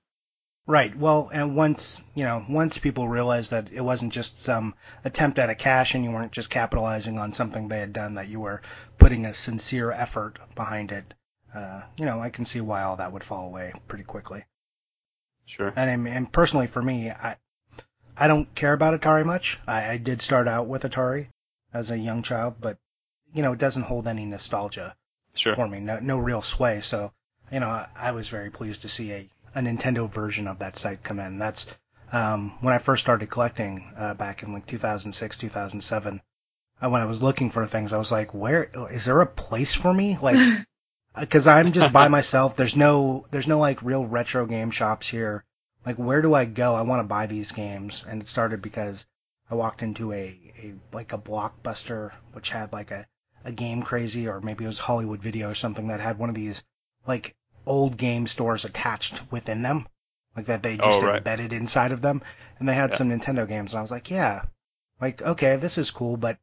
Right. 0.71 0.97
Well, 0.97 1.31
and 1.33 1.57
once 1.57 2.01
you 2.15 2.23
know, 2.23 2.47
once 2.49 2.79
people 2.79 3.09
realized 3.09 3.51
that 3.51 3.73
it 3.73 3.81
wasn't 3.81 4.13
just 4.13 4.41
some 4.41 4.75
attempt 5.05 5.41
at 5.41 5.51
a 5.51 5.57
cash, 5.57 5.97
and 5.97 6.05
you 6.05 6.13
weren't 6.13 6.31
just 6.31 6.49
capitalizing 6.49 7.19
on 7.19 7.33
something 7.33 7.67
they 7.67 7.81
had 7.81 7.93
done, 7.93 8.15
that 8.15 8.29
you 8.29 8.39
were 8.39 8.63
putting 8.97 9.27
a 9.27 9.35
sincere 9.35 9.91
effort 9.91 10.39
behind 10.55 10.93
it. 10.93 11.13
Uh, 11.53 11.83
you 11.97 12.07
know, 12.07 12.21
I 12.21 12.31
can 12.31 12.45
see 12.45 12.61
why 12.61 12.85
all 12.85 12.95
that 12.99 13.13
would 13.13 13.25
fall 13.25 13.47
away 13.47 13.73
pretty 13.89 14.05
quickly. 14.05 14.45
Sure. 15.45 15.73
And 15.75 16.07
and 16.07 16.31
personally, 16.31 16.69
for 16.69 16.81
me, 16.81 17.11
I 17.11 17.37
I 18.17 18.29
don't 18.29 18.55
care 18.55 18.73
about 18.73 19.01
Atari 19.01 19.25
much. 19.25 19.59
I, 19.67 19.89
I 19.89 19.97
did 19.97 20.23
start 20.23 20.47
out 20.47 20.69
with 20.69 20.85
Atari 20.85 21.31
as 21.75 21.91
a 21.91 21.99
young 21.99 22.23
child, 22.23 22.61
but 22.61 22.79
you 23.35 23.43
know, 23.43 23.55
it 23.55 23.59
doesn't 23.59 23.83
hold 23.91 24.07
any 24.07 24.25
nostalgia 24.25 24.95
Sure. 25.35 25.55
for 25.57 25.67
me. 25.67 25.81
No, 25.81 25.99
no 25.99 26.19
real 26.19 26.43
sway. 26.43 26.81
So, 26.81 27.13
you 27.51 27.59
know, 27.59 27.69
I, 27.69 27.89
I 27.97 28.13
was 28.13 28.29
very 28.29 28.51
pleased 28.51 28.83
to 28.83 28.89
see 28.89 29.13
a, 29.13 29.29
a 29.55 29.61
Nintendo 29.61 30.09
version 30.09 30.47
of 30.47 30.59
that 30.59 30.79
site 30.79 31.03
come 31.03 31.19
in. 31.19 31.39
That's 31.39 31.67
um, 32.13 32.55
when 32.61 32.75
I 32.75 32.79
first 32.79 33.03
started 33.03 33.31
collecting 33.31 33.93
uh, 33.97 34.15
back 34.15 34.43
in 34.43 34.53
like 34.53 34.67
2006, 34.67 35.37
2007. 35.37 36.21
Uh, 36.83 36.91
when 36.91 37.03
I 37.03 37.07
was 37.07 37.23
looking 37.23 37.51
for 37.51 37.67
things, 37.67 37.93
I 37.93 37.99
was 37.99 38.11
like, 38.11 38.33
"Where 38.33 38.71
is 38.91 39.05
there 39.05 39.21
a 39.21 39.27
place 39.27 39.75
for 39.75 39.93
me?" 39.93 40.19
Like, 40.21 40.67
because 41.21 41.47
I'm 41.47 41.73
just 41.73 41.93
by 41.93 42.09
myself. 42.09 42.57
There's 42.57 42.77
no, 42.77 43.27
there's 43.31 43.47
no 43.47 43.59
like 43.59 43.83
real 43.83 44.05
retro 44.05 44.47
game 44.47 44.71
shops 44.71 45.09
here. 45.09 45.45
Like, 45.85 45.97
where 45.97 46.23
do 46.23 46.35
I 46.35 46.45
go? 46.47 46.75
I 46.75 46.83
want 46.83 47.01
to 47.01 47.09
buy 47.09 47.27
these 47.27 47.53
games, 47.53 48.05
and 48.09 48.23
it 48.23 48.29
started 48.29 48.63
because 48.63 49.05
I 49.51 49.55
walked 49.55 49.83
into 49.83 50.13
a, 50.13 50.39
a 50.63 50.75
like 50.93 51.13
a 51.13 51.19
blockbuster 51.19 52.13
which 52.33 52.51
had 52.51 52.73
like 52.73 52.91
a 52.91 53.07
a 53.45 53.53
Game 53.53 53.83
Crazy 53.83 54.29
or 54.29 54.41
maybe 54.41 54.65
it 54.65 54.69
was 54.69 54.79
Hollywood 54.79 55.21
Video 55.21 55.51
or 55.51 55.55
something 55.55 55.89
that 55.89 56.01
had 56.01 56.19
one 56.19 56.29
of 56.29 56.35
these 56.35 56.63
like 57.07 57.35
old 57.71 57.97
game 57.97 58.27
stores 58.27 58.65
attached 58.67 59.23
within 59.33 59.63
them, 59.63 59.89
like 60.37 60.47
that 60.47 60.63
they 60.63 60.77
just 60.77 61.03
Oh, 61.03 61.07
right. 61.07 61.19
embedded 61.19 61.53
inside 61.53 61.93
of 61.93 62.03
them, 62.03 62.23
and 62.59 62.69
they 62.69 62.75
had 62.75 62.91
Yeah. 62.91 62.97
some 62.97 63.09
Nintendo 63.11 63.47
games, 63.49 63.73
and 63.73 63.79
I 63.79 63.83
was 63.83 63.93
like, 63.93 64.11
yeah, 64.11 64.43
like 65.01 65.23
okay, 65.23 65.57
this 65.57 65.79
is 65.79 65.91
cool, 65.91 66.17
but 66.17 66.39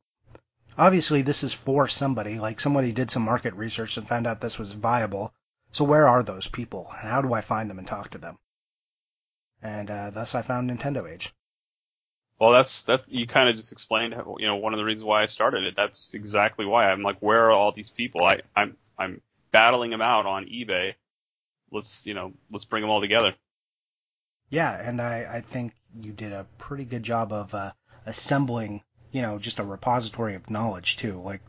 obviously 0.77 1.21
this 1.21 1.43
is 1.43 1.53
for 1.53 1.87
somebody. 1.87 2.39
Like 2.39 2.59
somebody 2.59 2.91
did 2.91 3.11
some 3.11 3.23
market 3.23 3.53
research 3.55 3.97
and 3.97 4.07
found 4.07 4.25
out 4.25 4.41
this 4.41 4.57
was 4.57 4.71
viable. 4.71 5.33
So 5.71 5.83
where 5.83 6.07
are 6.07 6.23
those 6.23 6.47
people, 6.47 6.87
and 6.99 7.09
how 7.09 7.21
do 7.21 7.33
I 7.33 7.41
find 7.41 7.69
them 7.69 7.79
and 7.79 7.87
talk 7.87 8.09
to 8.11 8.17
them? 8.17 8.39
And 9.61 9.91
uh, 9.91 10.09
thus 10.11 10.33
I 10.33 10.41
found 10.41 10.71
Nintendo 10.71 11.11
Age. 11.11 11.33
Well, 12.39 12.51
that's 12.51 12.83
that. 12.83 13.03
You 13.07 13.25
kind 13.27 13.49
of 13.49 13.55
just 13.55 13.71
explained, 13.71 14.13
how, 14.13 14.35
you 14.39 14.45
know, 14.47 14.55
one 14.55 14.73
of 14.73 14.77
the 14.77 14.83
reasons 14.85 15.03
why 15.03 15.23
I 15.23 15.25
started 15.25 15.63
it. 15.63 15.75
That's 15.75 16.13
exactly 16.13 16.65
why 16.65 16.89
I'm 16.91 17.01
like, 17.01 17.17
where 17.19 17.45
are 17.45 17.51
all 17.51 17.71
these 17.71 17.89
people? 17.89 18.23
I, 18.23 18.41
I'm, 18.55 18.77
I'm 18.97 19.21
battling 19.51 19.89
them 19.91 20.01
out 20.01 20.25
on 20.25 20.45
eBay. 20.45 20.93
Let's, 21.71 22.05
you 22.05 22.13
know, 22.13 22.33
let's 22.51 22.65
bring 22.65 22.81
them 22.81 22.89
all 22.89 23.01
together. 23.01 23.33
Yeah, 24.49 24.71
and 24.71 25.01
I, 25.01 25.27
I 25.29 25.41
think 25.41 25.73
you 25.99 26.11
did 26.13 26.31
a 26.31 26.45
pretty 26.57 26.85
good 26.85 27.03
job 27.03 27.33
of 27.33 27.53
uh, 27.53 27.73
assembling, 28.05 28.83
you 29.11 29.21
know, 29.21 29.39
just 29.39 29.59
a 29.59 29.63
repository 29.63 30.35
of 30.35 30.49
knowledge 30.49 30.97
too. 30.97 31.21
Like 31.21 31.41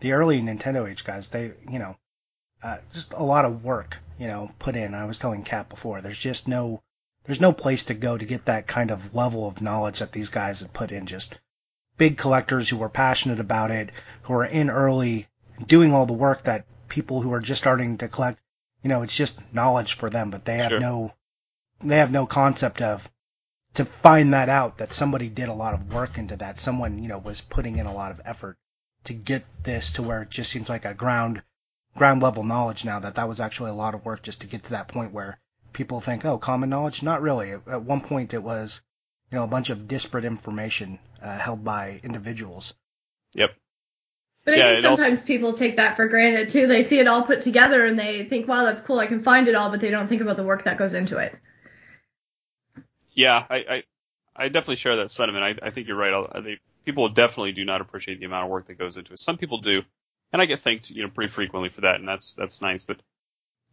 the 0.00 0.12
early 0.12 0.40
Nintendo 0.40 0.90
Age 0.90 1.04
guys, 1.04 1.28
they, 1.28 1.52
you 1.70 1.78
know, 1.78 1.96
uh, 2.62 2.78
just 2.92 3.12
a 3.12 3.22
lot 3.22 3.44
of 3.44 3.64
work, 3.64 3.98
you 4.18 4.26
know, 4.26 4.50
put 4.58 4.76
in. 4.76 4.94
I 4.94 5.04
was 5.04 5.18
telling 5.18 5.42
Kat 5.42 5.68
before, 5.68 6.00
there's 6.00 6.18
just 6.18 6.48
no, 6.48 6.82
there's 7.24 7.40
no 7.40 7.52
place 7.52 7.84
to 7.84 7.94
go 7.94 8.16
to 8.16 8.24
get 8.24 8.46
that 8.46 8.66
kind 8.66 8.90
of 8.90 9.14
level 9.14 9.46
of 9.46 9.60
knowledge 9.60 9.98
that 9.98 10.12
these 10.12 10.30
guys 10.30 10.60
had 10.60 10.72
put 10.72 10.90
in. 10.90 11.06
Just 11.06 11.38
big 11.98 12.16
collectors 12.16 12.68
who 12.68 12.78
were 12.78 12.88
passionate 12.88 13.40
about 13.40 13.70
it, 13.70 13.90
who 14.22 14.32
are 14.32 14.44
in 14.44 14.70
early, 14.70 15.28
doing 15.66 15.92
all 15.92 16.06
the 16.06 16.12
work 16.12 16.44
that 16.44 16.64
people 16.88 17.20
who 17.20 17.32
are 17.32 17.40
just 17.40 17.60
starting 17.60 17.98
to 17.98 18.08
collect, 18.08 18.38
you 18.82 18.88
know, 18.88 19.02
it's 19.02 19.16
just 19.16 19.40
knowledge 19.52 19.94
for 19.94 20.10
them, 20.10 20.30
but 20.30 20.44
they 20.44 20.56
have 20.56 20.70
Sure. 20.70 20.80
no, 20.80 21.14
they 21.80 21.98
have 21.98 22.12
no 22.12 22.26
concept 22.26 22.80
of 22.82 23.10
to 23.74 23.84
find 23.84 24.34
that 24.34 24.48
out 24.48 24.78
that 24.78 24.92
somebody 24.92 25.28
did 25.28 25.48
a 25.48 25.54
lot 25.54 25.74
of 25.74 25.92
work 25.92 26.18
into 26.18 26.36
that. 26.36 26.60
Someone, 26.60 27.02
you 27.02 27.08
know, 27.08 27.18
was 27.18 27.40
putting 27.40 27.78
in 27.78 27.86
a 27.86 27.92
lot 27.92 28.10
of 28.10 28.20
effort 28.24 28.58
to 29.04 29.14
get 29.14 29.44
this 29.62 29.92
to 29.92 30.02
where 30.02 30.22
it 30.22 30.30
just 30.30 30.50
seems 30.50 30.68
like 30.68 30.84
a 30.84 30.94
ground 30.94 31.42
ground 31.96 32.22
level 32.22 32.44
knowledge 32.44 32.84
now 32.84 33.00
that 33.00 33.16
that 33.16 33.28
was 33.28 33.40
actually 33.40 33.70
a 33.70 33.74
lot 33.74 33.94
of 33.94 34.04
work 34.04 34.22
just 34.22 34.40
to 34.40 34.46
get 34.46 34.62
to 34.64 34.70
that 34.70 34.88
point 34.88 35.12
where 35.12 35.38
people 35.72 36.00
think, 36.00 36.24
oh, 36.24 36.38
common 36.38 36.70
knowledge? 36.70 37.02
Not 37.02 37.22
really. 37.22 37.52
At 37.52 37.82
one 37.82 38.00
point, 38.00 38.34
it 38.34 38.42
was, 38.42 38.80
you 39.30 39.38
know, 39.38 39.44
a 39.44 39.48
bunch 39.48 39.70
of 39.70 39.88
disparate 39.88 40.24
information 40.24 40.98
uh, 41.22 41.38
held 41.38 41.64
by 41.64 42.00
individuals. 42.02 42.74
Yep. 43.34 43.50
But 44.48 44.54
I 44.54 44.56
Yeah, 44.56 44.66
think 44.68 44.78
it 44.78 44.84
also- 44.86 45.02
sometimes 45.02 45.24
people 45.24 45.52
take 45.52 45.76
that 45.76 45.94
for 45.94 46.08
granted 46.08 46.48
too. 46.48 46.66
They 46.66 46.82
see 46.88 46.98
it 46.98 47.06
all 47.06 47.22
put 47.22 47.42
together 47.42 47.84
and 47.84 47.98
they 47.98 48.24
think, 48.24 48.48
wow, 48.48 48.64
that's 48.64 48.80
cool, 48.80 48.98
I 48.98 49.06
can 49.06 49.22
find 49.22 49.46
it 49.46 49.54
all, 49.54 49.70
but 49.70 49.78
they 49.78 49.90
don't 49.90 50.08
think 50.08 50.22
about 50.22 50.38
the 50.38 50.42
work 50.42 50.64
that 50.64 50.78
goes 50.78 50.94
into 50.94 51.18
it. 51.18 51.36
Yeah, 53.12 53.44
I, 53.50 53.56
I, 53.56 53.82
I 54.34 54.48
definitely 54.48 54.76
share 54.76 54.96
that 54.96 55.10
sentiment. 55.10 55.44
I, 55.62 55.66
I 55.66 55.68
think 55.68 55.86
you're 55.86 55.98
right. 55.98 56.26
I, 56.32 56.40
they, 56.40 56.60
people 56.86 57.06
definitely 57.10 57.52
do 57.52 57.66
not 57.66 57.82
appreciate 57.82 58.20
the 58.20 58.24
amount 58.24 58.44
of 58.44 58.50
work 58.50 58.68
that 58.68 58.78
goes 58.78 58.96
into 58.96 59.12
it. 59.12 59.18
Some 59.18 59.36
people 59.36 59.60
do, 59.60 59.82
and 60.32 60.40
I 60.40 60.46
get 60.46 60.60
thanked, 60.60 60.88
you 60.88 61.02
know, 61.02 61.10
pretty 61.10 61.30
frequently 61.30 61.68
for 61.68 61.82
that, 61.82 61.96
and 61.96 62.08
that's 62.08 62.32
that's 62.34 62.62
nice. 62.62 62.82
But 62.82 63.02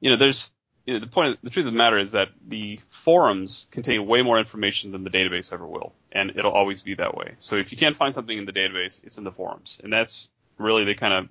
you 0.02 0.10
know, 0.10 0.18
there's 0.18 0.54
you 0.86 0.96
know, 0.96 1.00
the 1.00 1.08
point. 1.08 1.40
The 1.42 1.52
truth 1.52 1.68
of 1.68 1.72
the 1.72 1.78
matter 1.78 2.00
is 2.00 2.12
that 2.12 2.30
the 2.46 2.82
forums 2.90 3.68
contain 3.72 4.06
way 4.08 4.24
more 4.24 4.40
information 4.40 4.92
than 4.92 5.06
the 5.06 5.10
database 5.10 5.54
ever 5.54 5.66
will, 5.66 5.94
and 6.12 6.32
it'll 6.36 6.52
always 6.52 6.82
be 6.82 6.96
that 6.96 7.16
way. 7.16 7.36
So 7.40 7.56
if 7.56 7.72
you 7.72 7.78
can't 7.78 7.96
find 7.96 8.14
something 8.14 8.38
in 8.38 8.46
the 8.46 8.52
database, 8.54 9.02
it's 9.06 9.18
in 9.18 9.24
the 9.24 9.32
forums, 9.32 9.80
and 9.82 9.94
that's 9.94 10.32
really 10.58 10.84
they 10.84 10.96
kind 10.96 11.14
of 11.14 11.30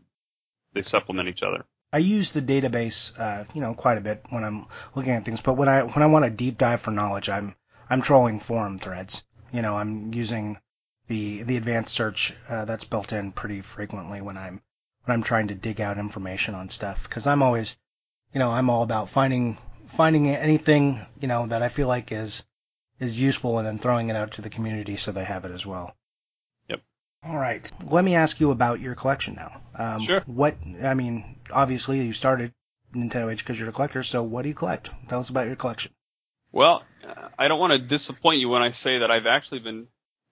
they 0.73 0.83
supplement 0.83 1.29
each 1.29 1.43
other. 1.43 1.65
I 1.93 1.99
use 1.99 2.33
the 2.33 2.43
database, 2.43 3.17
uh, 3.19 3.45
you 3.55 3.61
know, 3.61 3.75
quite 3.75 3.99
a 3.99 4.01
bit 4.01 4.25
when 4.31 4.43
I'm 4.43 4.67
looking 4.97 5.13
at 5.13 5.25
things. 5.25 5.41
But 5.41 5.55
when 5.55 5.69
I 5.69 5.83
when 5.83 6.03
I 6.03 6.07
want 6.07 6.25
a 6.25 6.31
deep 6.31 6.59
dive 6.59 6.81
for 6.81 6.91
knowledge, 6.91 7.29
I'm 7.29 7.55
I'm 7.89 8.03
trolling 8.03 8.41
forum 8.41 8.79
threads. 8.79 9.23
You 9.53 9.63
know, 9.63 9.77
I'm 9.77 10.13
using 10.13 10.59
the 11.07 11.45
the 11.45 11.57
advanced 11.57 11.95
search 11.95 12.35
uh, 12.49 12.65
that's 12.65 12.85
built 12.85 13.13
in 13.13 13.31
pretty 13.33 13.61
frequently 13.61 14.21
when 14.21 14.37
I'm 14.37 14.61
when 15.05 15.15
I'm 15.15 15.23
trying 15.23 15.49
to 15.49 15.55
dig 15.55 15.81
out 15.81 15.99
information 15.99 16.55
on 16.55 16.69
stuff. 16.69 17.05
Because 17.05 17.27
I'm 17.27 17.43
always, 17.43 17.77
you 18.33 18.41
know, 18.41 18.51
I'm 18.51 18.71
all 18.71 18.83
about 18.83 19.11
finding 19.11 19.57
finding 19.87 20.29
anything 20.29 21.01
you 21.21 21.29
know 21.29 21.47
that 21.47 21.63
I 21.63 21.69
feel 21.69 21.87
like 21.87 22.11
is 22.11 22.43
is 22.99 23.21
useful 23.21 23.59
and 23.59 23.67
then 23.67 23.79
throwing 23.79 24.09
it 24.09 24.17
out 24.17 24.33
to 24.33 24.43
the 24.43 24.51
community 24.51 24.97
so 24.97 25.13
they 25.13 25.25
have 25.25 25.45
it 25.45 25.53
as 25.53 25.65
well. 25.65 25.95
All 27.27 27.39
right. 27.39 27.71
Let 27.91 28.05
me 28.05 28.15
ask 28.15 28.39
you 28.39 28.51
about 28.51 28.81
your 28.81 28.95
collection 28.95 29.35
now. 29.35 29.61
Um, 29.77 30.03
Sure. 30.03 30.21
What 30.27 30.57
I 30.83 30.95
mean, 30.95 31.37
obviously 31.51 32.01
you 32.01 32.13
started 32.13 32.53
Nintendo 32.95 33.33
Age 33.33 33.39
because 33.39 33.59
you're 33.59 33.69
a 33.69 33.73
collector. 33.73 34.03
So 34.03 34.23
what 34.23 34.43
do 34.43 34.49
you 34.49 34.55
collect? 34.55 34.91
Tell 35.09 35.21
us 35.21 35.31
about 35.31 35.47
your 35.47 35.57
collection. 35.57 35.93
Well, 36.53 36.85
uh, 37.07 37.29
I 37.39 37.49
don't 37.49 37.59
want 37.59 37.73
to 37.73 37.79
disappoint 37.79 38.41
you 38.41 38.49
when 38.49 38.63
I 38.63 38.71
say 38.71 38.99
that 38.99 39.11
I've 39.11 39.27
actually 39.27 39.61
been 39.61 39.89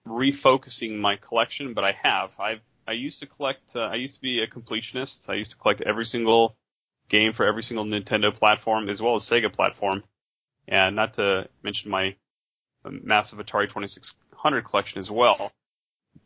refocusing 0.07 0.97
my 0.99 1.15
collection, 1.15 1.73
but 1.73 1.83
I 1.83 1.93
have. 2.03 2.39
I've 2.39 2.61
I 2.87 2.91
used 2.91 3.19
to 3.21 3.25
collect. 3.25 3.75
Uh, 3.75 3.81
I 3.81 3.95
used 3.95 4.15
to 4.15 4.21
be 4.21 4.43
a 4.43 4.47
completionist. 4.47 5.29
I 5.29 5.35
used 5.35 5.51
to 5.51 5.57
collect 5.57 5.81
every 5.81 6.05
single 6.05 6.55
game 7.09 7.33
for 7.33 7.45
every 7.45 7.63
single 7.63 7.85
Nintendo 7.85 8.33
platform 8.33 8.89
as 8.89 9.01
well 9.01 9.15
as 9.15 9.23
Sega 9.23 9.51
platform, 9.51 10.03
and 10.67 10.95
not 10.95 11.13
to 11.13 11.47
mention 11.63 11.89
my 11.89 12.15
massive 12.85 13.39
Atari 13.39 13.67
2600 13.67 14.61
collection 14.63 14.99
as 14.99 15.09
well. 15.09 15.51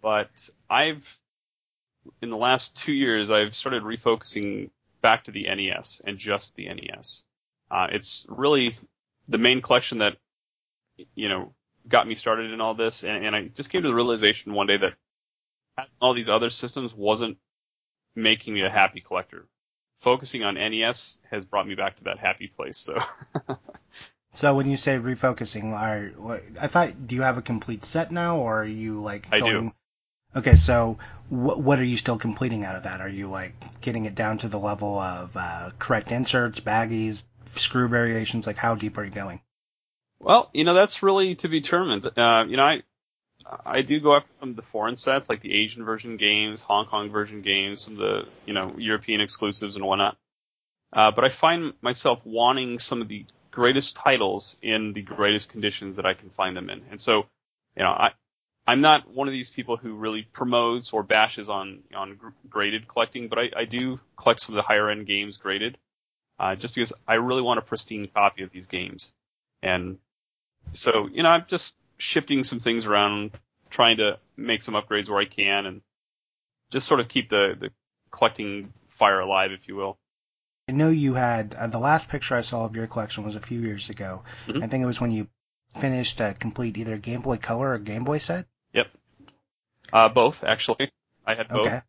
But 0.02 0.50
I've 0.70 1.20
in 2.22 2.30
the 2.30 2.38
last 2.38 2.76
two 2.78 2.94
years 2.94 3.30
I've 3.30 3.56
started 3.56 3.84
refocusing 3.84 4.70
back 5.02 5.26
to 5.26 5.32
the 5.32 5.44
NES 5.44 6.02
and 6.06 6.18
just 6.18 6.56
the 6.56 6.68
NES. 6.68 7.24
Uh, 7.70 7.88
it's 7.92 8.26
really 8.30 8.78
the 9.28 9.38
main 9.38 9.62
collection 9.62 10.00
that 10.00 10.18
you 11.16 11.30
know 11.30 11.54
got 11.88 12.08
me 12.08 12.16
started 12.16 12.52
in 12.52 12.62
all 12.62 12.74
this, 12.74 13.04
and, 13.04 13.26
and 13.26 13.36
I 13.36 13.44
just 13.48 13.70
came 13.70 13.82
to 13.82 13.88
the 13.88 13.94
realization 13.96 14.54
one 14.54 14.68
day 14.68 14.78
that 14.78 14.96
all 16.02 16.14
these 16.14 16.30
other 16.30 16.50
systems 16.50 16.94
wasn't 16.94 17.38
making 18.16 18.54
me 18.54 18.64
a 18.64 18.70
happy 18.70 19.02
collector. 19.02 19.46
Focusing 20.02 20.44
on 20.44 20.56
NES 20.56 21.20
has 21.30 21.46
brought 21.46 21.68
me 21.68 21.76
back 21.76 21.98
to 21.98 22.04
that 22.06 22.20
happy 22.20 22.48
place. 22.48 22.78
So 22.78 22.98
So 24.38 24.54
when 24.54 24.70
you 24.70 24.78
say 24.78 25.00
refocusing, 25.00 25.74
are 25.74 26.12
I 26.62 26.68
thought 26.68 27.08
do 27.08 27.16
you 27.16 27.24
have 27.24 27.40
a 27.40 27.42
complete 27.42 27.84
set 27.84 28.12
now, 28.12 28.38
or 28.38 28.62
are 28.62 28.66
you 28.66 29.02
like 29.02 29.28
I 29.32 29.40
do. 29.40 29.74
Okay, 30.36 30.56
so 30.56 31.00
wh- 31.30 31.58
what 31.58 31.80
are 31.80 31.84
you 31.84 31.98
still 31.98 32.20
completing 32.20 32.64
out 32.64 32.76
of 32.76 32.84
that? 32.84 33.02
Are 33.02 33.10
you 33.10 33.32
like 33.32 33.56
getting 33.82 34.06
it 34.06 34.14
down 34.14 34.38
to 34.38 34.48
the 34.48 34.60
level 34.60 35.00
of 35.00 35.36
uh, 35.36 35.72
correct 35.80 36.12
inserts, 36.12 36.60
baggies, 36.60 37.24
screw 37.56 37.88
variations? 37.88 38.46
Like 38.46 38.58
how 38.58 38.76
deep 38.76 39.00
are 39.00 39.04
you 39.04 39.10
going? 39.10 39.42
Well, 40.20 40.52
you 40.54 40.66
know 40.66 40.76
that's 40.76 41.02
really 41.02 41.34
to 41.38 41.48
be 41.48 41.60
determined. 41.60 42.06
Uh, 42.16 42.46
you 42.48 42.58
know, 42.58 42.64
I 42.64 42.82
I 43.66 43.82
do 43.82 44.00
go 44.00 44.18
after 44.18 44.30
some 44.40 44.52
of 44.52 44.56
the 44.56 44.62
foreign 44.62 44.98
sets, 44.98 45.30
like 45.30 45.42
the 45.42 45.56
Asian 45.64 45.84
version 45.84 46.16
games, 46.16 46.62
Hong 46.62 46.86
Kong 46.86 47.10
version 47.10 47.42
games, 47.42 47.80
some 47.80 47.94
of 47.94 48.00
the 48.02 48.28
you 48.46 48.54
know 48.54 48.76
European 48.78 49.20
exclusives 49.20 49.78
and 49.78 49.84
whatnot. 49.84 50.16
Uh, 50.94 51.10
but 51.10 51.26
I 51.26 51.30
find 51.30 51.74
myself 51.82 52.22
wanting 52.24 52.78
some 52.78 53.02
of 53.02 53.08
the 53.08 53.26
greatest 53.58 53.96
titles 53.96 54.56
in 54.62 54.94
the 54.94 55.02
greatest 55.02 55.50
conditions 55.50 55.96
that 55.96 56.06
I 56.06 56.14
can 56.14 56.30
find 56.30 56.56
them 56.56 56.70
in. 56.70 56.80
And 56.92 57.02
so, 57.02 57.26
you 57.76 57.82
know, 57.84 57.90
I 57.90 58.12
I'm 58.68 58.82
not 58.82 59.10
one 59.10 59.28
of 59.28 59.32
these 59.32 59.50
people 59.50 59.78
who 59.78 59.96
really 59.96 60.28
promotes 60.32 60.94
or 60.94 61.02
bashes 61.02 61.50
on 61.50 61.80
on 61.96 62.20
graded 62.48 62.88
collecting, 62.88 63.30
but 63.30 63.40
I, 63.40 63.50
I 63.58 63.66
do 63.66 64.00
collect 64.16 64.42
some 64.42 64.54
of 64.54 64.58
the 64.58 64.62
higher 64.62 64.92
end 64.92 65.08
games 65.08 65.38
graded, 65.38 65.80
uh, 66.38 66.54
just 66.56 66.76
because 66.76 66.94
I 67.08 67.16
really 67.16 67.42
want 67.42 67.58
a 67.58 67.64
pristine 67.64 68.08
copy 68.14 68.44
of 68.44 68.52
these 68.52 68.68
games. 68.68 69.14
And 69.64 69.98
so, 70.74 71.10
you 71.12 71.24
know, 71.24 71.30
I'm 71.30 71.46
just 71.48 71.74
shifting 71.98 72.44
some 72.44 72.60
things 72.60 72.86
around, 72.86 73.32
trying 73.72 73.98
to 73.98 74.20
make 74.36 74.62
some 74.62 74.76
upgrades 74.76 75.10
where 75.10 75.20
I 75.20 75.26
can, 75.26 75.66
and 75.66 75.82
just 76.72 76.88
sort 76.88 77.00
of 77.00 77.08
keep 77.08 77.30
the 77.30 77.58
the 77.60 77.72
collecting 78.12 78.72
fire 78.88 79.20
alive, 79.20 79.52
if 79.52 79.68
you 79.68 79.76
will. 79.76 79.98
I 80.68 80.74
know 80.74 80.90
you 80.90 81.14
had 81.14 81.56
uh, 81.56 81.68
the 81.68 81.80
last 81.80 82.10
picture 82.10 82.36
I 82.36 82.42
saw 82.42 82.66
of 82.66 82.76
your 82.76 82.88
collection 82.88 83.24
was 83.24 83.36
a 83.36 83.40
few 83.40 83.60
years 83.62 83.90
ago. 83.90 84.24
Mhm. 84.48 84.64
I 84.64 84.68
think 84.68 84.84
it 84.84 84.88
was 84.88 85.00
when 85.00 85.12
you 85.12 85.28
finished 85.80 86.20
a 86.20 86.34
complete 86.34 86.78
either 86.78 86.98
Game 86.98 87.22
Boy 87.22 87.38
Color 87.38 87.74
or 87.74 87.78
Game 87.78 88.04
Boy 88.04 88.18
set. 88.18 88.48
Yep. 88.74 88.88
Uh, 89.94 90.10
both 90.10 90.44
actually. 90.44 90.92
I 91.26 91.36
had 91.36 91.48
both, 91.50 91.68
Okay. 91.68 91.82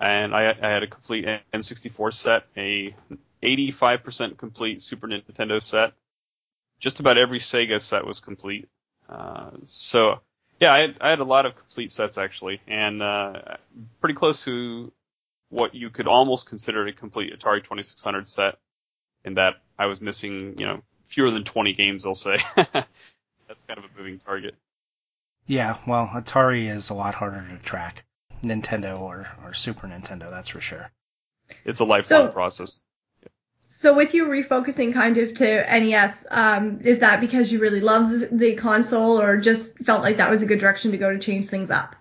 and 0.00 0.34
I, 0.34 0.50
I 0.50 0.68
had 0.68 0.82
a 0.82 0.86
complete 0.88 1.26
N64 1.52 2.12
set, 2.12 2.44
a 2.56 2.94
85% 3.42 4.36
complete 4.36 4.82
Super 4.82 5.06
Nintendo 5.08 5.60
set. 5.62 5.92
Just 6.80 6.98
about 7.00 7.18
every 7.18 7.38
Sega 7.38 7.80
set 7.80 8.04
was 8.04 8.18
complete. 8.20 8.68
Uh, 9.08 9.50
so 9.62 10.20
yeah, 10.60 10.72
I 10.72 10.80
had, 10.80 10.96
I 11.00 11.10
had 11.10 11.20
a 11.20 11.24
lot 11.24 11.46
of 11.46 11.54
complete 11.56 11.90
sets 11.92 12.18
actually, 12.18 12.60
and 12.66 13.02
uh, 13.02 13.56
pretty 14.00 14.14
close 14.14 14.42
to 14.44 14.92
what 15.52 15.74
you 15.74 15.90
could 15.90 16.08
almost 16.08 16.48
consider 16.48 16.86
a 16.86 16.92
complete 16.92 17.32
Atari 17.38 17.58
2600 17.62 18.28
set. 18.28 18.58
In 19.24 19.34
that 19.34 19.54
I 19.78 19.86
was 19.86 20.00
missing, 20.00 20.54
you 20.58 20.66
know, 20.66 20.82
fewer 21.06 21.30
than 21.30 21.44
20 21.44 21.74
games, 21.74 22.04
I'll 22.04 22.14
say. 22.14 22.38
That's 22.56 23.62
kind 23.68 23.78
of 23.78 23.84
a 23.84 23.88
moving 23.96 24.18
target. 24.18 24.56
Yeah, 25.46 25.76
well, 25.86 26.08
Atari 26.08 26.74
is 26.74 26.90
a 26.90 26.94
lot 26.94 27.14
harder 27.14 27.46
to 27.48 27.62
track. 27.62 28.04
Nintendo 28.42 28.98
or, 28.98 29.28
or 29.44 29.54
Super 29.54 29.86
Nintendo, 29.86 30.28
that's 30.28 30.48
for 30.48 30.60
sure. 30.60 30.90
It's 31.64 31.78
a 31.78 31.84
lifelong 31.84 32.28
So- 32.28 32.32
process. 32.32 32.82
So 33.64 33.94
with 33.94 34.12
you 34.12 34.26
refocusing 34.26 34.92
kind 34.92 35.16
of 35.16 35.32
to 35.34 35.44
NES, 35.80 36.26
um, 36.30 36.80
is 36.82 36.98
that 36.98 37.20
because 37.20 37.50
you 37.50 37.58
really 37.58 37.80
love 37.80 38.10
the, 38.10 38.28
the 38.30 38.54
console 38.54 39.18
or 39.18 39.38
just 39.38 39.78
felt 39.78 40.02
like 40.02 40.18
that 40.18 40.28
was 40.28 40.42
a 40.42 40.46
good 40.46 40.58
direction 40.60 40.90
to 40.90 40.98
go 40.98 41.10
to 41.10 41.18
change 41.18 41.48
things 41.48 41.70
up? 41.70 41.96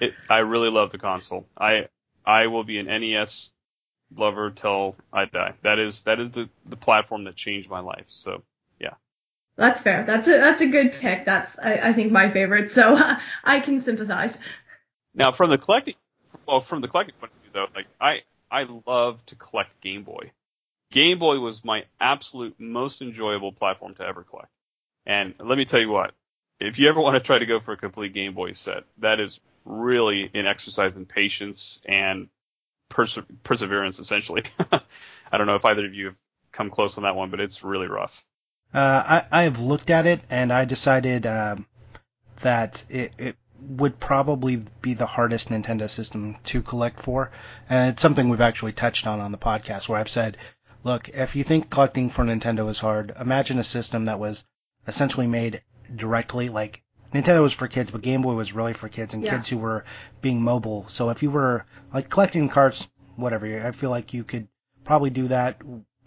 It, 0.00 0.14
I 0.30 0.38
really 0.38 0.70
love 0.70 0.90
the 0.90 0.96
console. 0.96 1.46
I 1.58 1.88
I 2.28 2.48
will 2.48 2.62
be 2.62 2.78
an 2.78 2.86
NES 2.86 3.52
lover 4.14 4.50
till 4.50 4.96
I 5.10 5.24
die. 5.24 5.54
That 5.62 5.78
is 5.78 6.02
that 6.02 6.20
is 6.20 6.30
the 6.30 6.50
the 6.66 6.76
platform 6.76 7.24
that 7.24 7.36
changed 7.36 7.70
my 7.70 7.80
life. 7.80 8.04
So 8.08 8.42
yeah. 8.78 8.94
That's 9.56 9.80
fair. 9.80 10.04
That's 10.06 10.28
a 10.28 10.32
that's 10.32 10.60
a 10.60 10.66
good 10.66 10.92
pick. 10.92 11.24
That's 11.24 11.58
I, 11.58 11.78
I 11.88 11.92
think 11.94 12.12
my 12.12 12.30
favorite. 12.30 12.70
So 12.70 12.98
I 13.44 13.60
can 13.60 13.80
sympathize. 13.80 14.36
now 15.14 15.32
from 15.32 15.48
the 15.48 15.56
collecting, 15.56 15.94
well 16.46 16.60
from 16.60 16.82
the 16.82 16.88
collecting 16.88 17.14
point 17.18 17.32
of 17.34 17.42
view 17.42 17.50
though, 17.54 17.66
like 17.74 17.86
I 17.98 18.20
I 18.50 18.66
love 18.86 19.24
to 19.26 19.34
collect 19.34 19.80
Game 19.80 20.04
Boy. 20.04 20.32
Game 20.92 21.18
Boy 21.18 21.38
was 21.38 21.64
my 21.64 21.86
absolute 21.98 22.56
most 22.58 23.00
enjoyable 23.00 23.52
platform 23.52 23.94
to 23.94 24.02
ever 24.04 24.22
collect. 24.22 24.50
And 25.06 25.34
let 25.38 25.56
me 25.56 25.64
tell 25.64 25.80
you 25.80 25.88
what, 25.88 26.12
if 26.60 26.78
you 26.78 26.88
ever 26.88 27.00
want 27.00 27.14
to 27.14 27.20
try 27.20 27.38
to 27.38 27.46
go 27.46 27.60
for 27.60 27.72
a 27.72 27.76
complete 27.76 28.12
Game 28.12 28.34
Boy 28.34 28.52
set, 28.52 28.84
that 28.98 29.20
is 29.20 29.40
really 29.64 30.30
an 30.34 30.46
exercise 30.46 30.96
in 30.96 31.06
patience 31.06 31.80
and 31.86 32.28
perse- 32.88 33.18
perseverance, 33.44 33.98
essentially. 33.98 34.44
I 34.72 35.38
don't 35.38 35.46
know 35.46 35.56
if 35.56 35.64
either 35.64 35.86
of 35.86 35.94
you 35.94 36.06
have 36.06 36.16
come 36.52 36.70
close 36.70 36.96
on 36.96 37.04
that 37.04 37.16
one, 37.16 37.30
but 37.30 37.40
it's 37.40 37.62
really 37.62 37.86
rough. 37.86 38.24
Uh, 38.74 39.22
I, 39.32 39.40
I 39.40 39.42
have 39.44 39.60
looked 39.60 39.90
at 39.90 40.06
it 40.06 40.20
and 40.28 40.52
I 40.52 40.64
decided 40.64 41.26
um, 41.26 41.66
that 42.40 42.84
it, 42.90 43.12
it 43.18 43.36
would 43.60 43.98
probably 43.98 44.56
be 44.82 44.94
the 44.94 45.06
hardest 45.06 45.48
Nintendo 45.48 45.88
system 45.88 46.36
to 46.44 46.62
collect 46.62 47.00
for. 47.00 47.30
And 47.68 47.90
it's 47.90 48.02
something 48.02 48.28
we've 48.28 48.40
actually 48.40 48.72
touched 48.72 49.06
on 49.06 49.20
on 49.20 49.32
the 49.32 49.38
podcast 49.38 49.88
where 49.88 49.98
I've 49.98 50.08
said, 50.08 50.36
look, 50.84 51.08
if 51.10 51.34
you 51.34 51.44
think 51.44 51.70
collecting 51.70 52.10
for 52.10 52.24
Nintendo 52.24 52.68
is 52.68 52.78
hard, 52.78 53.12
imagine 53.18 53.58
a 53.58 53.64
system 53.64 54.04
that 54.04 54.18
was 54.18 54.44
essentially 54.86 55.26
made 55.26 55.62
directly 55.94 56.48
like 56.48 56.82
Nintendo 57.12 57.40
was 57.42 57.52
for 57.54 57.68
kids, 57.68 57.90
but 57.90 58.02
Game 58.02 58.20
Boy 58.22 58.34
was 58.34 58.52
really 58.52 58.74
for 58.74 58.88
kids 58.88 59.14
and 59.14 59.24
Yeah. 59.24 59.30
kids 59.36 59.48
who 59.48 59.56
were 59.58 59.84
being 60.20 60.42
mobile. 60.42 60.84
So 60.88 61.08
if 61.10 61.22
you 61.22 61.30
were 61.30 61.64
like 61.92 62.10
collecting 62.10 62.48
cards, 62.48 62.88
whatever, 63.16 63.46
I 63.66 63.70
feel 63.72 63.90
like 63.90 64.12
you 64.12 64.24
could 64.24 64.48
probably 64.84 65.10
do 65.10 65.28
that 65.28 65.60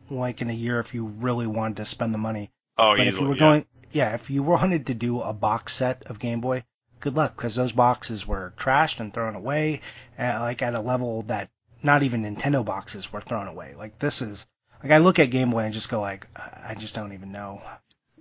like 0.09 0.41
in 0.41 0.49
a 0.49 0.53
year 0.53 0.79
if 0.79 0.93
you 0.93 1.05
really 1.05 1.47
wanted 1.47 1.77
to 1.77 1.85
spend 1.85 2.13
the 2.13 2.17
money. 2.19 2.51
Oh, 2.77 2.95
But 2.95 3.07
easily, 3.07 3.07
if 3.09 3.19
you 3.19 3.27
were 3.27 3.33
yeah. 3.35 3.39
going, 3.39 3.65
yeah, 3.91 4.13
if 4.13 4.29
you 4.29 4.43
wanted 4.43 4.85
to 4.87 4.93
do 4.93 5.21
a 5.21 5.33
box 5.33 5.73
set 5.73 6.03
of 6.05 6.19
Game 6.19 6.41
Boy, 6.41 6.63
good 6.99 7.15
luck 7.15 7.35
because 7.35 7.55
those 7.55 7.71
boxes 7.71 8.27
were 8.27 8.53
trashed 8.57 8.99
and 8.99 9.13
thrown 9.13 9.35
away, 9.35 9.81
uh, 10.19 10.37
like 10.41 10.61
at 10.61 10.75
a 10.75 10.81
level 10.81 11.23
that 11.23 11.49
not 11.81 12.03
even 12.03 12.21
Nintendo 12.23 12.63
boxes 12.63 13.11
were 13.11 13.21
thrown 13.21 13.47
away. 13.47 13.73
Like 13.75 13.97
this 13.97 14.21
is, 14.21 14.45
like 14.83 14.91
I 14.91 14.97
look 14.99 15.17
at 15.17 15.31
Game 15.31 15.49
Boy 15.49 15.63
and 15.63 15.73
just 15.73 15.89
go 15.89 15.99
like, 15.99 16.27
I 16.35 16.67
I 16.69 16.75
just 16.75 16.93
don't 16.93 17.13
even 17.13 17.31
know 17.31 17.61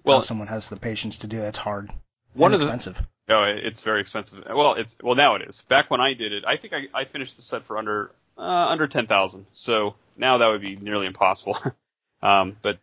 well, 0.05 0.23
someone 0.23 0.49
has 0.49 0.69
the 0.69 0.77
patience 0.77 1.19
to 1.19 1.27
do. 1.27 1.43
It's 1.43 1.57
hard. 1.59 1.91
one 2.35 2.53
and 2.53 2.63
of 2.63 2.67
the 2.69 2.73
expensive. 2.75 3.07
Oh, 3.29 3.43
it- 3.45 3.65
it's 3.65 3.83
very 3.83 4.01
expensive. 4.01 4.45
Well, 4.49 4.75
it's 4.75 4.97
well 5.03 5.15
now 5.15 5.35
it 5.37 5.43
is. 5.49 5.61
Back 5.63 5.91
when 5.91 6.01
I 6.01 6.15
did 6.15 6.33
it, 6.33 6.45
I 6.47 6.57
think 6.57 6.73
I, 6.73 6.89
I 7.01 7.05
finished 7.05 7.37
the 7.37 7.43
set 7.43 7.65
for 7.65 7.79
under 7.79 8.11
uh, 8.39 8.41
under 8.43 8.87
ten 8.89 9.07
thousand. 9.07 9.47
So 9.53 9.95
now 10.17 10.39
that 10.39 10.47
would 10.49 10.61
be 10.63 10.77
nearly 10.77 11.07
impossible. 11.07 11.59
um, 12.23 12.57
but 12.63 12.79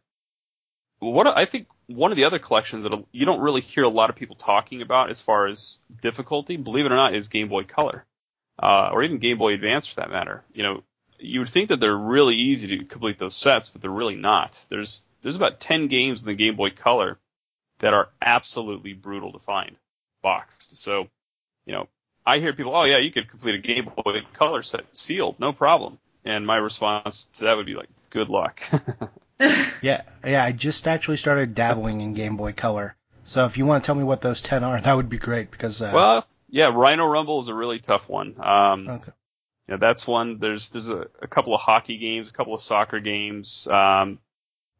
what 0.99 1.27
I 1.27 1.45
think 1.45 1.67
one 1.87 2.11
of 2.11 2.17
the 2.17 2.25
other 2.25 2.39
collections 2.39 2.83
that 2.83 3.03
you 3.11 3.25
don't 3.25 3.39
really 3.41 3.61
hear 3.61 3.83
a 3.83 3.89
lot 3.89 4.09
of 4.09 4.15
people 4.15 4.35
talking 4.35 4.81
about 4.81 5.09
as 5.09 5.21
far 5.21 5.47
as 5.47 5.77
difficulty, 6.01 6.57
believe 6.57 6.85
it 6.85 6.91
or 6.91 6.95
not, 6.95 7.15
is 7.15 7.27
Game 7.27 7.47
Boy 7.49 7.63
Color, 7.63 8.05
uh, 8.61 8.89
or 8.91 9.03
even 9.03 9.19
Game 9.19 9.37
Boy 9.37 9.53
Advance 9.53 9.87
for 9.87 9.95
that 10.01 10.09
matter. 10.09 10.43
You 10.53 10.63
know, 10.63 10.83
you 11.19 11.39
would 11.39 11.49
think 11.49 11.69
that 11.69 11.79
they're 11.79 11.95
really 11.95 12.35
easy 12.35 12.77
to 12.77 12.85
complete 12.85 13.19
those 13.19 13.35
sets, 13.35 13.69
but 13.69 13.81
they're 13.81 13.89
really 13.91 14.15
not. 14.15 14.65
There's 14.69 15.03
there's 15.27 15.35
about 15.35 15.59
ten 15.59 15.89
games 15.89 16.21
in 16.21 16.27
the 16.27 16.35
Game 16.35 16.55
Boy 16.55 16.69
Color 16.69 17.19
that 17.79 17.93
are 17.93 18.07
absolutely 18.21 18.93
brutal 18.93 19.33
to 19.33 19.39
find 19.39 19.75
boxed. 20.23 20.77
So, 20.77 21.09
you 21.65 21.73
know, 21.73 21.89
I 22.25 22.39
hear 22.39 22.53
people, 22.53 22.73
oh 22.73 22.85
yeah, 22.85 22.99
you 22.99 23.11
could 23.11 23.29
complete 23.29 23.55
a 23.55 23.57
Game 23.57 23.91
Boy 23.93 24.21
Color 24.33 24.63
set 24.63 24.85
sealed, 24.93 25.37
no 25.37 25.51
problem. 25.51 25.99
And 26.23 26.47
my 26.47 26.55
response 26.55 27.27
to 27.35 27.43
that 27.43 27.57
would 27.57 27.65
be 27.65 27.75
like, 27.75 27.89
good 28.09 28.29
luck. 28.29 28.61
Yeah, 29.81 30.01
yeah. 30.25 30.43
I 30.43 30.51
just 30.51 30.87
actually 30.87 31.17
started 31.17 31.53
dabbling 31.53 32.01
in 32.01 32.15
Game 32.15 32.37
Boy 32.37 32.53
Color. 32.53 32.95
So 33.25 33.45
if 33.45 33.55
you 33.55 33.67
want 33.67 33.83
to 33.83 33.85
tell 33.85 33.93
me 33.93 34.03
what 34.03 34.21
those 34.21 34.41
ten 34.41 34.63
are, 34.63 34.81
that 34.81 34.95
would 34.95 35.09
be 35.09 35.19
great 35.19 35.51
because 35.51 35.79
uh, 35.79 35.91
well, 35.93 36.25
yeah, 36.49 36.71
Rhino 36.73 37.05
Rumble 37.05 37.39
is 37.41 37.47
a 37.47 37.53
really 37.53 37.77
tough 37.77 38.09
one. 38.09 38.33
Um, 38.43 38.89
okay. 38.89 39.11
yeah, 39.69 39.77
that's 39.77 40.07
one. 40.07 40.39
There's 40.39 40.69
there's 40.69 40.89
a, 40.89 41.07
a 41.21 41.27
couple 41.27 41.53
of 41.53 41.61
hockey 41.61 41.99
games, 41.99 42.31
a 42.31 42.33
couple 42.33 42.55
of 42.55 42.61
soccer 42.61 42.99
games. 42.99 43.67
Um, 43.67 44.17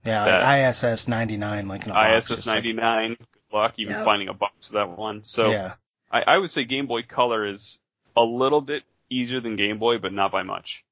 yeah, 0.08 0.26
that- 0.26 0.44
like 0.44 0.76
ISS 0.76 1.08
ninety 1.08 1.38
nine, 1.38 1.68
like 1.68 1.84
in 1.86 1.92
a 1.92 1.94
box, 1.94 2.10
ISS 2.26 2.28
just 2.30 2.48
like- 2.48 2.64
99. 2.64 3.10
Good 3.20 3.28
luck 3.54 3.74
even 3.78 3.96
Yep. 3.96 4.06
finding 4.06 4.28
a 4.30 4.34
box 4.34 4.68
of 4.68 4.74
that 4.74 4.98
one. 4.98 5.24
So 5.24 5.52
yeah, 5.52 5.74
I, 6.12 6.22
I 6.24 6.38
would 6.38 6.50
say 6.50 6.64
Game 6.64 6.88
Boy 6.88 7.04
Color 7.04 7.46
is 7.46 7.80
a 8.16 8.24
little 8.24 8.62
bit 8.62 8.84
easier 9.10 9.40
than 9.40 9.56
Game 9.56 9.78
Boy, 9.78 9.98
but 10.00 10.12
not 10.14 10.32
by 10.32 10.44
much. 10.44 10.84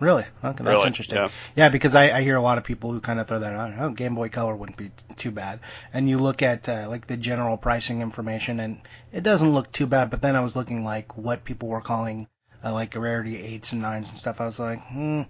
really, 0.00 0.22
okay, 0.22 0.28
that's 0.42 0.60
Really, 0.60 0.86
interesting. 0.86 1.16
yeah. 1.18 1.28
Yeah, 1.56 1.68
because 1.70 1.94
I, 1.94 2.10
I 2.18 2.22
hear 2.22 2.36
a 2.36 2.40
lot 2.42 2.58
of 2.58 2.64
people 2.64 2.90
who 2.92 3.00
kind 3.00 3.18
of 3.20 3.26
throw 3.28 3.38
that 3.38 3.52
out. 3.52 3.72
Oh, 3.78 3.90
Game 3.90 4.14
Boy 4.16 4.28
Color 4.28 4.54
wouldn't 4.56 4.76
be 4.76 4.90
too 5.16 5.30
bad. 5.30 5.60
And 5.92 6.08
you 6.08 6.18
look 6.18 6.42
at 6.42 6.68
uh, 6.68 6.86
like 6.88 7.06
the 7.06 7.16
general 7.16 7.56
pricing 7.56 8.00
information, 8.02 8.58
and 8.60 8.80
it 9.12 9.22
doesn't 9.22 9.52
look 9.54 9.70
too 9.72 9.86
bad. 9.86 10.10
But 10.10 10.20
then 10.20 10.34
I 10.36 10.40
was 10.40 10.56
looking 10.56 10.84
like 10.84 11.16
what 11.16 11.44
people 11.44 11.68
were 11.68 11.80
calling 11.80 12.26
uh, 12.64 12.72
like 12.72 12.94
rarity 12.96 13.40
eights 13.42 13.72
and 13.72 13.82
nines 13.82 14.08
and 14.08 14.18
stuff. 14.18 14.40
I 14.40 14.46
was 14.46 14.58
like, 14.58 14.82
hmm, 14.84 15.22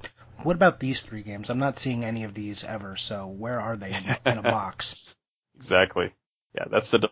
what 0.43 0.57
about 0.57 0.81
these 0.81 1.01
three 1.01 1.23
games? 1.23 1.51
I'm 1.51 1.59
not 1.59 1.79
seeing 1.79 2.05
any 2.05 2.25
of 2.25 2.35
these 2.35 2.65
ever. 2.65 2.97
So 2.97 3.27
where 3.27 3.61
are 3.61 3.77
they 3.77 3.95
in, 3.95 4.33
in 4.33 4.39
a 4.39 4.43
box? 4.51 5.15
Exactly. 5.57 6.13
Yeah, 6.55 6.65
that's 6.71 6.91
the 6.91 7.11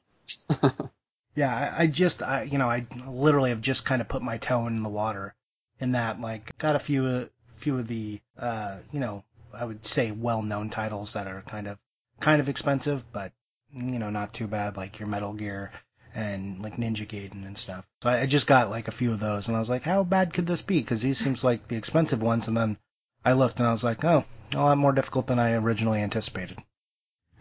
Yeah, 1.34 1.54
I, 1.54 1.84
I 1.84 1.86
just, 1.86 2.22
I, 2.22 2.42
you 2.42 2.58
know, 2.58 2.68
I 2.68 2.86
literally 3.06 3.50
have 3.50 3.62
just 3.62 3.84
kind 3.84 4.02
of 4.02 4.08
put 4.08 4.22
my 4.22 4.36
toe 4.38 4.66
in 4.66 4.82
the 4.82 4.88
water 4.88 5.34
in 5.80 5.92
that, 5.92 6.20
like, 6.20 6.56
got 6.58 6.76
a 6.76 6.78
few, 6.78 7.06
uh, 7.06 7.24
few 7.56 7.78
of 7.78 7.88
the, 7.88 8.20
uh, 8.38 8.78
you 8.92 9.00
know, 9.00 9.24
I 9.52 9.64
would 9.64 9.86
say 9.86 10.10
well-known 10.10 10.68
titles 10.68 11.14
that 11.14 11.26
are 11.26 11.42
kind 11.42 11.68
of, 11.68 11.78
kind 12.20 12.40
of 12.40 12.50
expensive, 12.50 13.10
but, 13.12 13.32
you 13.72 13.98
know, 13.98 14.10
not 14.10 14.34
too 14.34 14.46
bad, 14.46 14.76
like 14.76 14.98
your 14.98 15.08
Metal 15.08 15.32
Gear 15.32 15.72
and 16.14 16.60
like 16.60 16.76
Ninja 16.76 17.06
Gaiden 17.06 17.46
and 17.46 17.56
stuff. 17.56 17.86
So 18.02 18.10
I, 18.10 18.20
I 18.20 18.26
just 18.26 18.46
got 18.46 18.70
like 18.70 18.88
a 18.88 18.92
few 18.92 19.12
of 19.12 19.20
those, 19.20 19.48
and 19.48 19.56
I 19.56 19.60
was 19.60 19.70
like, 19.70 19.82
how 19.82 20.04
bad 20.04 20.32
could 20.34 20.46
this 20.46 20.62
be? 20.62 20.80
Because 20.80 21.00
these 21.00 21.18
seems 21.18 21.42
like 21.42 21.68
the 21.68 21.76
expensive 21.76 22.22
ones, 22.22 22.48
and 22.48 22.56
then 22.56 22.76
I 23.24 23.32
looked 23.32 23.58
and 23.58 23.68
I 23.68 23.72
was 23.72 23.84
like, 23.84 24.04
oh, 24.04 24.24
a 24.52 24.56
lot 24.56 24.78
more 24.78 24.92
difficult 24.92 25.26
than 25.26 25.38
I 25.38 25.54
originally 25.54 26.00
anticipated. 26.00 26.58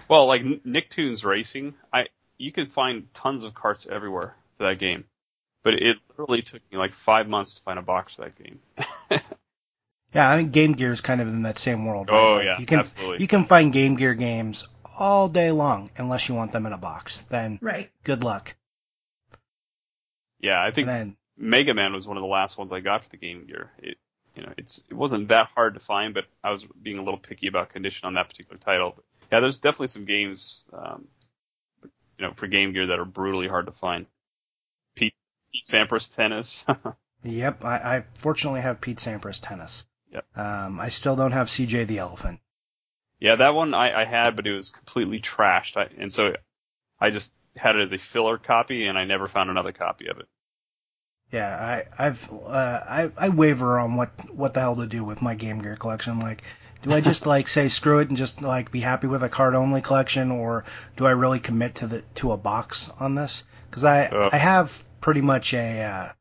Well, 0.07 0.27
like 0.27 0.41
Nicktoons 0.43 1.23
Racing, 1.25 1.75
I 1.93 2.07
you 2.38 2.51
can 2.51 2.67
find 2.67 3.13
tons 3.13 3.43
of 3.43 3.53
carts 3.53 3.88
everywhere 3.89 4.36
for 4.57 4.67
that 4.67 4.79
game, 4.79 5.05
but 5.63 5.75
it 5.75 5.97
literally 6.17 6.41
took 6.41 6.61
me 6.71 6.77
like 6.77 6.93
five 6.93 7.27
months 7.27 7.53
to 7.55 7.61
find 7.61 7.77
a 7.79 7.84
box 7.84 8.15
for 8.15 8.23
that 8.23 8.36
game. 8.41 8.59
Yeah, 10.13 10.29
I 10.29 10.38
mean 10.38 10.51
Game 10.51 10.73
Gear 10.73 10.91
is 10.91 10.99
kind 10.99 11.21
of 11.21 11.27
in 11.29 11.43
that 11.43 11.57
same 11.57 11.86
world. 11.86 12.09
Right? 12.09 12.19
Oh 12.19 12.36
Like, 12.36 12.45
yeah, 12.45 12.59
you 12.59 12.65
can 12.65 12.79
absolutely. 12.79 13.19
you 13.21 13.27
can 13.27 13.45
find 13.45 13.71
Game 13.71 13.95
Gear 13.95 14.13
games 14.13 14.67
all 14.97 15.29
day 15.29 15.51
long 15.51 15.89
unless 15.97 16.27
you 16.27 16.36
want 16.36 16.51
them 16.51 16.65
in 16.65 16.73
a 16.73 16.77
box. 16.77 17.23
Then 17.29 17.59
Right. 17.61 17.89
good 18.03 18.23
luck. 18.23 18.53
Yeah, 20.41 20.61
I 20.61 20.71
think 20.71 20.88
then 20.88 21.15
Mega 21.38 21.73
Man 21.73 21.93
was 21.93 22.05
one 22.05 22.17
of 22.17 22.21
the 22.21 22.27
last 22.27 22.57
ones 22.57 22.71
I 22.73 22.82
got 22.82 23.03
for 23.03 23.09
the 23.09 23.17
Game 23.17 23.45
Gear. 23.45 23.71
It, 23.77 23.97
you 24.36 24.43
know, 24.43 24.53
it's 24.57 24.84
it 24.89 24.93
wasn't 24.93 25.27
that 25.29 25.49
hard 25.55 25.73
to 25.73 25.79
find, 25.79 26.13
but 26.13 26.25
I 26.43 26.51
was 26.51 26.65
being 26.82 26.97
a 26.97 27.03
little 27.03 27.19
picky 27.19 27.47
about 27.47 27.69
condition 27.69 28.07
on 28.07 28.13
that 28.15 28.29
particular 28.29 28.57
title. 28.57 28.93
But 28.95 29.05
yeah, 29.32 29.39
there's 29.39 29.59
definitely 29.59 29.88
some 29.88 30.05
games, 30.05 30.63
um, 30.73 31.07
you 31.84 32.25
know, 32.25 32.34
for 32.34 32.47
Game 32.47 32.73
Gear 32.73 32.88
that 32.88 32.99
are 32.99 33.05
brutally 33.05 33.47
hard 33.47 33.65
to 33.65 33.71
find. 33.71 34.05
Pete, 34.95 35.13
Pete 35.53 35.63
Sampras 35.63 36.13
Tennis. 36.15 36.63
Yep, 37.23 37.63
I, 37.63 37.75
I 37.75 38.03
fortunately 38.15 38.61
have 38.61 38.82
Pete 38.82 38.97
Sampras 38.97 39.39
tennis. 39.39 39.86
Yep. 40.11 40.25
Um, 40.36 40.79
I 40.79 40.89
still 40.89 41.15
don't 41.15 41.34
have 41.34 41.49
CJ 41.49 41.86
the 41.88 41.99
Elephant. 41.99 42.39
yeah, 43.19 43.36
that 43.36 43.53
one 43.53 43.73
I, 43.73 44.01
I 44.01 44.05
had, 44.05 44.36
but 44.36 44.47
it 44.47 44.53
was 44.53 44.71
completely 44.71 45.19
trashed, 45.19 45.77
I, 45.77 45.89
and 45.99 46.11
so 46.11 46.34
I 46.99 47.11
just 47.11 47.32
had 47.55 47.75
it 47.75 47.84
as 47.84 47.91
a 47.91 47.99
filler 47.99 48.38
copy, 48.39 48.88
and 48.88 48.97
I 48.97 49.05
never 49.05 49.27
found 49.27 49.49
another 49.49 49.71
copy 49.71 50.07
of 50.07 50.17
it. 50.19 50.27
Yeah, 51.32 51.84
I, 51.97 52.07
I've 52.07 52.29
uh, 52.32 52.82
I, 52.88 53.11
I 53.17 53.29
waver 53.29 53.79
on 53.79 53.95
what 53.95 54.09
what 54.36 54.53
the 54.53 54.59
hell 54.59 54.75
to 54.77 54.86
do 54.88 55.03
with 55.03 55.21
my 55.21 55.36
Game 55.36 55.59
Gear 55.61 55.75
collection. 55.77 56.19
Like, 56.19 56.43
do 56.82 56.91
I 56.91 56.99
just 57.01 57.25
like 57.25 57.47
say 57.47 57.69
screw 57.69 57.99
it 57.99 58.09
and 58.09 58.17
just 58.17 58.41
like 58.41 58.71
be 58.71 58.82
happy 58.82 59.07
with 59.07 59.23
a 59.23 59.29
cart 59.29 59.53
only 59.55 59.82
collection, 59.82 60.32
or 60.32 60.65
do 60.97 61.05
I 61.05 61.11
really 61.11 61.39
commit 61.39 61.75
to 61.75 61.88
the 61.88 62.01
to 62.15 62.32
a 62.34 62.38
box 62.38 62.89
on 62.99 63.15
this? 63.15 63.43
Because 63.69 63.84
I 63.86 64.07
Uh. 64.07 64.29
I 64.32 64.38
have 64.38 64.84
pretty 64.99 65.21
much 65.21 65.53
a 65.53 65.82
uh, 65.84 66.11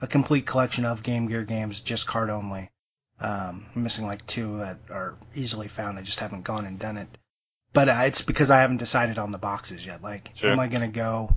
a 0.00 0.06
complete 0.06 0.46
collection 0.46 0.84
of 0.84 1.02
Game 1.02 1.28
Gear 1.28 1.44
games 1.44 1.80
just 1.80 2.06
cart 2.06 2.28
only. 2.30 2.70
Um, 3.20 3.66
I'm 3.74 3.82
missing 3.84 4.06
like 4.06 4.26
two 4.26 4.58
that 4.58 4.78
are 4.90 5.14
easily 5.34 5.68
found. 5.68 5.98
I 5.98 6.02
just 6.02 6.20
haven't 6.20 6.42
gone 6.42 6.66
and 6.66 6.78
done 6.78 6.96
it. 6.98 7.08
But 7.72 7.88
uh, 7.88 8.02
it's 8.04 8.20
because 8.22 8.50
I 8.50 8.60
haven't 8.60 8.76
decided 8.78 9.16
on 9.18 9.30
the 9.32 9.38
boxes 9.38 9.86
yet. 9.86 10.02
Like, 10.02 10.32
Sure. 10.34 10.50
am 10.50 10.58
I 10.60 10.66
gonna 10.66 10.88
go 10.88 11.36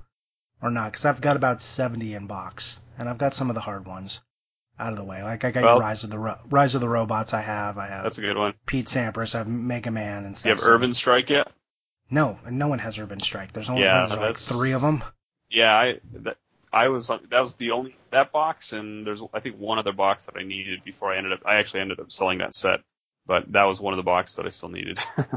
or 0.61 0.71
not? 0.71 0.91
Because 0.91 1.05
I've 1.05 1.21
got 1.21 1.35
about 1.37 1.61
70 1.61 2.15
in 2.15 2.27
box, 2.27 2.79
and 2.99 3.09
I've 3.09 3.17
got 3.17 3.33
some 3.33 3.49
of 3.49 3.55
the 3.55 3.61
hard 3.61 3.87
ones 3.87 4.19
out 4.77 4.91
of 4.93 4.97
the 4.99 5.03
way. 5.03 5.23
Like 5.23 5.43
I 5.43 5.51
got 5.51 5.63
Well- 5.63 5.79
Rise 5.79 6.03
of 6.03 6.11
the 6.11 6.19
Ro- 6.19 6.39
Rise 6.49 6.75
of 6.75 6.81
the 6.81 6.89
Robots. 6.89 7.33
I 7.33 7.41
have. 7.41 7.77
I 7.79 7.87
have 7.87 8.03
That's 8.03 8.17
a 8.19 8.21
good 8.21 8.37
one. 8.37 8.53
Pete 8.67 8.87
Sampras. 8.87 9.33
I 9.33 9.39
have 9.39 9.47
Mega 9.47 9.89
Man 9.91 10.25
and 10.25 10.37
stuff. 10.37 10.45
You 10.45 10.51
have 10.51 10.59
so- 10.59 10.69
Urban 10.69 10.93
Strike 10.93 11.29
yet? 11.31 11.51
No, 12.11 12.39
no 12.49 12.67
one 12.67 12.79
has 12.79 12.97
Urban 12.99 13.19
Strike. 13.19 13.51
There's 13.53 13.69
only 13.69 13.83
Yeah, 13.83 14.01
what 14.03 14.11
is 14.11 14.17
there, 14.17 14.27
like 14.27 14.37
three 14.37 14.71
of 14.73 14.81
them. 14.81 15.03
Yeah, 15.49 15.75
I 15.75 15.99
that, 16.13 16.37
I 16.71 16.87
was 16.89 17.07
that 17.07 17.31
was 17.31 17.55
the 17.55 17.71
only 17.71 17.95
that 18.11 18.31
box, 18.31 18.73
and 18.73 19.05
there's 19.05 19.21
I 19.33 19.39
think 19.39 19.57
one 19.57 19.79
other 19.79 19.91
box 19.93 20.25
that 20.25 20.35
I 20.37 20.43
needed 20.43 20.83
before 20.83 21.11
I 21.11 21.17
ended 21.17 21.33
up. 21.33 21.41
I 21.45 21.55
actually 21.55 21.81
ended 21.81 21.99
up 21.99 22.11
selling 22.11 22.37
that 22.39 22.53
set, 22.53 22.81
but 23.25 23.51
that 23.51 23.63
was 23.63 23.79
one 23.79 23.93
of 23.93 23.97
the 23.97 24.03
boxes 24.03 24.35
that 24.37 24.45
I 24.45 24.49
still 24.49 24.69
needed. 24.69 24.99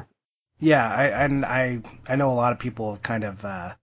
Yeah, 0.60 0.88
I 0.88 1.06
and 1.24 1.44
I 1.44 1.80
I 2.06 2.14
know 2.14 2.30
a 2.30 2.34
lot 2.34 2.52
of 2.52 2.60
people 2.60 2.92
have 2.92 3.02
kind 3.02 3.24
of 3.24 3.44
uh, 3.44 3.74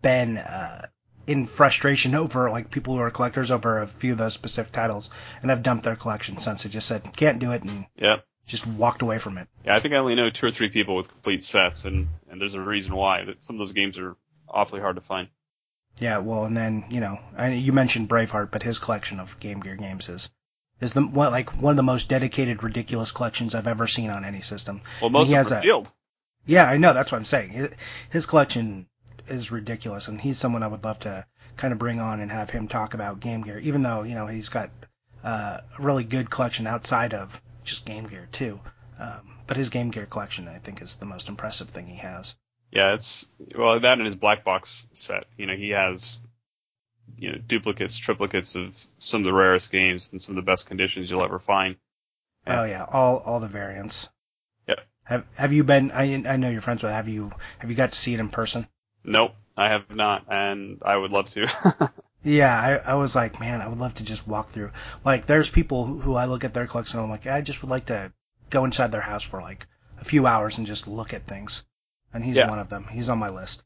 been 0.00 0.38
uh, 0.38 0.86
in 1.26 1.46
frustration 1.46 2.14
over 2.22 2.50
like 2.50 2.70
people 2.70 2.94
who 2.94 3.00
are 3.00 3.10
collectors 3.10 3.50
over 3.50 3.80
a 3.80 3.86
few 3.86 4.12
of 4.12 4.18
those 4.18 4.34
specific 4.34 4.72
titles 4.72 5.10
and 5.40 5.50
have 5.50 5.62
dumped 5.62 5.84
their 5.84 5.96
collection 5.96 6.38
since 6.38 6.62
they 6.62 6.70
just 6.70 6.88
said 6.88 7.16
can't 7.16 7.38
do 7.38 7.52
it 7.52 7.62
and 7.62 7.86
yeah, 7.96 8.16
just 8.46 8.66
walked 8.66 9.02
away 9.02 9.18
from 9.18 9.38
it. 9.38 9.48
yeah. 9.64 9.74
I 9.74 9.80
think 9.80 9.94
I 9.94 9.98
only 9.98 10.14
know 10.14 10.30
two 10.30 10.46
or 10.46 10.52
three 10.52 10.68
people 10.68 10.96
with 10.96 11.08
complete 11.08 11.42
sets, 11.42 11.84
and 11.84 12.08
and 12.30 12.40
there's 12.40 12.54
a 12.54 12.60
reason 12.60 12.94
why. 12.94 13.24
That 13.24 13.42
some 13.42 13.56
of 13.56 13.60
those 13.60 13.72
games 13.72 13.98
are 13.98 14.16
awfully 14.48 14.80
hard 14.80 14.96
to 14.96 15.02
find. 15.02 15.28
Yeah, 15.98 16.18
well, 16.18 16.44
and 16.44 16.56
then 16.56 16.84
you 16.90 17.00
know, 17.00 17.18
I, 17.36 17.50
you 17.52 17.72
mentioned 17.72 18.08
Braveheart, 18.08 18.50
but 18.50 18.62
his 18.62 18.78
collection 18.78 19.20
of 19.20 19.38
Game 19.40 19.60
Gear 19.60 19.76
games 19.76 20.08
is 20.08 20.30
is 20.80 20.92
the 20.92 21.02
one 21.02 21.30
like 21.30 21.60
one 21.62 21.72
of 21.72 21.76
the 21.76 21.82
most 21.82 22.08
dedicated, 22.08 22.62
ridiculous 22.62 23.12
collections 23.12 23.54
I've 23.54 23.66
ever 23.66 23.86
seen 23.86 24.10
on 24.10 24.24
any 24.24 24.42
system. 24.42 24.82
Well, 25.00 25.10
most 25.10 25.28
he 25.28 25.34
of 25.34 25.38
has 25.38 25.48
them 25.48 25.58
are 25.58 25.62
sealed. 25.62 25.92
Yeah, 26.44 26.64
I 26.68 26.76
know. 26.76 26.92
That's 26.92 27.12
what 27.12 27.18
I'm 27.18 27.24
saying. 27.24 27.70
His 28.10 28.26
collection 28.26 28.86
is 29.32 29.50
ridiculous, 29.50 30.08
and 30.08 30.20
he's 30.20 30.38
someone 30.38 30.62
I 30.62 30.68
would 30.68 30.84
love 30.84 31.00
to 31.00 31.26
kind 31.56 31.72
of 31.72 31.78
bring 31.78 32.00
on 32.00 32.20
and 32.20 32.30
have 32.30 32.50
him 32.50 32.68
talk 32.68 32.94
about 32.94 33.20
Game 33.20 33.42
Gear. 33.42 33.58
Even 33.58 33.82
though 33.82 34.02
you 34.02 34.14
know 34.14 34.26
he's 34.26 34.48
got 34.48 34.70
uh, 35.24 35.60
a 35.78 35.82
really 35.82 36.04
good 36.04 36.30
collection 36.30 36.66
outside 36.66 37.14
of 37.14 37.40
just 37.64 37.86
Game 37.86 38.06
Gear 38.06 38.28
too. 38.32 38.60
Um, 38.98 39.38
but 39.46 39.56
his 39.56 39.70
Game 39.70 39.90
Gear 39.90 40.06
collection, 40.06 40.48
I 40.48 40.58
think, 40.58 40.82
is 40.82 40.94
the 40.94 41.06
most 41.06 41.28
impressive 41.28 41.68
thing 41.68 41.86
he 41.86 41.96
has. 41.96 42.34
Yeah, 42.70 42.94
it's 42.94 43.26
well 43.56 43.78
that 43.78 43.98
and 43.98 44.06
his 44.06 44.14
black 44.14 44.44
box 44.44 44.86
set. 44.92 45.24
You 45.36 45.46
know, 45.46 45.54
he 45.56 45.70
has 45.70 46.18
you 47.18 47.32
know 47.32 47.38
duplicates, 47.38 48.00
triplicates 48.00 48.56
of 48.56 48.74
some 48.98 49.20
of 49.20 49.24
the 49.24 49.32
rarest 49.32 49.70
games 49.70 50.10
and 50.12 50.20
some 50.20 50.36
of 50.36 50.44
the 50.44 50.50
best 50.50 50.66
conditions 50.66 51.10
you'll 51.10 51.24
ever 51.24 51.38
find. 51.38 51.76
Yeah. 52.46 52.60
Oh 52.60 52.64
yeah, 52.64 52.86
all 52.88 53.18
all 53.18 53.40
the 53.40 53.48
variants. 53.48 54.08
Yep. 54.68 54.80
Have 55.04 55.26
Have 55.36 55.52
you 55.52 55.64
been? 55.64 55.90
I 55.90 56.22
I 56.26 56.36
know 56.36 56.50
you're 56.50 56.60
friends 56.60 56.82
with. 56.82 56.92
Have 56.92 57.08
you 57.08 57.32
Have 57.58 57.70
you 57.70 57.76
got 57.76 57.92
to 57.92 57.98
see 57.98 58.14
it 58.14 58.20
in 58.20 58.28
person? 58.28 58.66
Nope, 59.04 59.34
I 59.56 59.68
have 59.68 59.90
not, 59.90 60.24
and 60.28 60.80
I 60.84 60.96
would 60.96 61.10
love 61.10 61.28
to. 61.30 61.90
Yeah, 62.24 62.80
I, 62.86 62.92
I 62.92 62.94
was 62.94 63.16
like, 63.16 63.40
man, 63.40 63.60
I 63.60 63.66
would 63.66 63.80
love 63.80 63.94
to 63.96 64.04
just 64.04 64.28
walk 64.28 64.52
through. 64.52 64.70
Like, 65.04 65.26
there's 65.26 65.50
people 65.50 65.84
who, 65.84 65.98
who 65.98 66.14
I 66.14 66.26
look 66.26 66.44
at 66.44 66.54
their 66.54 66.66
collection 66.68 66.98
and 66.98 67.04
I'm 67.04 67.10
like, 67.10 67.26
I 67.26 67.40
just 67.40 67.62
would 67.62 67.70
like 67.70 67.86
to 67.86 68.12
go 68.48 68.64
inside 68.64 68.92
their 68.92 69.00
house 69.00 69.24
for 69.24 69.40
like 69.40 69.66
a 70.00 70.04
few 70.04 70.24
hours 70.26 70.56
and 70.58 70.66
just 70.66 70.86
look 70.86 71.12
at 71.12 71.26
things. 71.26 71.64
And 72.14 72.24
he's 72.24 72.36
Yeah. 72.36 72.48
one 72.48 72.60
of 72.60 72.68
them. 72.68 72.86
He's 72.90 73.08
on 73.08 73.18
my 73.18 73.28
list. 73.28 73.64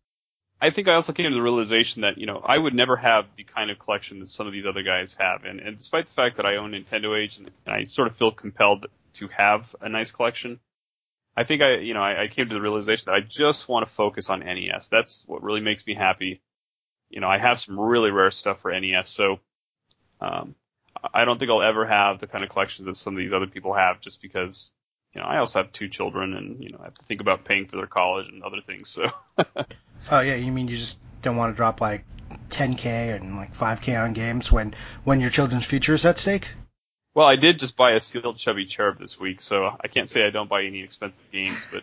I 0.59 0.71
think 0.71 0.89
I 0.89 0.95
also 0.95 1.13
came 1.13 1.29
to 1.29 1.35
the 1.35 1.43
realization 1.43 2.01
that, 2.01 2.17
you 2.17 2.25
know, 2.25 2.39
I 2.43 2.57
would 2.59 2.73
never 2.73 2.97
have 2.97 3.27
the 3.37 3.45
kind 3.45 3.71
of 3.71 3.79
collection 3.79 4.21
that 4.21 4.31
some 4.31 4.47
of 4.47 4.55
these 4.55 4.65
other 4.65 4.83
guys 4.83 5.15
have. 5.21 5.45
And, 5.45 5.61
and 5.61 5.77
despite 5.77 6.07
the 6.07 6.13
fact 6.15 6.39
that 6.39 6.47
I 6.47 6.57
own 6.57 6.73
Nintendo 6.73 7.15
Age 7.23 7.37
and, 7.37 7.51
and 7.67 7.75
I 7.75 7.85
sort 7.85 8.09
of 8.09 8.17
feel 8.17 8.31
compelled 8.31 8.87
to 9.15 9.29
have 9.29 9.77
a 9.83 9.89
nice 9.91 10.11
collection, 10.11 10.61
I 11.37 11.45
think 11.45 11.63
I, 11.63 11.77
you 11.77 11.95
know, 11.95 12.03
I, 12.03 12.25
I 12.25 12.29
came 12.29 12.49
to 12.49 12.55
the 12.55 12.61
realization 12.61 13.05
that 13.07 13.15
I 13.15 13.21
just 13.21 13.69
want 13.69 13.87
to 13.87 13.93
focus 13.93 14.31
on 14.31 14.41
NES. 14.41 14.89
That's 14.89 15.25
what 15.27 15.43
really 15.43 15.61
makes 15.61 15.87
me 15.87 15.95
happy. 15.95 16.41
You 17.11 17.21
know, 17.21 17.29
I 17.29 17.39
have 17.39 17.61
some 17.61 17.79
really 17.79 18.11
rare 18.11 18.31
stuff 18.31 18.61
for 18.61 18.73
NES, 18.73 19.09
so, 19.09 19.39
um, 20.21 20.55
I 21.13 21.25
don't 21.25 21.39
think 21.39 21.51
I'll 21.51 21.63
ever 21.63 21.87
have 21.87 22.21
the 22.21 22.27
kind 22.27 22.43
of 22.43 22.51
collections 22.51 22.87
that 22.87 22.97
some 22.97 23.15
of 23.15 23.19
these 23.19 23.33
other 23.33 23.47
people 23.47 23.75
have 23.75 24.01
just 24.01 24.23
because, 24.23 24.73
you 25.15 25.21
know, 25.21 25.27
I 25.27 25.39
also 25.39 25.63
have 25.63 25.73
two 25.73 25.89
children 25.89 26.35
and, 26.35 26.63
you 26.65 26.71
know, 26.71 26.79
I 26.81 26.85
have 26.85 26.95
to 26.95 27.05
think 27.05 27.21
about 27.21 27.45
paying 27.45 27.67
for 27.67 27.77
their 27.77 27.87
college 27.87 28.29
and 28.29 28.43
other 28.43 28.61
things, 28.61 28.89
so. 28.89 29.11
Oh 30.11 30.21
yeah, 30.21 30.35
you 30.35 30.53
mean 30.53 30.69
you 30.69 30.77
just 30.77 31.01
don't 31.23 31.37
want 31.37 31.53
to 31.53 31.57
drop 31.57 31.81
like 31.81 32.05
10k 32.51 33.17
and 33.17 33.37
like 33.37 33.57
5k 33.57 34.03
on 34.03 34.13
games 34.13 34.53
when 34.53 34.75
when 35.05 35.21
your 35.21 35.31
children's 35.31 35.65
future 35.65 35.95
is 35.95 36.05
at 36.05 36.19
stake? 36.19 36.49
Well, 37.17 37.27
I 37.27 37.37
did 37.37 37.59
just 37.59 37.79
buy 37.79 37.93
a 37.93 38.01
sealed 38.01 38.37
chubby 38.37 38.67
cherub 38.67 38.99
this 38.99 39.19
week, 39.19 39.41
so 39.41 39.65
I 39.65 39.89
can't 39.89 40.07
say 40.07 40.27
I 40.27 40.29
don't 40.29 40.51
buy 40.51 40.65
any 40.65 40.83
expensive 40.83 41.25
games, 41.33 41.67
but 41.73 41.83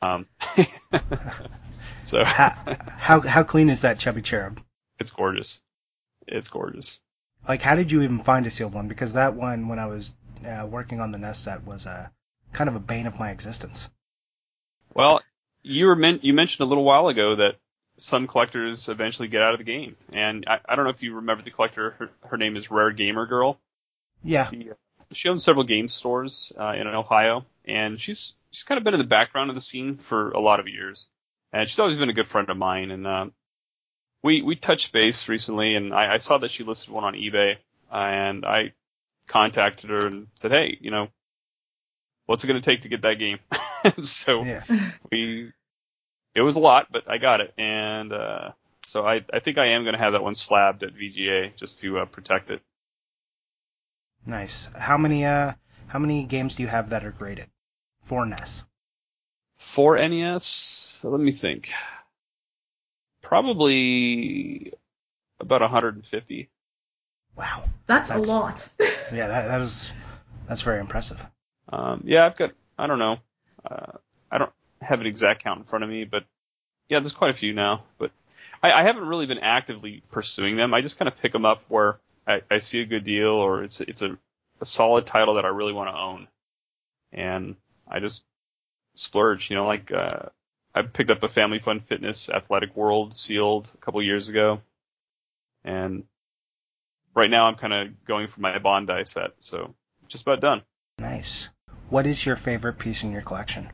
um, 0.00 0.26
so 2.04 2.24
How 2.24 2.54
how 2.96 3.20
how 3.20 3.42
clean 3.42 3.68
is 3.68 3.82
that 3.82 3.98
chubby 3.98 4.22
cherub? 4.22 4.62
it's 4.98 5.10
gorgeous. 5.10 5.60
It's 6.26 6.48
gorgeous. 6.48 7.00
Like, 7.46 7.60
how 7.60 7.74
did 7.74 7.92
you 7.92 8.00
even 8.00 8.20
find 8.20 8.46
a 8.46 8.50
sealed 8.50 8.72
one? 8.72 8.88
Because 8.88 9.12
that 9.12 9.34
one, 9.34 9.68
when 9.68 9.78
I 9.78 9.88
was 9.88 10.14
uh, 10.46 10.66
working 10.66 11.02
on 11.02 11.12
the 11.12 11.18
NES 11.18 11.40
set, 11.40 11.66
was 11.66 11.84
a 11.84 12.10
kind 12.54 12.70
of 12.70 12.74
a 12.74 12.80
bane 12.80 13.06
of 13.06 13.18
my 13.18 13.30
existence. 13.30 13.90
Well, 14.94 15.20
you 15.62 15.84
were 15.84 15.96
men- 15.96 16.20
you 16.22 16.32
mentioned 16.32 16.64
a 16.64 16.68
little 16.68 16.84
while 16.84 17.08
ago 17.08 17.36
that 17.36 17.56
some 17.98 18.26
collectors 18.26 18.88
eventually 18.88 19.28
get 19.28 19.42
out 19.42 19.52
of 19.52 19.58
the 19.58 19.64
game, 19.64 19.96
and 20.14 20.46
I, 20.48 20.60
I 20.66 20.76
don't 20.76 20.86
know 20.86 20.92
if 20.92 21.02
you 21.02 21.16
remember 21.16 21.42
the 21.42 21.50
collector. 21.50 21.90
Her, 21.98 22.08
her 22.22 22.36
name 22.38 22.56
is 22.56 22.70
Rare 22.70 22.90
Gamer 22.90 23.26
Girl. 23.26 23.60
Yeah, 24.24 24.50
She, 24.50 24.70
uh, 24.70 24.74
she 25.12 25.28
owns 25.28 25.44
several 25.44 25.64
game 25.64 25.88
stores 25.88 26.52
uh, 26.58 26.74
in 26.76 26.86
Ohio, 26.86 27.44
and 27.64 28.00
she's 28.00 28.34
she's 28.50 28.62
kind 28.62 28.78
of 28.78 28.84
been 28.84 28.94
in 28.94 29.00
the 29.00 29.06
background 29.06 29.50
of 29.50 29.56
the 29.56 29.60
scene 29.60 29.98
for 29.98 30.30
a 30.30 30.40
lot 30.40 30.60
of 30.60 30.68
years, 30.68 31.08
and 31.52 31.68
she's 31.68 31.78
always 31.78 31.96
been 31.96 32.10
a 32.10 32.14
good 32.14 32.26
friend 32.26 32.48
of 32.50 32.56
mine. 32.56 32.90
And 32.90 33.06
um, 33.06 33.32
we 34.22 34.42
we 34.42 34.56
touched 34.56 34.92
base 34.92 35.28
recently, 35.28 35.74
and 35.74 35.92
I, 35.92 36.14
I 36.14 36.18
saw 36.18 36.38
that 36.38 36.50
she 36.50 36.64
listed 36.64 36.90
one 36.90 37.04
on 37.04 37.14
eBay, 37.14 37.56
and 37.90 38.44
I 38.44 38.72
contacted 39.26 39.90
her 39.90 40.06
and 40.06 40.28
said, 40.34 40.50
hey, 40.50 40.76
you 40.80 40.90
know, 40.90 41.08
what's 42.26 42.44
it 42.44 42.46
going 42.46 42.60
to 42.60 42.64
take 42.70 42.82
to 42.82 42.88
get 42.88 43.02
that 43.02 43.18
game? 43.18 43.38
so 44.00 44.44
yeah. 44.44 44.62
we 45.10 45.52
it 46.34 46.40
was 46.40 46.56
a 46.56 46.60
lot, 46.60 46.88
but 46.90 47.10
I 47.10 47.18
got 47.18 47.40
it, 47.40 47.52
and 47.58 48.12
uh, 48.12 48.50
so 48.86 49.06
I 49.06 49.20
I 49.32 49.40
think 49.40 49.58
I 49.58 49.68
am 49.68 49.82
going 49.82 49.94
to 49.94 50.00
have 50.00 50.12
that 50.12 50.22
one 50.22 50.34
slabbed 50.34 50.82
at 50.82 50.94
VGA 50.94 51.56
just 51.56 51.80
to 51.80 52.00
uh, 52.00 52.04
protect 52.06 52.50
it. 52.50 52.62
Nice. 54.26 54.68
How 54.76 54.96
many 54.98 55.24
uh 55.24 55.52
how 55.88 55.98
many 55.98 56.24
games 56.24 56.56
do 56.56 56.62
you 56.62 56.68
have 56.68 56.90
that 56.90 57.04
are 57.04 57.10
graded 57.10 57.48
for 58.02 58.24
NES? 58.24 58.64
For 59.58 59.96
NES, 59.96 60.44
so 60.44 61.10
let 61.10 61.20
me 61.20 61.32
think. 61.32 61.70
Probably 63.22 64.72
about 65.40 65.60
150. 65.60 66.50
Wow. 67.36 67.64
That's, 67.86 68.08
That's- 68.08 68.28
a 68.28 68.32
lot. 68.32 68.68
Yeah, 69.12 69.28
that, 69.28 69.48
that 69.48 69.58
was 69.58 69.92
that's 70.48 70.62
very 70.62 70.80
impressive. 70.80 71.20
Um, 71.68 72.02
yeah, 72.06 72.24
I've 72.24 72.34
got, 72.36 72.52
I 72.78 72.86
don't 72.86 72.98
know, 72.98 73.18
uh, 73.70 73.92
I 74.30 74.38
don't 74.38 74.52
have 74.80 75.02
an 75.02 75.06
exact 75.06 75.42
count 75.44 75.58
in 75.58 75.64
front 75.66 75.84
of 75.84 75.90
me, 75.90 76.04
but 76.04 76.24
yeah, 76.88 76.98
there's 76.98 77.12
quite 77.12 77.30
a 77.30 77.36
few 77.36 77.52
now. 77.52 77.82
But 77.98 78.10
I, 78.62 78.72
I 78.72 78.82
haven't 78.84 79.06
really 79.06 79.26
been 79.26 79.38
actively 79.40 80.02
pursuing 80.10 80.56
them. 80.56 80.72
I 80.72 80.80
just 80.80 80.98
kind 80.98 81.08
of 81.08 81.18
pick 81.18 81.32
them 81.32 81.44
up 81.44 81.62
where 81.68 81.98
I, 82.26 82.42
I 82.50 82.58
see 82.58 82.80
a 82.80 82.86
good 82.86 83.04
deal 83.04 83.30
or 83.30 83.64
it's 83.64 83.80
it's 83.80 84.02
a, 84.02 84.16
a 84.60 84.64
solid 84.64 85.06
title 85.06 85.34
that 85.34 85.44
I 85.44 85.48
really 85.48 85.72
want 85.72 85.90
to 85.90 86.00
own, 86.00 86.28
and 87.12 87.56
I 87.88 88.00
just 88.00 88.22
splurge. 88.94 89.50
You 89.50 89.56
know, 89.56 89.66
like 89.66 89.90
uh, 89.92 90.26
I 90.74 90.82
picked 90.82 91.10
up 91.10 91.22
a 91.22 91.28
Family 91.28 91.58
Fun 91.58 91.80
Fitness 91.80 92.28
Athletic 92.28 92.76
World 92.76 93.14
sealed 93.14 93.70
a 93.74 93.78
couple 93.78 94.02
years 94.02 94.28
ago, 94.28 94.62
and 95.64 96.04
right 97.14 97.30
now 97.30 97.46
I'm 97.46 97.56
kind 97.56 97.72
of 97.72 98.04
going 98.04 98.28
for 98.28 98.40
my 98.40 98.58
Bandai 98.58 99.06
set, 99.06 99.32
so 99.40 99.74
just 100.08 100.22
about 100.22 100.40
done. 100.40 100.62
Nice. 100.98 101.48
What 101.88 102.06
is 102.06 102.24
your 102.24 102.36
favorite 102.36 102.78
piece 102.78 103.02
in 103.02 103.12
your 103.12 103.22
collection? 103.22 103.70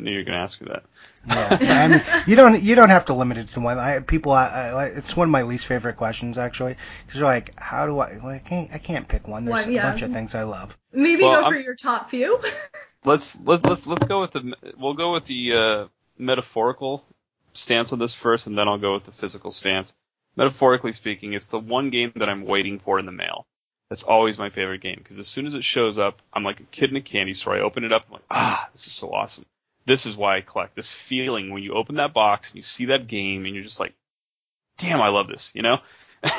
I 0.00 0.02
knew 0.02 0.12
you 0.12 0.18
were 0.18 0.24
going 0.24 0.36
to 0.38 0.42
ask 0.42 0.60
me 0.62 0.68
that. 0.68 1.60
Yeah, 1.60 1.82
I 1.82 1.88
mean, 1.88 2.02
you 2.26 2.34
don't 2.34 2.62
you 2.62 2.74
don't 2.74 2.88
have 2.88 3.04
to 3.06 3.12
limit 3.14 3.36
it 3.36 3.48
to 3.48 3.60
one. 3.60 3.78
I, 3.78 4.00
people, 4.00 4.32
I, 4.32 4.46
I, 4.70 4.84
it's 4.86 5.14
one 5.14 5.28
of 5.28 5.30
my 5.32 5.42
least 5.42 5.66
favorite 5.66 5.96
questions 5.98 6.38
actually, 6.38 6.76
because 7.06 7.20
you're 7.20 7.28
like, 7.28 7.52
how 7.60 7.84
do 7.84 7.98
I? 7.98 8.16
Like, 8.16 8.24
I 8.24 8.38
can't, 8.48 8.70
I 8.72 8.78
can't 8.78 9.06
pick 9.06 9.28
one. 9.28 9.44
There's 9.44 9.66
One, 9.66 9.74
yeah. 9.74 9.86
a 9.86 9.90
bunch 9.90 10.00
of 10.00 10.12
things 10.12 10.34
I 10.34 10.44
love. 10.44 10.78
Maybe 10.92 11.22
Well, 11.22 11.42
go 11.42 11.48
for 11.50 11.54
I'm- 11.56 11.64
your 11.64 11.74
top 11.74 12.08
few. 12.08 12.40
let's 13.04 13.38
let, 13.40 13.64
let's 13.66 13.86
let's 13.86 14.04
go 14.04 14.22
with 14.22 14.30
the 14.32 14.54
we'll 14.78 14.94
go 14.94 15.12
with 15.12 15.26
the 15.26 15.52
uh, 15.54 15.86
metaphorical 16.18 17.04
stance 17.52 17.92
on 17.92 17.98
this 17.98 18.14
first, 18.14 18.46
and 18.46 18.56
then 18.56 18.66
I'll 18.66 18.78
go 18.78 18.94
with 18.94 19.04
the 19.04 19.12
physical 19.12 19.50
stance. 19.50 19.94
Metaphorically 20.36 20.92
speaking, 20.92 21.34
it's 21.34 21.48
the 21.48 21.58
one 21.58 21.90
game 21.90 22.12
that 22.16 22.28
I'm 22.30 22.46
waiting 22.46 22.78
for 22.78 22.98
in 22.98 23.04
the 23.04 23.12
mail. 23.12 23.46
That's 23.90 24.04
always 24.04 24.38
my 24.38 24.48
favorite 24.50 24.80
game 24.80 24.96
because 25.02 25.18
as 25.18 25.26
soon 25.26 25.44
as 25.46 25.54
it 25.54 25.64
shows 25.64 25.98
up, 25.98 26.22
I'm 26.32 26.44
like 26.44 26.60
a 26.60 26.64
kid 26.64 26.90
in 26.90 26.96
a 26.96 27.00
candy 27.02 27.34
store. 27.34 27.56
I 27.56 27.60
open 27.60 27.84
it 27.84 27.92
up, 27.92 28.04
I'm 28.06 28.12
like, 28.14 28.22
ah, 28.30 28.68
this 28.72 28.86
is 28.86 28.92
so 28.92 29.10
awesome. 29.12 29.44
This 29.86 30.06
is 30.06 30.16
why 30.16 30.36
I 30.36 30.40
collect. 30.42 30.76
This 30.76 30.90
feeling 30.90 31.50
when 31.50 31.62
you 31.62 31.74
open 31.74 31.96
that 31.96 32.12
box 32.14 32.48
and 32.48 32.56
you 32.56 32.62
see 32.62 32.86
that 32.86 33.06
game 33.06 33.44
and 33.44 33.54
you're 33.54 33.64
just 33.64 33.80
like, 33.80 33.94
damn, 34.78 35.00
I 35.00 35.08
love 35.08 35.28
this. 35.28 35.50
You 35.54 35.62
know, 35.62 35.78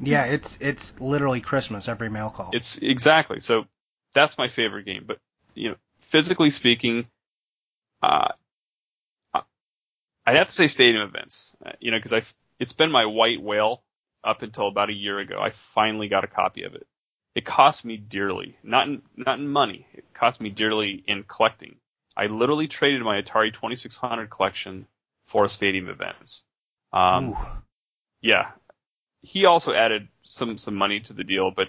Yeah, 0.00 0.26
it's 0.26 0.58
it's 0.60 0.98
literally 1.00 1.40
Christmas 1.40 1.88
every 1.88 2.08
mail 2.08 2.30
call. 2.30 2.50
It's 2.52 2.78
exactly 2.78 3.40
so. 3.40 3.64
That's 4.14 4.38
my 4.38 4.48
favorite 4.48 4.84
game. 4.84 5.04
But 5.06 5.18
you 5.54 5.70
know, 5.70 5.76
physically 6.00 6.50
speaking, 6.50 7.06
uh, 8.02 8.28
I- 9.34 9.42
I'd 10.26 10.38
have 10.38 10.48
to 10.48 10.54
say 10.54 10.68
stadium 10.68 11.02
events. 11.02 11.56
Uh, 11.64 11.72
you 11.80 11.90
know, 11.90 11.98
because 11.98 12.12
I 12.12 12.22
it's 12.60 12.72
been 12.72 12.92
my 12.92 13.06
white 13.06 13.42
whale 13.42 13.82
up 14.22 14.42
until 14.42 14.68
about 14.68 14.90
a 14.90 14.94
year 14.94 15.18
ago. 15.18 15.40
I 15.40 15.50
finally 15.50 16.08
got 16.08 16.24
a 16.24 16.28
copy 16.28 16.62
of 16.62 16.74
it. 16.74 16.86
It 17.34 17.44
cost 17.44 17.84
me 17.84 17.96
dearly, 17.96 18.56
not 18.62 18.86
in 18.86 19.02
not 19.16 19.38
in 19.40 19.48
money. 19.48 19.86
It 19.94 20.04
cost 20.14 20.40
me 20.40 20.50
dearly 20.50 21.02
in 21.06 21.24
collecting. 21.24 21.76
I 22.18 22.26
literally 22.26 22.66
traded 22.66 23.02
my 23.02 23.22
Atari 23.22 23.52
2600 23.52 24.28
collection 24.28 24.88
for 25.28 25.48
stadium 25.48 25.88
events. 25.88 26.44
Um, 26.92 27.36
yeah, 28.20 28.50
he 29.22 29.44
also 29.44 29.72
added 29.72 30.08
some 30.24 30.58
some 30.58 30.74
money 30.74 31.00
to 31.00 31.12
the 31.12 31.22
deal, 31.22 31.52
but 31.52 31.68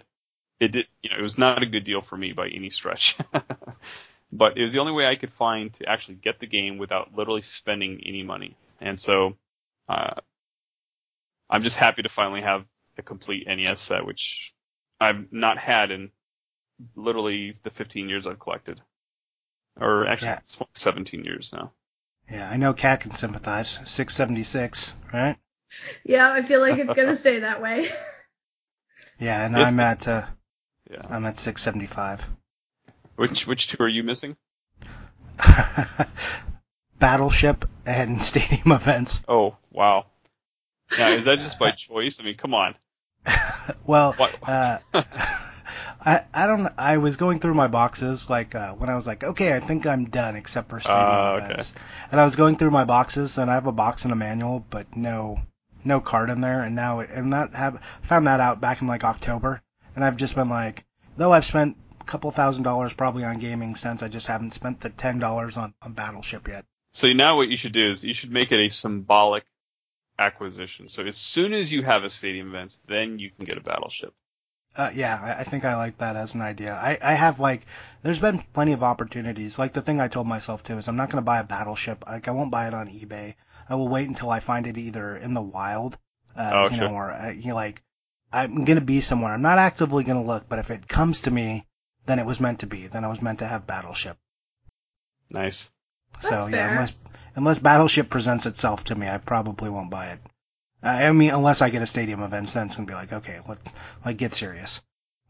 it 0.60 0.72
did 0.72 0.88
you 1.04 1.12
know 1.12 1.18
it 1.20 1.22
was 1.22 1.38
not 1.38 1.62
a 1.62 1.68
good 1.68 1.84
deal 1.84 2.02
for 2.02 2.18
me 2.18 2.34
by 2.34 2.48
any 2.48 2.72
stretch. 2.72 3.16
but 4.32 4.58
it 4.58 4.62
was 4.62 4.74
the 4.74 4.80
only 4.80 4.92
way 4.92 5.06
I 5.06 5.16
could 5.16 5.32
find 5.32 5.72
to 5.76 5.88
actually 5.88 6.16
get 6.16 6.40
the 6.40 6.48
game 6.48 6.80
without 6.80 7.16
literally 7.16 7.44
spending 7.44 8.02
any 8.04 8.24
money, 8.24 8.58
and 8.82 8.98
so 8.98 9.38
uh, 9.88 10.16
I'm 11.48 11.62
just 11.62 11.76
happy 11.76 12.02
to 12.02 12.10
finally 12.10 12.42
have 12.42 12.66
a 12.98 13.04
complete 13.04 13.46
NES 13.48 13.80
set, 13.80 14.06
which 14.06 14.54
I've 15.00 15.32
not 15.32 15.60
had 15.60 15.92
in 15.92 16.10
literally 16.96 17.58
the 17.64 17.70
15 17.70 18.10
years 18.10 18.26
I've 18.26 18.40
collected, 18.40 18.82
or 19.80 20.08
actually 20.08 20.30
Yeah. 20.30 20.40
it's 20.46 20.58
17 20.74 21.24
years 21.26 21.52
now. 21.54 21.72
Yeah, 22.32 22.48
I 22.50 22.58
know 22.58 22.74
Kat 22.74 23.02
can 23.02 23.12
sympathize. 23.12 23.72
676, 23.86 24.94
right? 25.14 25.38
yeah, 26.04 26.30
I 26.32 26.42
feel 26.42 26.62
like 26.62 26.78
it's 26.78 26.94
gonna 26.94 27.16
stay 27.16 27.40
that 27.40 27.62
way. 27.62 27.90
Yeah, 29.22 29.46
and 29.46 29.54
It's- 29.54 29.68
I'm 29.68 29.80
at 29.82 30.08
uh, 30.08 30.26
Yeah. 30.90 31.02
I'm 31.10 31.26
at 31.26 31.38
675. 31.38 32.26
Which 33.18 33.46
which 33.46 33.68
two 33.68 33.84
are 33.84 33.88
you 33.90 34.02
missing? 34.02 34.38
Battleship 37.00 37.68
and 37.86 38.22
stadium 38.32 38.72
events. 38.72 39.22
Oh 39.28 39.58
wow. 39.72 40.06
Now 40.98 41.10
is 41.10 41.26
that 41.26 41.40
just 41.40 41.60
by 41.60 41.72
choice? 41.72 42.20
I 42.20 42.24
mean, 42.24 42.36
come 42.36 42.54
on. 42.54 42.76
Well, 43.86 44.16
uh, 44.44 44.78
I 46.06 46.24
I 46.34 46.48
don't. 46.48 46.72
I 46.78 46.98
was 46.98 47.18
going 47.18 47.40
through 47.40 47.56
my 47.56 47.68
boxes 47.68 48.30
like 48.30 48.56
uh, 48.56 48.74
when 48.76 48.90
I 48.90 48.96
was 48.96 49.06
like, 49.06 49.24
okay, 49.24 49.56
I 49.56 49.60
think 49.60 49.86
I'm 49.86 50.06
done 50.06 50.36
except 50.36 50.70
for 50.70 50.80
stadium 50.80 51.08
okay. 51.08 51.46
events. 51.46 51.74
And 52.12 52.20
I 52.20 52.26
was 52.26 52.36
going 52.36 52.56
through 52.56 52.72
my 52.72 52.86
boxes, 52.86 53.38
and 53.38 53.52
I 53.52 53.56
have 53.56 53.68
a 53.68 53.72
box 53.72 54.04
and 54.04 54.14
a 54.14 54.16
manual, 54.16 54.66
but 54.70 54.96
no 54.96 55.42
no 55.84 56.00
cart 56.00 56.30
in 56.30 56.42
there. 56.42 56.62
And 56.62 56.76
now 56.76 57.02
and 57.02 57.34
that 57.34 57.54
have 57.54 57.82
found 58.02 58.28
that 58.28 58.40
out 58.40 58.62
back 58.62 58.82
in 58.82 58.88
like 58.88 59.04
October, 59.04 59.62
and 59.96 60.06
I've 60.06 60.18
just 60.18 60.36
been 60.36 60.50
like, 60.50 60.86
though 61.18 61.34
I've 61.34 61.46
spent 61.46 61.76
a 62.00 62.06
couple 62.06 62.32
thousand 62.32 62.64
dollars 62.64 62.94
probably 62.94 63.26
on 63.26 63.40
gaming 63.40 63.76
since, 63.76 64.02
I 64.02 64.08
just 64.08 64.28
haven't 64.28 64.54
spent 64.54 64.80
the 64.80 64.90
ten 64.90 65.20
dollars 65.20 65.58
on 65.58 65.74
on 65.82 65.94
Battleship 65.94 66.48
yet. 66.48 66.66
So 66.94 67.12
now 67.12 67.36
what 67.36 67.50
you 67.50 67.58
should 67.58 67.74
do 67.74 67.90
is 67.90 68.04
you 68.04 68.14
should 68.14 68.32
make 68.32 68.52
it 68.52 68.60
a 68.60 68.70
symbolic 68.70 69.44
acquisition. 70.18 70.88
So 70.88 71.06
as 71.06 71.18
soon 71.18 71.54
as 71.54 71.72
you 71.72 71.84
have 71.84 72.04
a 72.04 72.10
stadium 72.10 72.50
event, 72.50 72.78
then 72.88 73.20
you 73.20 73.32
can 73.32 73.46
get 73.46 73.58
a 73.58 73.62
battleship. 73.62 74.14
Uh, 74.76 74.92
yeah, 74.94 75.20
I, 75.22 75.42
I 75.42 75.44
think 75.44 75.66
I 75.66 75.76
like 75.76 75.98
that 75.98 76.16
as 76.16 76.36
an 76.36 76.42
idea. 76.42 76.74
I, 76.74 76.98
I 77.02 77.14
have 77.16 77.40
like, 77.40 77.66
there's 78.02 78.20
been 78.20 78.40
plenty 78.54 78.72
of 78.74 78.84
opportunities. 78.84 79.60
Like 79.60 79.74
the 79.74 79.82
thing 79.82 80.00
I 80.00 80.08
told 80.08 80.28
myself 80.28 80.64
too 80.64 80.78
is 80.78 80.88
I'm 80.88 80.96
not 80.96 81.10
going 81.10 81.22
to 81.22 81.26
buy 81.26 81.40
a 81.40 81.44
battleship. 81.44 82.06
Like 82.08 82.28
I 82.28 82.32
won't 82.32 82.52
buy 82.52 82.68
it 82.68 82.74
on 82.74 82.88
eBay. 82.88 83.36
I 83.68 83.76
will 83.76 83.88
wait 83.90 84.08
until 84.08 84.30
I 84.30 84.40
find 84.40 84.66
it 84.68 84.78
either 84.78 85.18
in 85.18 85.34
the 85.34 85.42
wild, 85.42 85.98
uh, 86.36 86.52
Oh, 86.54 86.70
you 86.74 86.78
sure. 86.78 86.90
know, 86.90 86.96
or 86.96 87.12
uh, 87.12 87.30
you 87.32 87.50
know, 87.50 87.56
like 87.56 87.82
I'm 88.32 88.64
going 88.64 88.80
to 88.80 88.86
be 88.86 89.02
somewhere. 89.02 89.34
I'm 89.34 89.42
not 89.42 89.58
actively 89.60 90.04
going 90.04 90.22
to 90.22 90.28
look, 90.28 90.48
but 90.48 90.60
if 90.60 90.72
it 90.72 90.88
comes 90.88 91.22
to 91.22 91.32
me, 91.32 91.66
then 92.06 92.20
it 92.20 92.26
was 92.26 92.40
meant 92.40 92.60
to 92.60 92.68
be. 92.68 92.88
Then 92.88 93.04
I 93.04 93.10
was 93.10 93.22
meant 93.22 93.40
to 93.40 93.48
have 93.48 93.68
battleship. 93.68 94.18
Nice. 95.32 95.72
so 96.22 96.30
That's 96.30 96.52
yeah, 96.52 96.68
fair. 96.68 96.70
unless 96.70 96.92
unless 97.36 97.60
battleship 97.60 98.10
presents 98.10 98.46
itself 98.46 98.84
to 98.86 98.96
me, 98.96 99.08
I 99.10 99.18
probably 99.18 99.70
won't 99.70 99.90
buy 99.92 100.08
it. 100.12 100.20
I 100.82 101.12
mean, 101.12 101.32
unless 101.32 101.62
I 101.62 101.70
get 101.70 101.82
a 101.82 101.88
stadium 101.88 102.22
event, 102.24 102.50
then 102.54 102.68
it's 102.68 102.76
gonna 102.76 102.88
be 102.88 102.94
like, 102.94 103.12
okay, 103.12 103.40
let 103.48 103.58
like 104.06 104.18
get 104.18 104.34
serious. 104.34 104.82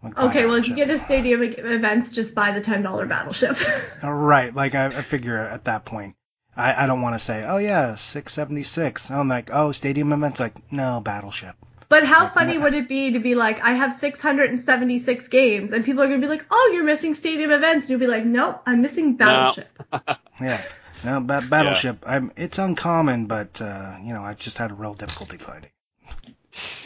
Like, 0.04 0.18
Okay, 0.18 0.46
well 0.46 0.56
if 0.56 0.68
you 0.68 0.76
get 0.76 0.90
a 0.90 0.98
stadium 0.98 1.42
events, 1.44 2.12
just 2.12 2.36
buy 2.36 2.52
the 2.52 2.62
ten 2.62 2.82
dollar 2.84 3.06
battleship. 3.06 3.58
Right, 4.04 4.54
like 4.54 4.76
I, 4.76 4.86
I 4.88 5.02
figure 5.02 5.38
at 5.38 5.66
that 5.66 5.86
point, 5.86 6.16
I, 6.56 6.84
I 6.84 6.88
don't 6.88 7.02
want 7.02 7.16
to 7.16 7.20
say, 7.20 7.44
oh 7.46 7.58
yeah, 7.58 7.96
676. 7.96 9.12
I'm 9.12 9.28
like, 9.28 9.50
oh, 9.52 9.72
stadium 9.72 10.14
events, 10.14 10.40
like, 10.40 10.72
no, 10.72 11.02
Battleship. 11.02 11.56
But 11.90 12.04
how 12.04 12.30
funny 12.30 12.60
would 12.60 12.76
it 12.76 12.88
be 12.88 13.12
to 13.14 13.20
be 13.20 13.34
like, 13.34 13.60
I 13.62 13.74
have 13.74 13.94
676 13.96 15.28
games, 15.30 15.72
and 15.72 15.84
people 15.84 16.04
are 16.04 16.08
gonna 16.08 16.20
be 16.20 16.28
like, 16.28 16.46
oh, 16.52 16.72
you're 16.74 16.84
missing 16.84 17.16
stadium 17.16 17.50
events, 17.52 17.86
and 17.86 17.90
you'll 17.90 18.00
be 18.00 18.08
like, 18.08 18.26
nope, 18.26 18.62
I'm 18.66 18.82
missing 18.82 19.16
Battleship. 19.16 19.68
Yeah, 20.42 20.62
no, 21.04 21.20
ba- 21.22 21.46
Battleship. 21.50 22.04
I'm, 22.06 22.32
it's 22.36 22.58
uncommon, 22.58 23.26
but 23.28 23.62
uh, 23.62 23.98
you 24.02 24.14
know, 24.14 24.24
I've 24.24 24.40
just 24.40 24.58
had 24.58 24.72
a 24.72 24.76
real 24.76 24.94
difficulty 24.94 25.38
finding. 25.38 25.72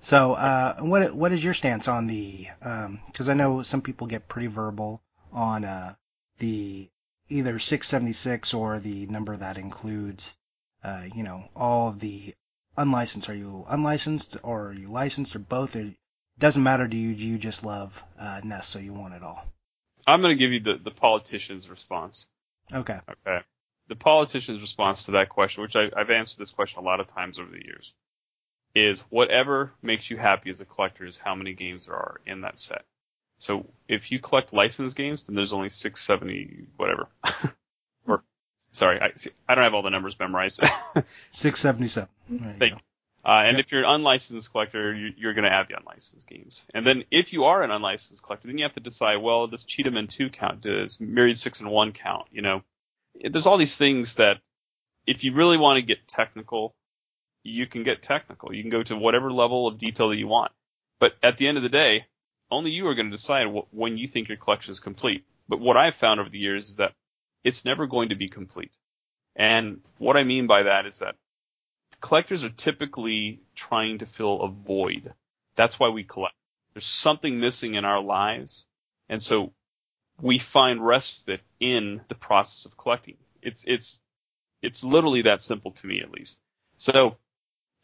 So, 0.02 0.32
uh, 0.32 0.76
what 0.78 1.14
what 1.14 1.32
is 1.32 1.44
your 1.44 1.54
stance 1.54 1.86
on 1.86 2.06
the? 2.06 2.48
Because 2.58 3.28
I 3.28 3.34
know 3.34 3.62
some 3.62 3.82
people 3.82 4.06
get 4.06 4.28
pretty 4.28 4.46
verbal 4.46 5.02
on 5.32 5.64
uh, 5.64 5.94
the 6.38 6.88
either 7.28 7.58
676 7.58 8.54
or 8.54 8.80
the 8.80 9.06
number 9.06 9.36
that 9.36 9.58
includes, 9.58 10.36
uh, 10.82 11.04
you 11.14 11.22
know, 11.22 11.48
all 11.54 11.88
of 11.88 12.00
the 12.00 12.34
unlicensed. 12.76 13.28
Are 13.28 13.34
you 13.34 13.66
unlicensed 13.68 14.38
or 14.42 14.68
are 14.68 14.72
you 14.72 14.88
licensed 14.88 15.36
or 15.36 15.40
both? 15.40 15.76
It 15.76 15.94
doesn't 16.38 16.62
matter 16.62 16.88
to 16.88 16.96
you. 16.96 17.14
Do 17.14 17.26
you 17.26 17.36
just 17.36 17.62
love 17.62 18.02
uh, 18.18 18.40
NES, 18.42 18.66
so 18.66 18.78
you 18.78 18.94
want 18.94 19.14
it 19.14 19.22
all? 19.22 19.44
I'm 20.06 20.22
going 20.22 20.36
to 20.36 20.42
give 20.42 20.52
you 20.52 20.60
the, 20.60 20.80
the 20.82 20.90
politician's 20.90 21.68
response. 21.68 22.26
Okay. 22.72 22.98
Okay. 23.08 23.40
The 23.88 23.96
politician's 23.96 24.60
response 24.60 25.04
to 25.04 25.12
that 25.12 25.28
question, 25.28 25.62
which 25.62 25.76
I, 25.76 25.90
I've 25.96 26.10
answered 26.10 26.38
this 26.38 26.50
question 26.50 26.80
a 26.80 26.86
lot 26.86 27.00
of 27.00 27.08
times 27.08 27.38
over 27.38 27.50
the 27.50 27.64
years, 27.64 27.94
is 28.74 29.00
whatever 29.10 29.72
makes 29.82 30.10
you 30.10 30.16
happy 30.16 30.50
as 30.50 30.60
a 30.60 30.64
collector 30.64 31.04
is 31.04 31.18
how 31.18 31.34
many 31.34 31.54
games 31.54 31.86
there 31.86 31.96
are 31.96 32.20
in 32.26 32.42
that 32.42 32.58
set. 32.58 32.84
So 33.38 33.66
if 33.88 34.12
you 34.12 34.20
collect 34.20 34.52
licensed 34.52 34.96
games, 34.96 35.26
then 35.26 35.34
there's 35.34 35.52
only 35.52 35.70
670 35.70 36.66
whatever. 36.76 37.08
or 38.06 38.22
sorry, 38.70 39.00
I 39.00 39.12
see, 39.16 39.30
I 39.48 39.54
don't 39.54 39.64
have 39.64 39.74
all 39.74 39.82
the 39.82 39.90
numbers 39.90 40.16
memorized. 40.18 40.60
677. 41.32 42.08
There 42.28 42.52
you 42.52 42.58
Thank 42.58 42.74
go. 42.74 42.80
Uh, 43.24 43.42
and 43.44 43.58
Yep. 43.58 43.66
if 43.66 43.72
you're 43.72 43.84
an 43.84 43.90
unlicensed 43.90 44.50
collector, 44.50 44.94
you, 44.94 45.12
you're 45.16 45.34
going 45.34 45.44
to 45.44 45.50
have 45.50 45.68
the 45.68 45.76
unlicensed 45.76 46.26
games. 46.26 46.66
And 46.72 46.86
then 46.86 47.04
if 47.10 47.32
you 47.32 47.44
are 47.44 47.62
an 47.62 47.70
unlicensed 47.70 48.22
collector, 48.22 48.48
then 48.48 48.56
you 48.58 48.64
have 48.64 48.74
to 48.74 48.80
decide, 48.80 49.16
well, 49.16 49.46
does 49.46 49.64
Cheetah 49.64 50.06
2 50.06 50.30
count? 50.30 50.62
Does 50.62 50.98
Myriad 51.00 51.38
6 51.38 51.60
and 51.60 51.70
1 51.70 51.92
count? 51.92 52.26
You 52.32 52.42
know, 52.42 52.62
there's 53.30 53.46
all 53.46 53.58
these 53.58 53.76
things 53.76 54.14
that 54.14 54.38
if 55.06 55.24
you 55.24 55.34
really 55.34 55.58
want 55.58 55.76
to 55.76 55.82
get 55.82 56.08
technical, 56.08 56.74
you 57.42 57.66
can 57.66 57.84
get 57.84 58.02
technical. 58.02 58.54
You 58.54 58.62
can 58.62 58.70
go 58.70 58.82
to 58.82 58.96
whatever 58.96 59.30
level 59.30 59.66
of 59.66 59.78
detail 59.78 60.08
that 60.10 60.16
you 60.16 60.28
want. 60.28 60.52
But 60.98 61.14
at 61.22 61.36
the 61.38 61.46
end 61.48 61.56
of 61.56 61.62
the 61.62 61.68
day, 61.68 62.06
only 62.50 62.70
you 62.70 62.86
are 62.86 62.94
going 62.94 63.10
to 63.10 63.16
decide 63.16 63.46
wh- 63.48 63.72
when 63.74 63.98
you 63.98 64.06
think 64.06 64.28
your 64.28 64.36
collection 64.38 64.70
is 64.70 64.80
complete. 64.80 65.24
But 65.48 65.60
what 65.60 65.76
I've 65.76 65.94
found 65.94 66.20
over 66.20 66.30
the 66.30 66.38
years 66.38 66.68
is 66.68 66.76
that 66.76 66.92
it's 67.44 67.64
never 67.64 67.86
going 67.86 68.10
to 68.10 68.14
be 68.14 68.28
complete. 68.28 68.72
And 69.36 69.80
what 69.98 70.16
I 70.16 70.24
mean 70.24 70.46
by 70.46 70.64
that 70.64 70.86
is 70.86 70.98
that 70.98 71.16
collectors 72.00 72.44
are 72.44 72.50
typically 72.50 73.40
trying 73.54 73.98
to 73.98 74.06
fill 74.06 74.42
a 74.42 74.48
void. 74.48 75.12
That's 75.56 75.78
why 75.78 75.88
we 75.88 76.04
collect. 76.04 76.34
There's 76.74 76.86
something 76.86 77.40
missing 77.40 77.74
in 77.74 77.84
our 77.84 78.00
lives. 78.00 78.66
And 79.08 79.22
so 79.22 79.52
we 80.20 80.38
find 80.38 80.84
respite 80.84 81.40
in 81.58 82.00
the 82.08 82.14
process 82.14 82.64
of 82.64 82.76
collecting. 82.76 83.16
It's, 83.42 83.64
it's, 83.66 84.00
it's 84.62 84.84
literally 84.84 85.22
that 85.22 85.40
simple 85.40 85.72
to 85.72 85.86
me 85.86 86.00
at 86.00 86.10
least. 86.10 86.38
So 86.76 87.16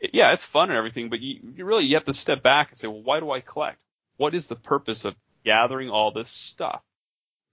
yeah, 0.01 0.33
it's 0.33 0.45
fun 0.45 0.71
and 0.71 0.77
everything, 0.77 1.09
but 1.09 1.21
you, 1.21 1.41
you 1.55 1.65
really, 1.65 1.85
you 1.85 1.97
have 1.97 2.05
to 2.05 2.13
step 2.13 2.43
back 2.43 2.69
and 2.69 2.79
say, 2.79 2.89
well, 2.89 3.03
why 3.03 3.21
do 3.21 3.31
I 3.31 3.41
collect? 3.41 3.79
What 4.19 4.35
is 4.35 4.47
the 4.47 4.57
purpose 4.57 5.05
of 5.05 5.15
gathering 5.45 5.91
all 5.91 6.13
this 6.13 6.29
stuff? 6.29 6.83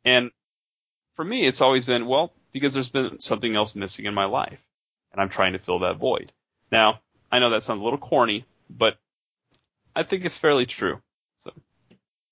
And 0.06 0.32
for 1.16 1.24
me, 1.24 1.46
it's 1.46 1.62
always 1.62 1.86
been, 1.86 2.06
well, 2.06 2.34
because 2.52 2.74
there's 2.74 2.90
been 2.90 3.20
something 3.20 3.56
else 3.56 3.76
missing 3.76 4.06
in 4.06 4.14
my 4.14 4.26
life 4.26 4.62
and 5.12 5.22
I'm 5.22 5.30
trying 5.30 5.54
to 5.54 5.60
fill 5.60 5.80
that 5.80 5.98
void. 5.98 6.32
Now, 6.74 7.02
I 7.32 7.38
know 7.38 7.52
that 7.52 7.62
sounds 7.62 7.82
a 7.82 7.84
little 7.84 8.00
corny, 8.00 8.48
but 8.68 8.98
I 9.96 10.02
think 10.02 10.26
it's 10.26 10.38
fairly 10.38 10.66
true. 10.66 11.04
So 11.42 11.52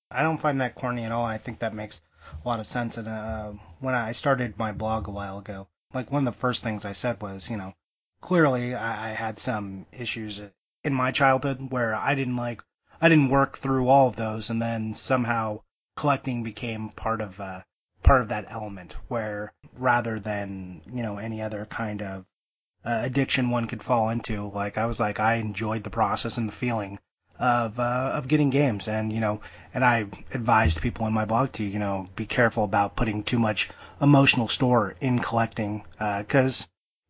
I 0.10 0.24
don't 0.24 0.39
find 0.39 0.60
that 0.62 0.74
corny 0.74 1.04
at 1.04 1.12
all. 1.12 1.24
I 1.24 1.38
think 1.38 1.60
that 1.60 1.76
makes 1.76 2.02
a 2.44 2.48
lot 2.48 2.60
of 2.60 2.66
sense. 2.66 2.98
And 2.98 3.08
uh, 3.08 3.52
when 3.82 3.94
I 3.94 4.14
started 4.14 4.58
my 4.58 4.72
blog 4.72 5.08
a 5.08 5.12
while 5.12 5.38
ago, 5.38 5.68
like 5.94 6.12
one 6.12 6.26
of 6.28 6.34
the 6.34 6.39
first 6.39 6.64
things 6.64 6.86
I 6.86 6.94
said 6.94 7.22
was, 7.22 7.52
you 7.52 7.58
know, 7.58 7.76
clearly 8.20 8.74
I, 8.74 9.12
I 9.12 9.14
had 9.14 9.38
some 9.38 9.86
issues 9.92 10.42
in 10.84 10.94
my 10.96 11.12
childhood 11.12 11.70
where 11.70 11.94
I 11.94 12.16
didn't 12.16 12.36
like, 12.36 12.64
I 13.00 13.10
didn't 13.10 13.30
work 13.30 13.60
through 13.60 13.89
all 13.89 14.08
of 14.08 14.16
those, 14.16 14.50
and 14.50 14.60
then 14.60 14.96
somehow 14.96 15.62
collecting 15.96 16.42
became 16.42 16.89
part 16.89 17.22
of 17.22 17.39
uh, 17.39 17.62
part 18.02 18.22
of 18.22 18.30
that 18.30 18.46
element 18.50 18.96
where 19.08 19.54
rather 19.78 20.20
than 20.20 20.82
you 20.92 21.04
know 21.04 21.20
any 21.20 21.44
other 21.44 21.66
kind 21.66 22.02
of 22.02 22.26
uh, 22.84 23.02
addiction 23.04 23.50
one 23.50 23.68
could 23.68 23.84
fall 23.84 24.10
into, 24.10 24.48
like 24.48 24.78
I 24.78 24.86
was 24.86 25.00
like 25.00 25.20
I 25.20 25.36
enjoyed 25.36 25.84
the 25.84 25.90
process 25.90 26.38
and 26.38 26.48
the 26.48 26.54
feeling 26.54 27.00
of 27.40 27.80
uh, 27.80 28.12
of 28.14 28.28
getting 28.28 28.50
games, 28.50 28.88
and 28.88 29.12
you 29.12 29.20
know, 29.20 29.42
and 29.74 29.84
I 29.84 30.06
advised 30.34 30.82
people 30.82 31.08
in 31.08 31.14
my 31.14 31.26
blog 31.26 31.54
to 31.54 31.64
you 31.64 31.80
know 31.80 32.08
be 32.16 32.26
careful 32.26 32.64
about 32.64 32.96
putting 32.96 33.24
too 33.24 33.40
much 33.40 33.70
emotional 34.02 34.48
store 34.48 34.96
in 35.02 35.20
collecting, 35.20 35.84
because 35.98 36.64
uh, 36.64 36.66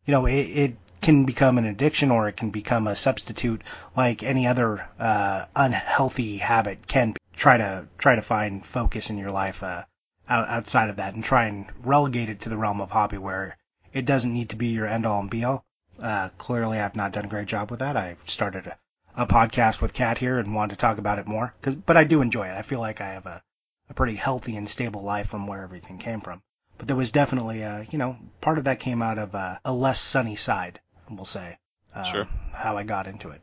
you 0.06 0.12
know 0.12 0.26
it, 0.26 0.32
it 0.32 0.76
can 1.00 1.24
become 1.24 1.58
an 1.58 1.66
addiction 1.66 2.10
or 2.10 2.28
it 2.28 2.36
can 2.36 2.50
become 2.50 2.86
a 2.86 2.96
substitute 2.96 3.62
like 3.96 4.22
any 4.22 4.46
other 4.46 4.86
uh, 4.98 5.46
unhealthy 5.56 6.38
habit 6.38 6.86
can. 6.86 7.12
Be. 7.12 7.18
Try 7.34 7.56
to 7.56 7.86
try 7.98 8.14
to 8.14 8.22
find 8.22 8.64
focus 8.64 9.10
in 9.10 9.18
your 9.18 9.30
life 9.30 9.62
uh, 9.62 9.84
outside 10.28 10.90
of 10.90 10.96
that 10.96 11.14
and 11.14 11.24
try 11.24 11.46
and 11.46 11.66
relegate 11.82 12.28
it 12.28 12.40
to 12.40 12.48
the 12.48 12.56
realm 12.56 12.80
of 12.80 12.90
hobby 12.90 13.18
where 13.18 13.56
it 13.92 14.04
doesn't 14.04 14.32
need 14.32 14.50
to 14.50 14.56
be 14.56 14.68
your 14.68 14.86
end 14.86 15.06
all 15.06 15.20
and 15.20 15.30
be 15.30 15.44
all. 15.44 15.64
Uh, 16.00 16.30
clearly, 16.38 16.80
I've 16.80 16.96
not 16.96 17.12
done 17.12 17.26
a 17.26 17.28
great 17.28 17.48
job 17.48 17.70
with 17.70 17.80
that. 17.80 17.96
I 17.96 18.16
started 18.26 18.66
a, 18.66 18.78
a 19.16 19.26
podcast 19.26 19.80
with 19.80 19.92
Kat 19.92 20.18
here 20.18 20.38
and 20.38 20.54
wanted 20.54 20.74
to 20.74 20.80
talk 20.80 20.98
about 20.98 21.18
it 21.18 21.26
more. 21.26 21.54
Cause, 21.62 21.74
but 21.74 21.96
I 21.96 22.04
do 22.04 22.22
enjoy 22.22 22.46
it. 22.48 22.56
I 22.56 22.62
feel 22.62 22.80
like 22.80 23.00
I 23.00 23.12
have 23.12 23.26
a, 23.26 23.42
a 23.90 23.94
pretty 23.94 24.16
healthy 24.16 24.56
and 24.56 24.68
stable 24.68 25.02
life 25.02 25.28
from 25.28 25.46
where 25.46 25.62
everything 25.62 25.98
came 25.98 26.20
from. 26.20 26.42
But 26.78 26.86
there 26.88 26.96
was 26.96 27.10
definitely, 27.10 27.62
a, 27.62 27.86
you 27.90 27.98
know, 27.98 28.16
part 28.40 28.58
of 28.58 28.64
that 28.64 28.80
came 28.80 29.02
out 29.02 29.18
of 29.18 29.34
a, 29.34 29.60
a 29.64 29.72
less 29.72 30.00
sunny 30.00 30.36
side, 30.36 30.80
we'll 31.08 31.24
say. 31.24 31.58
Um, 31.94 32.04
sure. 32.06 32.28
How 32.52 32.76
I 32.76 32.84
got 32.84 33.06
into 33.06 33.30
it. 33.30 33.42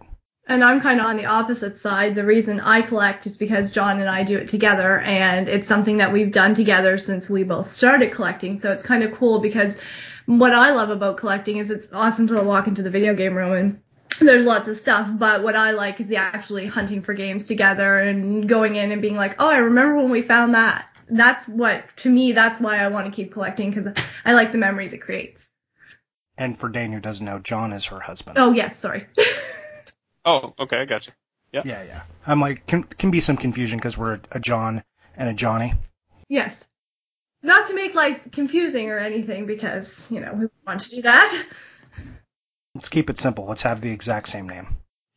And 0.50 0.64
I'm 0.64 0.82
kind 0.82 1.00
of 1.00 1.06
on 1.06 1.16
the 1.16 1.26
opposite 1.26 1.80
side. 1.80 2.16
The 2.16 2.26
reason 2.26 2.60
I 2.60 2.82
collect 2.82 3.26
is 3.26 3.38
because 3.38 3.72
John 3.72 4.00
and 4.00 4.10
I 4.10 4.24
do 4.24 4.38
it 4.38 4.50
together, 4.50 5.00
and 5.00 5.48
it's 5.48 5.70
something 5.70 5.98
that 5.98 6.12
we've 6.12 6.32
done 6.32 6.56
together 6.56 6.98
since 6.98 7.30
we 7.30 7.44
both 7.44 7.74
started 7.74 8.12
collecting. 8.12 8.60
So 8.60 8.72
it's 8.72 8.84
kind 8.84 9.04
of 9.04 9.14
cool 9.14 9.40
because 9.40 9.76
what 10.26 10.54
I 10.54 10.72
love 10.72 10.90
about 10.90 11.18
collecting 11.18 11.58
is 11.58 11.70
it's 11.70 11.88
awesome 11.94 12.28
to 12.28 12.42
walk 12.42 12.68
into 12.68 12.84
the 12.84 12.90
video 12.90 13.14
game 13.14 13.36
room 13.36 13.54
and 13.54 13.82
there's 14.28 14.46
lots 14.46 14.68
of 14.68 14.76
stuff, 14.76 15.10
but 15.14 15.44
what 15.44 15.56
I 15.56 15.72
like 15.72 16.00
is 16.00 16.08
the 16.08 16.18
actually 16.18 16.66
hunting 16.66 17.02
for 17.02 17.14
games 17.14 17.48
together 17.48 18.00
and 18.00 18.48
going 18.50 18.76
in 18.76 18.92
and 18.92 19.02
being 19.02 19.16
like, 19.16 19.36
oh, 19.40 19.48
I 19.48 19.58
remember 19.58 19.98
when 19.98 20.10
we 20.10 20.22
found 20.22 20.56
that. 20.56 20.88
That's 21.10 21.48
what, 21.48 21.86
to 21.98 22.10
me, 22.10 22.34
that's 22.34 22.60
why 22.60 22.80
I 22.80 22.88
want 22.90 23.08
to 23.08 23.12
keep 23.12 23.32
collecting 23.32 23.72
because 23.72 23.94
I 24.26 24.34
like 24.34 24.52
the 24.52 24.58
memories 24.58 24.94
it 24.94 25.00
creates. 25.00 25.48
And 26.38 26.60
for 26.60 26.70
Dain 26.70 26.92
who 26.92 27.00
doesn't 27.00 27.26
know, 27.26 27.40
John 27.40 27.74
is 27.74 27.86
her 27.86 28.00
husband. 28.00 28.38
Oh, 28.38 28.52
yes, 28.52 28.78
sorry. 28.78 29.08
oh, 30.26 30.54
okay, 30.60 30.78
I 30.78 30.86
got 30.86 31.08
you. 31.08 31.14
Yeah. 31.52 31.62
Yeah, 31.66 31.84
yeah. 31.84 32.02
I'm 32.28 32.40
like, 32.40 32.66
can, 32.68 32.84
can 32.84 33.12
be 33.12 33.22
some 33.22 33.38
confusion 33.38 33.78
because 33.78 33.98
we're 33.98 34.20
a 34.32 34.40
John 34.40 34.84
and 35.16 35.30
a 35.30 35.34
Johnny. 35.34 35.74
Yes. 36.28 36.60
Not 37.42 37.68
to 37.68 37.74
make 37.74 37.96
life 37.96 38.20
confusing 38.32 38.90
or 38.90 39.00
anything, 39.00 39.46
because, 39.46 39.90
you 40.10 40.20
know, 40.20 40.34
we 40.34 40.48
want 40.68 40.82
to 40.82 40.90
do 40.90 41.02
that. 41.04 41.46
Let's 42.76 42.90
keep 42.90 43.10
it 43.10 43.18
simple. 43.18 43.46
Let's 43.46 43.64
have 43.64 43.82
the 43.82 43.92
exact 43.92 44.30
same 44.30 44.48
name. 44.48 44.68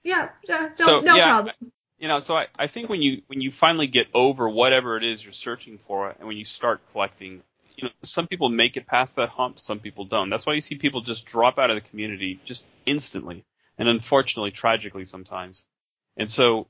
Yeah, 0.05 0.31
yeah 0.49 0.71
no, 0.79 0.87
so, 0.87 1.01
no 1.01 1.17
yeah, 1.17 1.29
problem. 1.29 1.55
You 1.99 2.09
know, 2.09 2.19
so 2.19 2.37
I, 2.37 2.47
I 2.59 2.67
think 2.67 2.89
when 2.89 3.03
you 3.03 3.23
when 3.29 3.41
you 3.41 3.53
finally 3.53 3.87
get 3.87 4.09
over 4.15 4.49
whatever 4.49 4.97
it 4.97 5.05
is 5.05 5.23
you're 5.23 5.33
searching 5.33 5.79
for, 5.79 6.15
and 6.19 6.27
when 6.27 6.37
you 6.37 6.45
start 6.45 6.81
collecting, 6.91 7.43
you 7.77 7.85
know, 7.85 7.91
some 8.03 8.27
people 8.27 8.49
make 8.49 8.77
it 8.77 8.87
past 8.87 9.17
that 9.17 9.29
hump, 9.29 9.61
some 9.61 9.79
people 9.79 10.05
don't. 10.05 10.29
That's 10.29 10.45
why 10.45 10.55
you 10.55 10.61
see 10.61 10.75
people 10.75 11.03
just 11.03 11.27
drop 11.27 11.59
out 11.59 11.71
of 11.71 11.77
the 11.77 11.89
community 11.89 12.41
just 12.45 12.67
instantly, 12.87 13.45
and 13.79 13.89
unfortunately, 13.89 14.51
tragically 14.51 15.05
sometimes. 15.05 15.67
And 16.17 16.31
so, 16.31 16.69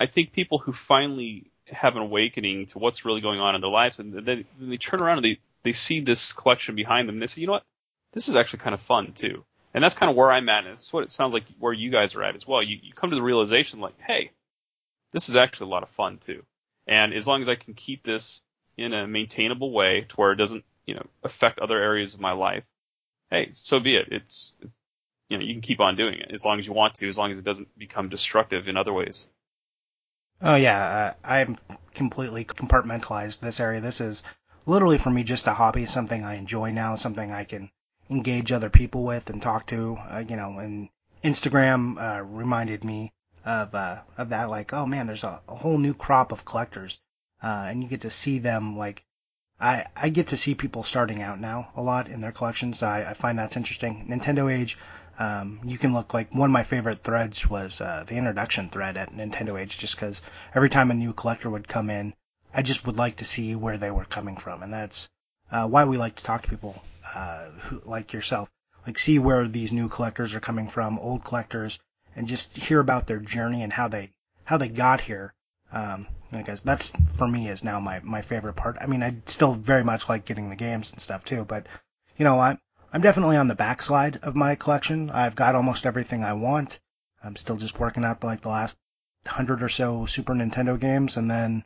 I 0.00 0.06
think 0.06 0.32
people 0.32 0.58
who 0.58 0.72
finally 0.72 1.50
have 1.66 1.96
an 1.96 2.02
awakening 2.02 2.66
to 2.66 2.78
what's 2.78 3.04
really 3.04 3.20
going 3.20 3.40
on 3.40 3.54
in 3.54 3.60
their 3.60 3.70
lives, 3.70 3.98
and 3.98 4.12
then, 4.12 4.24
then 4.24 4.44
they 4.70 4.76
turn 4.76 5.00
around 5.00 5.18
and 5.18 5.24
they 5.24 5.40
they 5.64 5.72
see 5.72 6.00
this 6.00 6.32
collection 6.32 6.74
behind 6.74 7.08
them, 7.08 7.16
and 7.16 7.22
they 7.22 7.26
say, 7.26 7.40
you 7.40 7.46
know 7.46 7.54
what, 7.54 7.64
this 8.12 8.28
is 8.28 8.36
actually 8.36 8.60
kind 8.60 8.74
of 8.74 8.80
fun 8.80 9.12
too. 9.12 9.44
And 9.74 9.84
that's 9.84 9.94
kind 9.94 10.10
of 10.10 10.16
where 10.16 10.32
I'm 10.32 10.48
at. 10.48 10.64
And 10.64 10.72
it's 10.72 10.92
what 10.92 11.04
it 11.04 11.10
sounds 11.10 11.34
like 11.34 11.44
where 11.58 11.72
you 11.72 11.90
guys 11.90 12.14
are 12.14 12.22
at 12.22 12.34
as 12.34 12.46
well. 12.46 12.62
You, 12.62 12.78
you 12.82 12.92
come 12.94 13.10
to 13.10 13.16
the 13.16 13.22
realization 13.22 13.80
like, 13.80 14.00
hey, 14.00 14.30
this 15.12 15.28
is 15.28 15.36
actually 15.36 15.68
a 15.68 15.70
lot 15.70 15.82
of 15.82 15.90
fun 15.90 16.18
too. 16.18 16.42
And 16.86 17.12
as 17.12 17.26
long 17.26 17.42
as 17.42 17.48
I 17.48 17.54
can 17.54 17.74
keep 17.74 18.02
this 18.02 18.40
in 18.76 18.92
a 18.94 19.06
maintainable 19.06 19.72
way 19.72 20.06
to 20.08 20.16
where 20.16 20.32
it 20.32 20.36
doesn't, 20.36 20.64
you 20.86 20.94
know, 20.94 21.06
affect 21.22 21.58
other 21.58 21.78
areas 21.78 22.14
of 22.14 22.20
my 22.20 22.32
life, 22.32 22.64
hey, 23.30 23.50
so 23.52 23.78
be 23.78 23.96
it. 23.96 24.08
It's, 24.10 24.56
it's 24.62 24.77
you 25.28 25.36
know, 25.36 25.44
you 25.44 25.54
can 25.54 25.60
keep 25.60 25.80
on 25.80 25.96
doing 25.96 26.18
it 26.18 26.30
as 26.32 26.44
long 26.44 26.58
as 26.58 26.66
you 26.66 26.72
want 26.72 26.94
to, 26.94 27.08
as 27.08 27.18
long 27.18 27.30
as 27.30 27.38
it 27.38 27.44
doesn't 27.44 27.76
become 27.78 28.08
destructive 28.08 28.68
in 28.68 28.76
other 28.76 28.92
ways. 28.92 29.28
Oh 30.40 30.54
yeah, 30.54 30.86
uh, 30.86 31.14
I'm 31.24 31.56
completely 31.94 32.44
compartmentalized 32.44 33.40
this 33.40 33.60
area. 33.60 33.80
This 33.80 34.00
is 34.00 34.22
literally 34.66 34.98
for 34.98 35.10
me 35.10 35.24
just 35.24 35.46
a 35.46 35.52
hobby, 35.52 35.86
something 35.86 36.24
I 36.24 36.36
enjoy 36.36 36.70
now, 36.70 36.96
something 36.96 37.32
I 37.32 37.44
can 37.44 37.70
engage 38.08 38.52
other 38.52 38.70
people 38.70 39.02
with 39.02 39.28
and 39.30 39.42
talk 39.42 39.66
to. 39.66 39.98
Uh, 40.08 40.24
you 40.26 40.36
know, 40.36 40.58
and 40.58 40.88
Instagram 41.24 41.98
uh, 42.00 42.22
reminded 42.22 42.84
me 42.84 43.12
of 43.44 43.74
uh, 43.74 43.98
of 44.16 44.30
that. 44.30 44.48
Like, 44.48 44.72
oh 44.72 44.86
man, 44.86 45.06
there's 45.06 45.24
a, 45.24 45.40
a 45.48 45.54
whole 45.54 45.78
new 45.78 45.92
crop 45.92 46.32
of 46.32 46.44
collectors, 46.44 47.00
uh, 47.42 47.66
and 47.68 47.82
you 47.82 47.88
get 47.88 48.02
to 48.02 48.10
see 48.10 48.38
them. 48.38 48.76
Like, 48.76 49.04
I 49.60 49.86
I 49.96 50.08
get 50.08 50.28
to 50.28 50.36
see 50.36 50.54
people 50.54 50.84
starting 50.84 51.20
out 51.20 51.40
now 51.40 51.70
a 51.74 51.82
lot 51.82 52.08
in 52.08 52.20
their 52.20 52.32
collections. 52.32 52.82
I, 52.82 53.10
I 53.10 53.14
find 53.14 53.38
that's 53.38 53.56
interesting. 53.56 54.06
Nintendo 54.08 54.50
Age. 54.52 54.78
Um, 55.18 55.60
you 55.64 55.78
can 55.78 55.92
look 55.92 56.14
like 56.14 56.32
one 56.32 56.50
of 56.50 56.52
my 56.52 56.62
favorite 56.62 57.02
threads 57.02 57.50
was 57.50 57.80
uh, 57.80 58.04
the 58.06 58.14
introduction 58.14 58.68
thread 58.68 58.96
at 58.96 59.12
Nintendo 59.12 59.60
Age, 59.60 59.76
just 59.76 59.96
because 59.96 60.22
every 60.54 60.68
time 60.68 60.90
a 60.90 60.94
new 60.94 61.12
collector 61.12 61.50
would 61.50 61.66
come 61.66 61.90
in, 61.90 62.14
I 62.54 62.62
just 62.62 62.86
would 62.86 62.96
like 62.96 63.16
to 63.16 63.24
see 63.24 63.56
where 63.56 63.78
they 63.78 63.90
were 63.90 64.04
coming 64.04 64.36
from, 64.36 64.62
and 64.62 64.72
that's 64.72 65.08
uh, 65.50 65.66
why 65.66 65.84
we 65.84 65.96
like 65.96 66.14
to 66.16 66.24
talk 66.24 66.42
to 66.42 66.48
people 66.48 66.82
uh, 67.14 67.50
who, 67.50 67.82
like 67.84 68.12
yourself, 68.12 68.48
like 68.86 68.98
see 68.98 69.18
where 69.18 69.48
these 69.48 69.72
new 69.72 69.88
collectors 69.88 70.34
are 70.34 70.40
coming 70.40 70.68
from, 70.68 70.98
old 71.00 71.24
collectors, 71.24 71.80
and 72.14 72.28
just 72.28 72.56
hear 72.56 72.78
about 72.78 73.06
their 73.06 73.18
journey 73.18 73.62
and 73.62 73.72
how 73.72 73.88
they 73.88 74.12
how 74.44 74.56
they 74.56 74.68
got 74.68 75.00
here. 75.00 75.34
Um, 75.72 76.06
I 76.32 76.42
guess 76.42 76.60
that's 76.60 76.92
for 77.16 77.26
me 77.26 77.48
is 77.48 77.64
now 77.64 77.80
my 77.80 78.00
my 78.00 78.22
favorite 78.22 78.54
part. 78.54 78.76
I 78.80 78.86
mean, 78.86 79.02
I 79.02 79.16
still 79.26 79.54
very 79.54 79.82
much 79.82 80.08
like 80.08 80.24
getting 80.24 80.48
the 80.48 80.56
games 80.56 80.92
and 80.92 81.00
stuff 81.00 81.24
too, 81.24 81.44
but 81.44 81.66
you 82.16 82.24
know, 82.24 82.38
I'm 82.38 82.58
I'm 82.92 83.00
definitely 83.00 83.36
on 83.36 83.48
the 83.48 83.54
backslide 83.54 84.18
of 84.22 84.36
my 84.36 84.54
collection. 84.54 85.10
I've 85.10 85.36
got 85.36 85.54
almost 85.54 85.86
everything 85.86 86.24
I 86.24 86.32
want. 86.32 86.80
I'm 87.22 87.36
still 87.36 87.56
just 87.56 87.78
working 87.78 88.04
out 88.04 88.24
like 88.24 88.42
the 88.42 88.48
last 88.48 88.78
hundred 89.26 89.62
or 89.62 89.68
so 89.68 90.06
Super 90.06 90.34
Nintendo 90.34 90.78
games, 90.78 91.16
and 91.16 91.30
then 91.30 91.64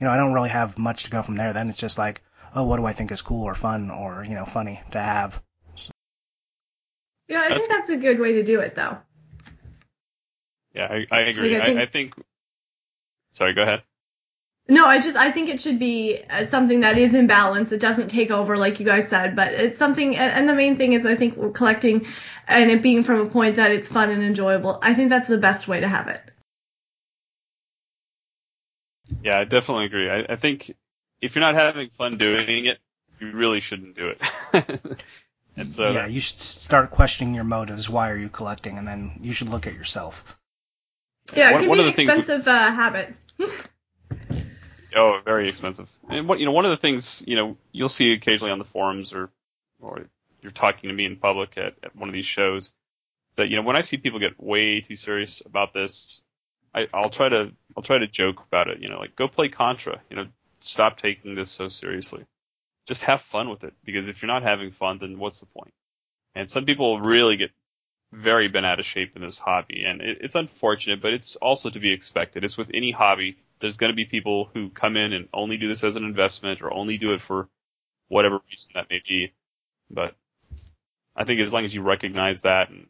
you 0.00 0.06
know 0.06 0.12
I 0.12 0.16
don't 0.16 0.32
really 0.32 0.48
have 0.48 0.78
much 0.78 1.04
to 1.04 1.10
go 1.10 1.22
from 1.22 1.36
there. 1.36 1.52
Then 1.52 1.68
it's 1.68 1.78
just 1.78 1.98
like 1.98 2.22
oh, 2.54 2.64
what 2.64 2.76
do 2.76 2.84
I 2.84 2.92
think 2.92 3.12
is 3.12 3.22
cool 3.22 3.44
or 3.44 3.54
fun 3.54 3.90
or, 3.90 4.24
you 4.24 4.34
know, 4.34 4.44
funny 4.44 4.80
to 4.92 5.00
have. 5.00 5.42
So. 5.74 5.90
Yeah, 7.28 7.40
I 7.40 7.48
that's, 7.48 7.66
think 7.66 7.78
that's 7.78 7.88
a 7.90 7.96
good 7.96 8.18
way 8.18 8.34
to 8.34 8.42
do 8.42 8.60
it, 8.60 8.74
though. 8.74 8.98
Yeah, 10.74 10.86
I, 10.86 11.06
I 11.10 11.22
agree. 11.22 11.54
Like, 11.54 11.62
I, 11.62 11.66
think... 11.66 11.78
I, 11.78 11.82
I 11.82 11.86
think. 11.86 12.14
Sorry, 13.32 13.54
go 13.54 13.62
ahead. 13.62 13.82
No, 14.72 14.86
I 14.86 15.00
just 15.00 15.18
I 15.18 15.30
think 15.30 15.50
it 15.50 15.60
should 15.60 15.78
be 15.78 16.24
uh, 16.30 16.46
something 16.46 16.80
that 16.80 16.96
is 16.96 17.12
in 17.12 17.26
balance. 17.26 17.72
It 17.72 17.78
doesn't 17.78 18.08
take 18.08 18.30
over 18.30 18.56
like 18.56 18.80
you 18.80 18.86
guys 18.86 19.06
said, 19.06 19.36
but 19.36 19.52
it's 19.52 19.76
something. 19.76 20.16
And 20.16 20.48
the 20.48 20.54
main 20.54 20.78
thing 20.78 20.94
is 20.94 21.04
I 21.04 21.14
think 21.14 21.36
we're 21.36 21.50
collecting 21.50 22.06
and 22.48 22.70
it 22.70 22.80
being 22.80 23.04
from 23.04 23.20
a 23.20 23.26
point 23.26 23.56
that 23.56 23.70
it's 23.70 23.86
fun 23.86 24.08
and 24.08 24.22
enjoyable. 24.22 24.78
I 24.80 24.94
think 24.94 25.10
that's 25.10 25.28
the 25.28 25.36
best 25.36 25.68
way 25.68 25.80
to 25.80 25.88
have 25.88 26.08
it. 26.08 26.22
Yeah, 29.22 29.40
I 29.40 29.44
definitely 29.44 29.84
agree. 29.84 30.08
I, 30.08 30.24
I 30.30 30.36
think 30.36 30.74
if 31.20 31.34
you're 31.34 31.40
not 31.40 31.54
having 31.54 31.90
fun 31.90 32.16
doing 32.16 32.64
it, 32.64 32.78
you 33.20 33.30
really 33.32 33.60
shouldn't 33.60 33.94
do 33.94 34.14
it. 34.14 35.02
and 35.58 35.70
so 35.70 35.90
yeah, 35.90 36.06
you 36.06 36.22
should 36.22 36.40
start 36.40 36.90
questioning 36.90 37.34
your 37.34 37.44
motives. 37.44 37.90
Why 37.90 38.08
are 38.08 38.16
you 38.16 38.30
collecting? 38.30 38.78
And 38.78 38.88
then 38.88 39.18
you 39.20 39.34
should 39.34 39.50
look 39.50 39.66
at 39.66 39.74
yourself. 39.74 40.38
Yeah, 41.36 41.50
it 41.50 41.60
can 41.60 41.68
one 41.68 41.76
be 41.76 41.84
an 41.84 41.90
expensive 41.90 42.46
we, 42.46 42.52
uh, 42.52 42.72
habit. 42.72 43.14
Oh, 44.94 45.20
very 45.24 45.48
expensive. 45.48 45.88
And 46.08 46.28
what 46.28 46.38
you 46.38 46.46
know, 46.46 46.52
one 46.52 46.64
of 46.64 46.70
the 46.70 46.76
things 46.76 47.24
you 47.26 47.36
know 47.36 47.56
you'll 47.72 47.88
see 47.88 48.12
occasionally 48.12 48.52
on 48.52 48.58
the 48.58 48.64
forums 48.64 49.12
or 49.12 49.30
or 49.80 50.06
you're 50.42 50.52
talking 50.52 50.88
to 50.88 50.94
me 50.94 51.04
in 51.06 51.16
public 51.16 51.56
at, 51.56 51.74
at 51.82 51.96
one 51.96 52.08
of 52.08 52.12
these 52.12 52.26
shows 52.26 52.74
is 53.30 53.36
that 53.36 53.50
you 53.50 53.56
know 53.56 53.62
when 53.62 53.76
I 53.76 53.80
see 53.80 53.96
people 53.96 54.18
get 54.18 54.40
way 54.42 54.80
too 54.80 54.96
serious 54.96 55.42
about 55.44 55.72
this, 55.72 56.22
I, 56.74 56.88
I'll 56.92 57.10
try 57.10 57.28
to 57.28 57.52
I'll 57.76 57.82
try 57.82 57.98
to 57.98 58.06
joke 58.06 58.42
about 58.46 58.68
it. 58.68 58.80
You 58.80 58.88
know, 58.88 58.98
like 58.98 59.16
go 59.16 59.28
play 59.28 59.48
Contra. 59.48 60.00
You 60.10 60.16
know, 60.16 60.26
stop 60.60 60.98
taking 60.98 61.34
this 61.34 61.50
so 61.50 61.68
seriously. 61.68 62.24
Just 62.86 63.02
have 63.02 63.22
fun 63.22 63.48
with 63.48 63.64
it 63.64 63.74
because 63.84 64.08
if 64.08 64.20
you're 64.20 64.32
not 64.32 64.42
having 64.42 64.72
fun, 64.72 64.98
then 65.00 65.18
what's 65.18 65.40
the 65.40 65.46
point? 65.46 65.72
And 66.34 66.50
some 66.50 66.64
people 66.64 67.00
really 67.00 67.36
get 67.36 67.50
very 68.12 68.48
bent 68.48 68.66
out 68.66 68.78
of 68.78 68.84
shape 68.84 69.16
in 69.16 69.22
this 69.22 69.38
hobby, 69.38 69.84
and 69.86 70.02
it, 70.02 70.18
it's 70.20 70.34
unfortunate, 70.34 71.00
but 71.00 71.12
it's 71.14 71.36
also 71.36 71.70
to 71.70 71.78
be 71.78 71.92
expected. 71.92 72.44
It's 72.44 72.58
with 72.58 72.70
any 72.74 72.90
hobby 72.90 73.38
there's 73.62 73.78
going 73.78 73.92
to 73.92 73.96
be 73.96 74.04
people 74.04 74.50
who 74.52 74.68
come 74.68 74.96
in 74.96 75.12
and 75.12 75.28
only 75.32 75.56
do 75.56 75.68
this 75.68 75.84
as 75.84 75.96
an 75.96 76.04
investment 76.04 76.60
or 76.60 76.74
only 76.74 76.98
do 76.98 77.14
it 77.14 77.20
for 77.20 77.48
whatever 78.08 78.40
reason 78.50 78.72
that 78.74 78.90
may 78.90 79.00
be. 79.08 79.32
But 79.88 80.14
I 81.16 81.24
think 81.24 81.40
as 81.40 81.52
long 81.52 81.64
as 81.64 81.74
you 81.74 81.80
recognize 81.80 82.42
that 82.42 82.70
and 82.70 82.88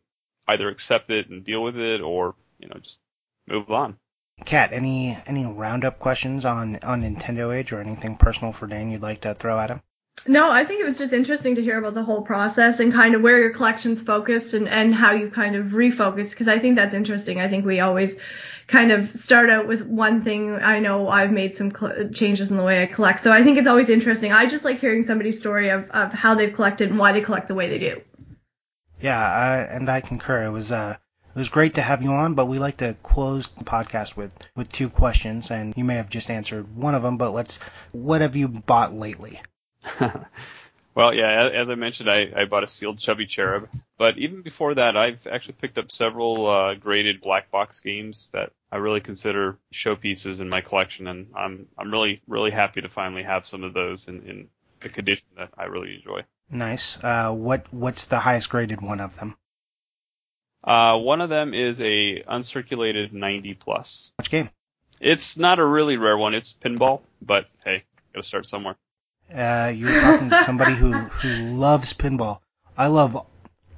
either 0.48 0.68
accept 0.68 1.10
it 1.10 1.28
and 1.28 1.44
deal 1.44 1.62
with 1.62 1.76
it 1.76 2.00
or, 2.00 2.34
you 2.58 2.68
know, 2.68 2.76
just 2.80 2.98
move 3.46 3.70
on. 3.70 3.98
Kat, 4.44 4.72
any 4.72 5.16
any 5.26 5.44
roundup 5.44 5.98
questions 6.00 6.44
on 6.44 6.78
on 6.82 7.02
Nintendo 7.02 7.54
Age 7.54 7.72
or 7.72 7.80
anything 7.80 8.16
personal 8.16 8.52
for 8.52 8.66
Dain 8.66 8.90
you'd 8.90 9.02
like 9.02 9.20
to 9.20 9.34
throw 9.34 9.60
at 9.60 9.70
him? 9.70 9.82
No, 10.26 10.50
I 10.50 10.64
think 10.64 10.80
it 10.80 10.84
was 10.84 10.98
just 10.98 11.12
interesting 11.12 11.56
to 11.56 11.62
hear 11.62 11.78
about 11.78 11.94
the 11.94 12.02
whole 12.02 12.22
process 12.22 12.80
and 12.80 12.92
kind 12.92 13.14
of 13.14 13.22
where 13.22 13.38
your 13.38 13.52
collection's 13.52 14.00
focused 14.00 14.54
and 14.54 14.68
and 14.68 14.94
how 14.94 15.12
you 15.12 15.30
kind 15.30 15.54
of 15.54 15.66
refocus 15.66 16.30
because 16.30 16.48
I 16.48 16.58
think 16.58 16.76
that's 16.76 16.94
interesting. 16.94 17.40
I 17.40 17.48
think 17.48 17.66
we 17.66 17.80
always 17.80 18.18
kind 18.66 18.92
of 18.92 19.16
start 19.16 19.50
out 19.50 19.66
with 19.66 19.82
one 19.82 20.22
thing. 20.22 20.54
I 20.54 20.80
know 20.80 21.08
I've 21.08 21.32
made 21.32 21.56
some 21.56 21.74
cl- 21.74 22.08
changes 22.10 22.50
in 22.50 22.56
the 22.56 22.64
way 22.64 22.82
I 22.82 22.86
collect, 22.86 23.20
so 23.20 23.32
I 23.32 23.42
think 23.42 23.58
it's 23.58 23.66
always 23.66 23.88
interesting. 23.88 24.32
I 24.32 24.46
just 24.46 24.64
like 24.64 24.78
hearing 24.78 25.02
somebody's 25.02 25.38
story 25.38 25.70
of, 25.70 25.90
of 25.90 26.12
how 26.12 26.34
they've 26.34 26.54
collected 26.54 26.90
and 26.90 26.98
why 26.98 27.12
they 27.12 27.20
collect 27.20 27.48
the 27.48 27.54
way 27.54 27.68
they 27.68 27.78
do. 27.78 28.00
Yeah, 29.00 29.18
I, 29.18 29.58
and 29.58 29.88
I 29.90 30.00
concur. 30.00 30.44
It 30.44 30.50
was 30.50 30.70
uh, 30.70 30.96
it 31.34 31.38
was 31.38 31.48
great 31.48 31.74
to 31.74 31.82
have 31.82 32.02
you 32.02 32.10
on, 32.10 32.34
but 32.34 32.46
we 32.46 32.58
like 32.58 32.76
to 32.78 32.94
close 33.02 33.48
the 33.48 33.64
podcast 33.64 34.16
with 34.16 34.32
with 34.54 34.70
two 34.70 34.88
questions, 34.88 35.50
and 35.50 35.74
you 35.76 35.84
may 35.84 35.96
have 35.96 36.08
just 36.10 36.30
answered 36.30 36.76
one 36.76 36.94
of 36.94 37.02
them, 37.02 37.16
but 37.16 37.32
let's. 37.32 37.58
What 37.92 38.20
have 38.20 38.36
you 38.36 38.48
bought 38.48 38.94
lately? 38.94 39.40
Well, 40.94 41.14
yeah, 41.14 41.48
as 41.54 41.70
I 41.70 41.74
mentioned, 41.74 42.10
I, 42.10 42.30
I 42.36 42.44
bought 42.44 42.64
a 42.64 42.66
sealed 42.66 42.98
Chubby 42.98 43.24
Cherub, 43.24 43.68
but 43.96 44.18
even 44.18 44.42
before 44.42 44.74
that, 44.74 44.94
I've 44.96 45.26
actually 45.26 45.54
picked 45.54 45.78
up 45.78 45.90
several 45.90 46.46
uh, 46.46 46.74
graded 46.74 47.22
black 47.22 47.50
box 47.50 47.80
games 47.80 48.28
that 48.34 48.52
I 48.70 48.76
really 48.76 49.00
consider 49.00 49.56
showpieces 49.72 50.42
in 50.42 50.50
my 50.50 50.60
collection, 50.60 51.06
and 51.06 51.28
I'm 51.34 51.66
I'm 51.78 51.90
really 51.90 52.20
really 52.28 52.50
happy 52.50 52.82
to 52.82 52.90
finally 52.90 53.22
have 53.22 53.46
some 53.46 53.64
of 53.64 53.72
those 53.72 54.08
in, 54.08 54.22
in 54.22 54.48
a 54.82 54.90
condition 54.90 55.26
that 55.38 55.50
I 55.56 55.64
really 55.64 55.94
enjoy. 55.94 56.24
Nice. 56.50 57.02
Uh, 57.02 57.32
what 57.32 57.72
what's 57.72 58.06
the 58.06 58.18
highest 58.18 58.50
graded 58.50 58.82
one 58.82 59.00
of 59.00 59.16
them? 59.16 59.36
Uh, 60.62 60.96
one 60.98 61.20
of 61.20 61.30
them 61.30 61.54
is 61.54 61.80
a 61.80 62.22
uncirculated 62.22 63.12
90 63.12 63.54
plus. 63.54 64.12
Which 64.18 64.30
game? 64.30 64.50
It's 65.00 65.36
not 65.36 65.58
a 65.58 65.64
really 65.64 65.96
rare 65.96 66.16
one. 66.16 66.34
It's 66.34 66.52
pinball, 66.52 67.00
but 67.20 67.46
hey, 67.64 67.84
gotta 68.14 68.26
start 68.26 68.46
somewhere. 68.46 68.76
Uh, 69.34 69.72
you 69.74 69.86
were 69.86 70.00
talking 70.00 70.30
to 70.30 70.44
somebody 70.44 70.74
who 70.74 70.92
who 70.92 71.56
loves 71.56 71.92
pinball. 71.92 72.40
I 72.76 72.88
love 72.88 73.26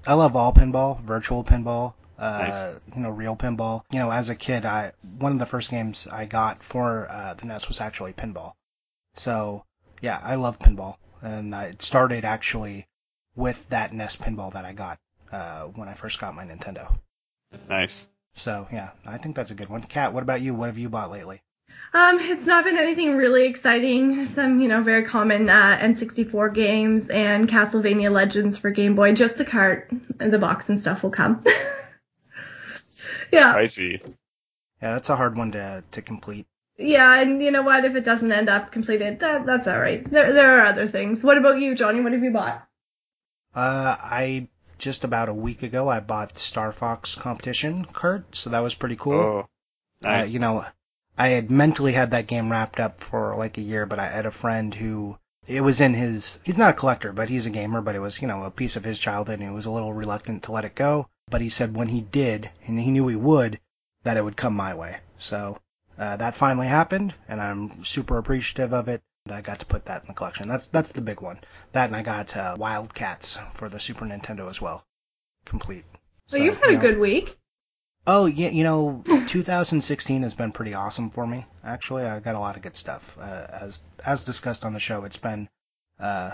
I 0.07 0.14
love 0.14 0.36
all 0.36 0.52
pinball, 0.52 1.00
virtual 1.02 1.44
pinball, 1.44 1.94
uh, 2.18 2.38
nice. 2.38 2.80
you 2.94 3.02
know, 3.02 3.11
real 3.11 3.36
pinball. 3.36 3.84
You 3.90 3.98
know, 3.98 4.11
as 4.11 4.28
a 4.28 4.34
kid, 4.34 4.64
I 4.64 4.92
one 5.18 5.32
of 5.32 5.38
the 5.38 5.46
first 5.46 5.70
games 5.70 6.07
I 6.11 6.24
got 6.24 6.62
for 6.62 7.09
uh, 7.11 7.34
the 7.34 7.46
NES 7.46 7.68
was 7.68 7.80
actually 7.80 8.12
pinball. 8.12 8.55
So 9.14 9.64
yeah, 10.00 10.20
I 10.22 10.34
love 10.34 10.59
pinball, 10.59 10.96
and 11.22 11.55
it 11.55 11.82
started 11.82 12.24
actually 12.24 12.86
with 13.36 13.68
that 13.68 13.92
NES 13.92 14.16
pinball 14.16 14.52
that 14.52 14.64
I 14.64 14.72
got 14.72 14.98
uh, 15.32 15.64
when 15.64 15.88
I 15.88 15.94
first 15.94 16.20
got 16.20 16.34
my 16.34 16.44
Nintendo. 16.44 16.98
Nice. 17.68 18.09
So 18.34 18.66
yeah, 18.72 18.90
I 19.07 19.18
think 19.18 19.36
that's 19.36 19.50
a 19.50 19.55
good 19.55 19.68
one. 19.68 19.82
Kat, 19.82 20.12
what 20.12 20.22
about 20.22 20.40
you? 20.40 20.55
What 20.55 20.66
have 20.66 20.78
you 20.78 20.88
bought 20.88 21.11
lately? 21.11 21.42
Um, 21.95 22.18
it's 22.18 22.45
not 22.45 22.64
been 22.64 22.76
anything 22.76 23.16
really 23.16 23.47
exciting. 23.47 24.26
Some, 24.26 24.61
you 24.61 24.66
know, 24.66 24.82
very 24.82 25.05
common 25.05 25.49
uh, 25.49 25.78
N64 25.80 26.53
games 26.53 27.09
and 27.09 27.49
Castlevania 27.49 28.11
Legends 28.11 28.57
for 28.57 28.70
Game 28.70 28.97
Boy. 28.97 29.12
Just 29.12 29.38
the 29.38 29.45
cart 29.45 29.92
and 30.18 30.32
the 30.32 30.38
box 30.38 30.68
and 30.68 30.78
stuff 30.78 31.05
will 31.05 31.12
come. 31.12 31.45
yeah. 33.32 33.55
I 33.55 33.66
see. 33.66 34.01
Yeah, 34.82 34.95
that's 34.95 35.09
a 35.09 35.14
hard 35.14 35.36
one 35.36 35.53
to 35.53 35.84
to 35.92 36.03
complete. 36.03 36.47
Yeah, 36.76 37.20
and 37.20 37.40
you 37.40 37.53
know 37.53 37.62
what? 37.62 37.84
If 37.84 37.95
it 37.95 38.05
doesn't 38.05 38.32
end 38.32 38.49
up 38.49 38.72
completed, 38.72 39.20
that 39.20 39.47
that's 39.47 39.68
all 39.68 39.78
right. 39.78 40.05
There 40.11 40.32
there 40.32 40.59
are 40.59 40.66
other 40.66 40.88
things. 40.88 41.22
What 41.22 41.38
about 41.38 41.61
you, 41.61 41.76
Johnny? 41.76 42.01
What 42.01 42.12
have 42.12 42.24
you 42.24 42.32
bought? 42.32 42.66
Uh, 43.55 43.97
I 44.01 44.49
just 44.78 45.05
about 45.05 45.28
a 45.28 45.34
week 45.34 45.62
ago 45.62 45.88
I 45.88 46.01
bought 46.01 46.36
Star 46.36 46.72
Fox 46.72 47.14
competition 47.14 47.84
card, 47.84 48.24
so 48.32 48.51
that 48.51 48.59
was 48.59 48.74
pretty 48.74 48.97
cool. 48.97 49.14
Oh, 49.14 49.49
nice. 50.03 50.26
Uh, 50.26 50.30
you 50.30 50.40
know, 50.40 50.66
I 51.16 51.28
had 51.28 51.50
mentally 51.50 51.92
had 51.92 52.10
that 52.10 52.26
game 52.26 52.50
wrapped 52.50 52.80
up 52.80 53.00
for 53.00 53.36
like 53.36 53.56
a 53.58 53.62
year, 53.62 53.86
but 53.86 53.98
I 53.98 54.08
had 54.08 54.26
a 54.26 54.30
friend 54.30 54.74
who 54.74 55.18
it 55.46 55.60
was 55.60 55.80
in 55.80 55.94
his 55.94 56.40
he's 56.42 56.58
not 56.58 56.70
a 56.70 56.78
collector, 56.78 57.12
but 57.12 57.28
he's 57.28 57.46
a 57.46 57.50
gamer, 57.50 57.80
but 57.80 57.94
it 57.94 58.00
was, 58.00 58.20
you 58.20 58.26
know, 58.26 58.42
a 58.42 58.50
piece 58.50 58.76
of 58.76 58.84
his 58.84 58.98
childhood 58.98 59.38
and 59.38 59.48
he 59.48 59.54
was 59.54 59.66
a 59.66 59.70
little 59.70 59.92
reluctant 59.92 60.42
to 60.44 60.52
let 60.52 60.64
it 60.64 60.74
go. 60.74 61.08
But 61.30 61.40
he 61.40 61.50
said 61.50 61.76
when 61.76 61.88
he 61.88 62.00
did, 62.00 62.50
and 62.66 62.78
he 62.78 62.90
knew 62.90 63.06
he 63.08 63.16
would, 63.16 63.60
that 64.02 64.16
it 64.16 64.24
would 64.24 64.36
come 64.36 64.54
my 64.54 64.74
way. 64.74 64.98
So 65.18 65.58
uh, 65.98 66.16
that 66.16 66.36
finally 66.36 66.66
happened, 66.66 67.14
and 67.28 67.40
I'm 67.40 67.84
super 67.84 68.18
appreciative 68.18 68.72
of 68.72 68.88
it. 68.88 69.02
I 69.30 69.40
got 69.40 69.60
to 69.60 69.66
put 69.66 69.86
that 69.86 70.02
in 70.02 70.08
the 70.08 70.14
collection. 70.14 70.48
That's 70.48 70.66
that's 70.66 70.92
the 70.92 71.00
big 71.00 71.22
one. 71.22 71.38
That 71.72 71.86
and 71.86 71.96
I 71.96 72.02
got 72.02 72.36
uh, 72.36 72.56
Wildcats 72.58 73.38
for 73.54 73.70
the 73.70 73.80
Super 73.80 74.04
Nintendo 74.04 74.50
as 74.50 74.60
well, 74.60 74.84
complete. 75.46 75.84
So, 76.26 76.36
you've 76.36 76.56
had 76.56 76.66
you 76.66 76.72
know, 76.72 76.78
a 76.78 76.82
good 76.82 76.98
week. 76.98 77.38
Oh 78.07 78.26
yeah, 78.26 78.50
you 78.50 78.64
know, 78.64 79.02
2016 79.28 80.22
has 80.22 80.34
been 80.34 80.52
pretty 80.52 80.74
awesome 80.74 81.11
for 81.11 81.26
me. 81.26 81.46
Actually, 81.64 82.05
I 82.05 82.20
got 82.20 82.34
a 82.34 82.40
lot 82.40 82.57
of 82.57 82.62
good 82.62 82.76
stuff. 82.76 83.16
Uh, 83.18 83.46
as 83.50 83.80
as 84.05 84.24
discussed 84.24 84.64
on 84.64 84.74
the 84.74 84.80
show, 84.80 85.05
it's 85.05 85.16
been 85.16 85.48
uh, 85.98 86.32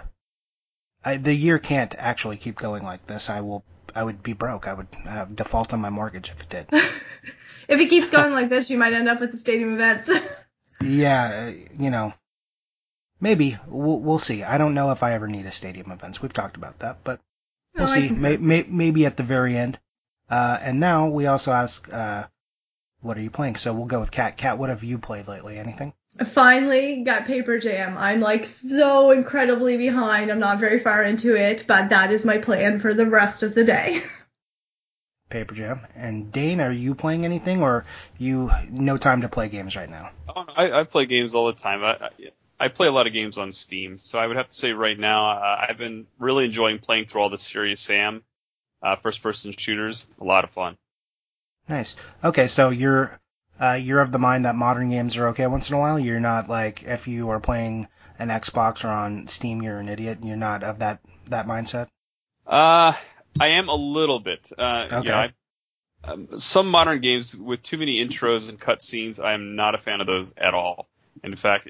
I, 1.05 1.17
the 1.17 1.35
year 1.35 1.59
can't 1.59 1.95
actually 1.97 2.37
keep 2.37 2.57
going 2.57 2.83
like 2.83 3.07
this. 3.07 3.31
I 3.31 3.41
will, 3.41 3.65
I 3.95 4.05
would 4.05 4.23
be 4.23 4.35
broke. 4.35 4.67
I 4.67 4.75
would 4.75 4.89
have 5.05 5.35
default 5.35 5.73
on 5.73 5.81
my 5.81 5.91
mortgage 5.91 6.31
if 6.31 6.43
it 6.43 6.49
did. 6.51 6.67
if 6.73 7.81
it 7.81 7.89
keeps 7.89 8.11
going 8.11 8.33
like 8.33 8.49
this, 8.49 8.71
you 8.71 8.77
might 8.79 8.93
end 8.93 9.09
up 9.09 9.21
with 9.21 9.33
the 9.33 9.39
stadium 9.39 9.75
events. 9.75 10.11
yeah, 10.81 11.49
uh, 11.49 11.53
you 11.79 11.91
know, 11.91 12.13
maybe 13.21 13.57
we'll 13.67 14.01
we'll 14.01 14.19
see. 14.19 14.43
I 14.43 14.59
don't 14.59 14.75
know 14.75 14.91
if 14.91 15.03
I 15.03 15.15
ever 15.15 15.27
need 15.27 15.47
a 15.47 15.53
stadium 15.53 15.91
events. 15.91 16.21
We've 16.21 16.33
talked 16.33 16.57
about 16.57 16.81
that, 16.81 17.03
but 17.03 17.21
we'll 17.75 17.87
no, 17.87 17.95
see. 17.95 18.11
May, 18.11 18.37
may, 18.37 18.65
maybe 18.69 19.07
at 19.07 19.17
the 19.17 19.23
very 19.23 19.57
end. 19.57 19.79
Uh, 20.31 20.59
and 20.63 20.79
now 20.79 21.09
we 21.09 21.27
also 21.27 21.53
ask, 21.53 21.93
uh, 21.93 22.27
what 23.01 23.19
are 23.19 23.23
you 23.23 23.31
playing? 23.31 23.57
So 23.57 23.73
we'll 23.75 23.87
go 23.87 24.01
with 24.01 24.13
Kat. 24.13 24.37
Kat, 24.37 24.59
what 24.59 24.71
have 24.71 24.85
you 24.85 24.99
played 24.99 25.27
lately? 25.27 25.59
Anything? 25.59 25.93
Finally 26.33 27.03
got 27.03 27.27
Paper 27.27 27.59
Jam. 27.59 27.97
I'm 27.99 28.21
like 28.21 28.47
so 28.47 29.11
incredibly 29.11 29.77
behind. 29.77 30.31
I'm 30.31 30.39
not 30.39 30.61
very 30.61 30.81
far 30.81 31.03
into 31.03 31.35
it, 31.35 31.65
but 31.67 31.89
that 31.91 32.13
is 32.13 32.25
my 32.25 32.39
plan 32.39 32.81
for 32.81 32.95
the 32.95 33.07
rest 33.07 33.43
of 33.43 33.55
the 33.55 33.65
day. 33.65 34.03
Paper 35.31 35.55
Jam. 35.55 35.81
And 35.95 36.31
Dain, 36.33 36.61
are 36.61 36.73
you 36.73 36.95
playing 36.95 37.25
anything, 37.25 37.63
or 37.63 37.85
you 38.19 38.51
no 38.69 38.97
time 38.97 39.23
to 39.23 39.29
play 39.29 39.49
games 39.49 39.77
right 39.77 39.89
now? 39.89 40.11
Oh, 40.29 40.45
I, 40.57 40.81
I 40.81 40.85
play 40.85 41.07
games 41.07 41.35
all 41.35 41.47
the 41.47 41.53
time. 41.53 41.85
I, 41.85 41.93
I, 41.93 42.11
I 42.59 42.69
play 42.69 42.89
a 42.89 42.93
lot 42.93 43.07
of 43.07 43.13
games 43.13 43.39
on 43.39 43.53
Steam, 43.53 43.97
so 43.97 44.19
I 44.19 44.27
would 44.27 44.37
have 44.37 44.49
to 44.49 44.57
say 44.57 44.73
right 44.73 44.99
now 44.99 45.31
uh, 45.31 45.67
I've 45.69 45.79
been 45.79 46.07
really 46.19 46.45
enjoying 46.47 46.81
playing 46.81 47.07
through 47.07 47.23
all 47.23 47.31
the 47.31 47.39
Serious 47.39 47.81
Sam 47.81 48.25
uh, 48.83 48.97
first 48.97 49.23
person 49.23 49.53
shooters. 49.57 50.07
A 50.21 50.25
lot 50.25 50.45
of 50.45 50.51
fun. 50.51 50.77
Nice. 51.69 51.97
Okay, 52.25 52.49
so 52.49 52.71
you're 52.71 53.21
uh, 53.61 53.79
you're 53.81 54.01
of 54.01 54.13
the 54.13 54.19
mind 54.19 54.45
that 54.45 54.57
modern 54.57 54.91
games 54.91 55.17
are 55.17 55.29
okay 55.29 55.47
once 55.47 55.69
in 55.69 55.77
a 55.77 55.79
while. 55.79 55.99
You're 55.99 56.21
not 56.21 56.49
like 56.49 56.83
if 56.85 57.07
you 57.07 57.31
are 57.31 57.41
playing 57.41 57.89
an 58.19 58.29
Xbox 58.29 58.85
or 58.85 58.89
on 58.89 59.29
Steam, 59.29 59.63
you're 59.63 59.79
an 59.79 59.89
idiot. 59.89 60.19
You're 60.23 60.37
not 60.37 60.63
of 60.63 60.79
that 60.79 61.01
that 61.27 61.47
mindset. 61.47 61.89
Uh, 62.47 62.95
I 63.39 63.49
am 63.49 63.69
a 63.69 63.75
little 63.75 64.19
bit. 64.19 64.51
Uh, 64.59 64.89
okay. 64.93 65.09
Know, 65.09 65.15
I, 65.15 65.33
um, 66.03 66.29
some 66.39 66.69
modern 66.69 67.01
games 67.01 67.37
with 67.37 67.63
too 67.63 67.77
many 67.77 68.05
intros 68.05 68.49
and 68.49 68.59
cutscenes, 68.59 69.23
I 69.23 69.35
am 69.35 69.55
not 69.55 69.75
a 69.75 69.79
fan 69.79 70.01
of 70.01 70.07
those 70.07 70.33
at 70.37 70.55
all. 70.55 70.89
And 71.23 71.33
in 71.33 71.37
fact, 71.37 71.69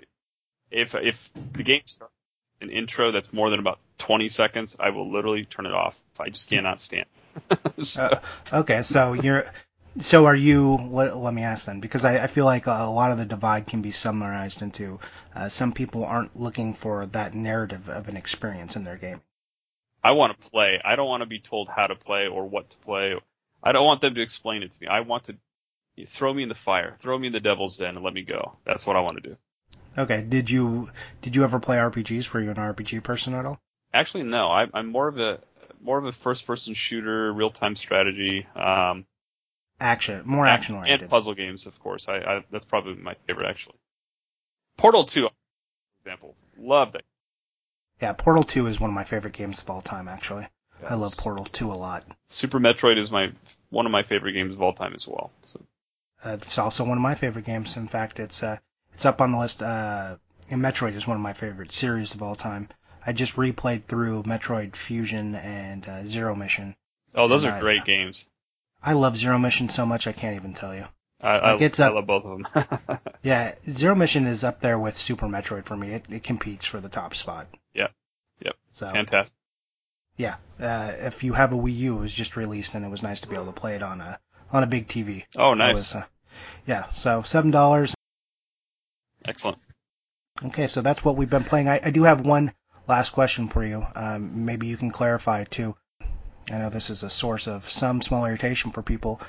if 0.70 0.94
if 0.94 1.30
the 1.52 1.64
game 1.64 1.82
starts 1.86 2.14
an 2.60 2.70
intro 2.70 3.12
that's 3.12 3.32
more 3.32 3.50
than 3.50 3.60
about 3.60 3.78
20 3.98 4.28
seconds, 4.28 4.76
I 4.78 4.90
will 4.90 5.10
literally 5.10 5.44
turn 5.44 5.66
it 5.66 5.72
off. 5.72 5.98
I 6.18 6.28
just 6.28 6.48
cannot 6.48 6.80
stand. 6.80 7.06
so, 7.78 8.04
Uh, 8.04 8.20
okay, 8.60 8.82
so 8.82 9.14
you're, 9.14 9.46
so 10.00 10.26
are 10.26 10.36
you? 10.36 10.76
Let, 10.90 11.16
let 11.16 11.34
me 11.34 11.42
ask 11.42 11.66
then, 11.66 11.80
because 11.80 12.04
I, 12.04 12.24
I 12.24 12.26
feel 12.26 12.44
like 12.44 12.66
a 12.66 12.70
lot 12.70 13.12
of 13.12 13.18
the 13.18 13.24
divide 13.24 13.66
can 13.66 13.82
be 13.82 13.90
summarized 13.90 14.62
into 14.62 15.00
uh, 15.34 15.48
some 15.48 15.72
people 15.72 16.04
aren't 16.04 16.38
looking 16.38 16.74
for 16.74 17.06
that 17.06 17.34
narrative 17.34 17.88
of 17.88 18.08
an 18.08 18.16
experience 18.16 18.76
in 18.76 18.84
their 18.84 18.96
game. 18.96 19.20
I 20.02 20.12
want 20.12 20.38
to 20.38 20.50
play. 20.50 20.80
I 20.84 20.96
don't 20.96 21.08
want 21.08 21.22
to 21.22 21.26
be 21.26 21.40
told 21.40 21.68
how 21.68 21.86
to 21.86 21.94
play 21.94 22.26
or 22.26 22.48
what 22.48 22.70
to 22.70 22.78
play. 22.78 23.14
I 23.62 23.72
don't 23.72 23.84
want 23.84 24.00
them 24.00 24.14
to 24.14 24.22
explain 24.22 24.62
it 24.62 24.72
to 24.72 24.80
me. 24.80 24.86
I 24.86 25.00
want 25.00 25.24
to 25.24 25.36
throw 26.06 26.32
me 26.32 26.42
in 26.42 26.48
the 26.48 26.54
fire, 26.54 26.96
throw 27.00 27.18
me 27.18 27.26
in 27.26 27.32
the 27.32 27.40
devil's 27.40 27.76
den, 27.76 27.96
and 27.96 28.04
let 28.04 28.14
me 28.14 28.22
go. 28.22 28.56
That's 28.64 28.86
what 28.86 28.96
I 28.96 29.00
want 29.00 29.22
to 29.22 29.28
do. 29.30 29.36
Okay, 29.98 30.22
did 30.22 30.48
you 30.50 30.90
did 31.22 31.34
you 31.36 31.44
ever 31.44 31.58
play 31.58 31.76
RPGs? 31.76 32.32
Were 32.32 32.40
you 32.40 32.50
an 32.50 32.56
RPG 32.56 33.02
person 33.02 33.34
at 33.34 33.44
all? 33.46 33.58
Actually, 33.92 34.22
no. 34.24 34.48
I, 34.50 34.66
I'm 34.72 34.86
more 34.86 35.08
of 35.08 35.18
a 35.18 35.40
more 35.82 35.98
of 35.98 36.04
a 36.04 36.12
first-person 36.12 36.74
shooter, 36.74 37.32
real-time 37.32 37.74
strategy, 37.74 38.46
um, 38.54 39.06
Action, 39.80 40.22
more 40.26 40.46
action 40.46 40.74
and 40.74 40.82
oriented. 40.82 41.08
puzzle 41.08 41.34
games, 41.34 41.66
of 41.66 41.78
course. 41.80 42.06
I, 42.08 42.16
I 42.18 42.44
that's 42.50 42.66
probably 42.66 42.94
my 42.94 43.14
favorite 43.26 43.48
actually. 43.48 43.76
Portal 44.76 45.04
2, 45.04 45.22
for 45.22 45.30
example, 46.04 46.34
love 46.58 46.92
that. 46.92 47.02
Yeah, 48.00 48.12
Portal 48.12 48.42
2 48.42 48.66
is 48.66 48.78
one 48.80 48.90
of 48.90 48.94
my 48.94 49.04
favorite 49.04 49.32
games 49.34 49.60
of 49.60 49.68
all 49.70 49.80
time. 49.82 50.06
Actually, 50.08 50.46
I 50.88 50.94
love 50.94 51.16
Portal 51.16 51.44
2 51.46 51.70
a 51.70 51.74
lot. 51.74 52.04
Super 52.28 52.60
Metroid 52.60 52.98
is 52.98 53.10
my 53.10 53.32
one 53.70 53.86
of 53.86 53.92
my 53.92 54.02
favorite 54.02 54.32
games 54.32 54.54
of 54.54 54.62
all 54.62 54.72
time 54.72 54.94
as 54.94 55.06
well. 55.08 55.30
So 55.42 55.60
Uh, 56.24 56.36
it's 56.40 56.58
also 56.58 56.84
one 56.84 56.98
of 56.98 57.02
my 57.02 57.14
favorite 57.14 57.44
games. 57.46 57.76
In 57.76 57.88
fact, 57.88 58.20
it's 58.20 58.42
uh, 58.42 58.58
it's 59.00 59.06
up 59.06 59.22
on 59.22 59.32
the 59.32 59.38
list. 59.38 59.62
Uh, 59.62 60.16
and 60.50 60.60
Metroid 60.60 60.94
is 60.94 61.06
one 61.06 61.16
of 61.16 61.22
my 61.22 61.32
favorite 61.32 61.72
series 61.72 62.12
of 62.14 62.22
all 62.22 62.34
time. 62.34 62.68
I 63.06 63.14
just 63.14 63.36
replayed 63.36 63.84
through 63.84 64.24
Metroid 64.24 64.76
Fusion 64.76 65.34
and 65.36 65.88
uh, 65.88 66.04
Zero 66.04 66.34
Mission. 66.34 66.76
Oh, 67.14 67.26
those 67.26 67.44
And 67.44 67.54
are 67.54 67.56
I- 67.56 67.60
great 67.60 67.86
games. 67.86 68.28
I 68.82 68.92
love 68.92 69.16
Zero 69.16 69.38
Mission 69.38 69.70
so 69.70 69.86
much 69.86 70.06
I 70.06 70.12
can't 70.12 70.36
even 70.36 70.52
tell 70.52 70.74
you. 70.74 70.84
I, 71.22 71.28
I, 71.30 71.52
Like, 71.52 71.62
it's 71.62 71.80
I 71.80 71.88
love 71.88 72.06
both 72.06 72.24
of 72.26 72.42
them. 72.42 72.98
Yeah, 73.22 73.54
Zero 73.70 73.94
Mission 73.94 74.26
is 74.26 74.44
up 74.44 74.60
there 74.60 74.78
with 74.78 74.98
Super 74.98 75.26
Metroid 75.28 75.64
for 75.64 75.78
me. 75.78 75.92
It, 75.92 76.04
it 76.10 76.22
competes 76.22 76.66
for 76.66 76.78
the 76.80 76.88
top 76.90 77.14
spot. 77.14 77.46
Yep. 77.74 77.92
Yep. 78.44 78.56
So 78.72 78.88
Fantastic. 78.90 79.34
yeah, 80.18 80.34
uh, 80.60 80.92
if 80.98 81.24
you 81.24 81.32
have 81.32 81.52
a 81.54 81.56
Wii 81.56 81.74
U, 81.76 81.96
it 81.96 82.00
was 82.00 82.12
just 82.12 82.36
released 82.36 82.74
and 82.74 82.84
it 82.84 82.90
was 82.90 83.02
nice 83.02 83.22
to 83.22 83.28
be 83.28 83.34
able 83.34 83.46
to 83.46 83.52
play 83.52 83.76
it 83.76 83.82
on 83.82 84.02
a 84.02 84.18
on 84.52 84.62
a 84.62 84.66
big 84.66 84.88
TV. 84.88 85.24
Oh, 85.38 85.54
nice. 85.54 85.76
was, 85.78 85.94
uh, 85.94 86.04
yeah, 86.66 86.90
so 86.92 87.22
seven 87.22 87.50
dollars. 87.50 87.94
Excellent. 89.26 89.58
Okay, 90.42 90.66
so 90.66 90.80
that's 90.80 91.04
what 91.04 91.16
we've 91.16 91.30
been 91.30 91.44
playing. 91.44 91.68
I, 91.68 91.80
I 91.84 91.90
do 91.90 92.04
have 92.04 92.26
one 92.26 92.52
last 92.88 93.10
question 93.10 93.48
for 93.48 93.64
you. 93.64 93.86
Um, 93.94 94.44
maybe 94.44 94.66
you 94.66 94.76
can 94.76 94.90
clarify 94.90 95.44
too. 95.44 95.76
I 96.50 96.58
know 96.58 96.70
this 96.70 96.90
is 96.90 97.02
a 97.02 97.10
source 97.10 97.46
of 97.46 97.68
some 97.68 98.02
small 98.02 98.24
irritation 98.24 98.72
for 98.72 98.82
people. 98.82 99.20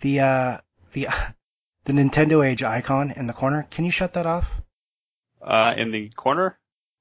The 0.00 0.20
uh, 0.20 0.58
the 0.92 1.08
the 1.84 1.92
Nintendo 1.92 2.46
Age 2.46 2.62
icon 2.62 3.10
in 3.10 3.26
the 3.26 3.32
corner. 3.32 3.66
Can 3.70 3.84
you 3.84 3.90
shut 3.90 4.14
that 4.14 4.26
off? 4.26 4.50
Uh, 5.42 5.74
in 5.76 5.90
the 5.90 6.08
corner, 6.10 6.58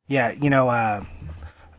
Yeah, 0.07 0.31
you 0.31 0.49
know, 0.49 0.67
uh, 0.67 1.05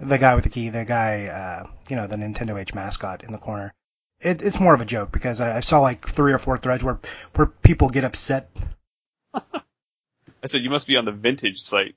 the 0.00 0.16
guy 0.16 0.34
with 0.34 0.44
the 0.44 0.50
key, 0.50 0.70
the 0.70 0.86
guy, 0.86 1.26
uh, 1.26 1.68
you 1.90 1.96
know, 1.96 2.06
the 2.06 2.16
Nintendo 2.16 2.58
Age 2.58 2.72
mascot 2.72 3.22
in 3.22 3.32
the 3.32 3.38
corner. 3.38 3.74
It, 4.20 4.42
it's 4.42 4.58
more 4.58 4.74
of 4.74 4.80
a 4.80 4.86
joke 4.86 5.12
because 5.12 5.42
I, 5.42 5.58
I 5.58 5.60
saw 5.60 5.80
like 5.80 6.08
three 6.08 6.32
or 6.32 6.38
four 6.38 6.56
threads 6.56 6.82
where 6.82 6.98
where 7.34 7.46
people 7.46 7.90
get 7.90 8.04
upset. 8.04 8.50
I 10.44 10.46
said 10.46 10.62
you 10.62 10.68
must 10.68 10.86
be 10.86 10.96
on 10.96 11.06
the 11.06 11.12
vintage 11.12 11.60
site. 11.60 11.96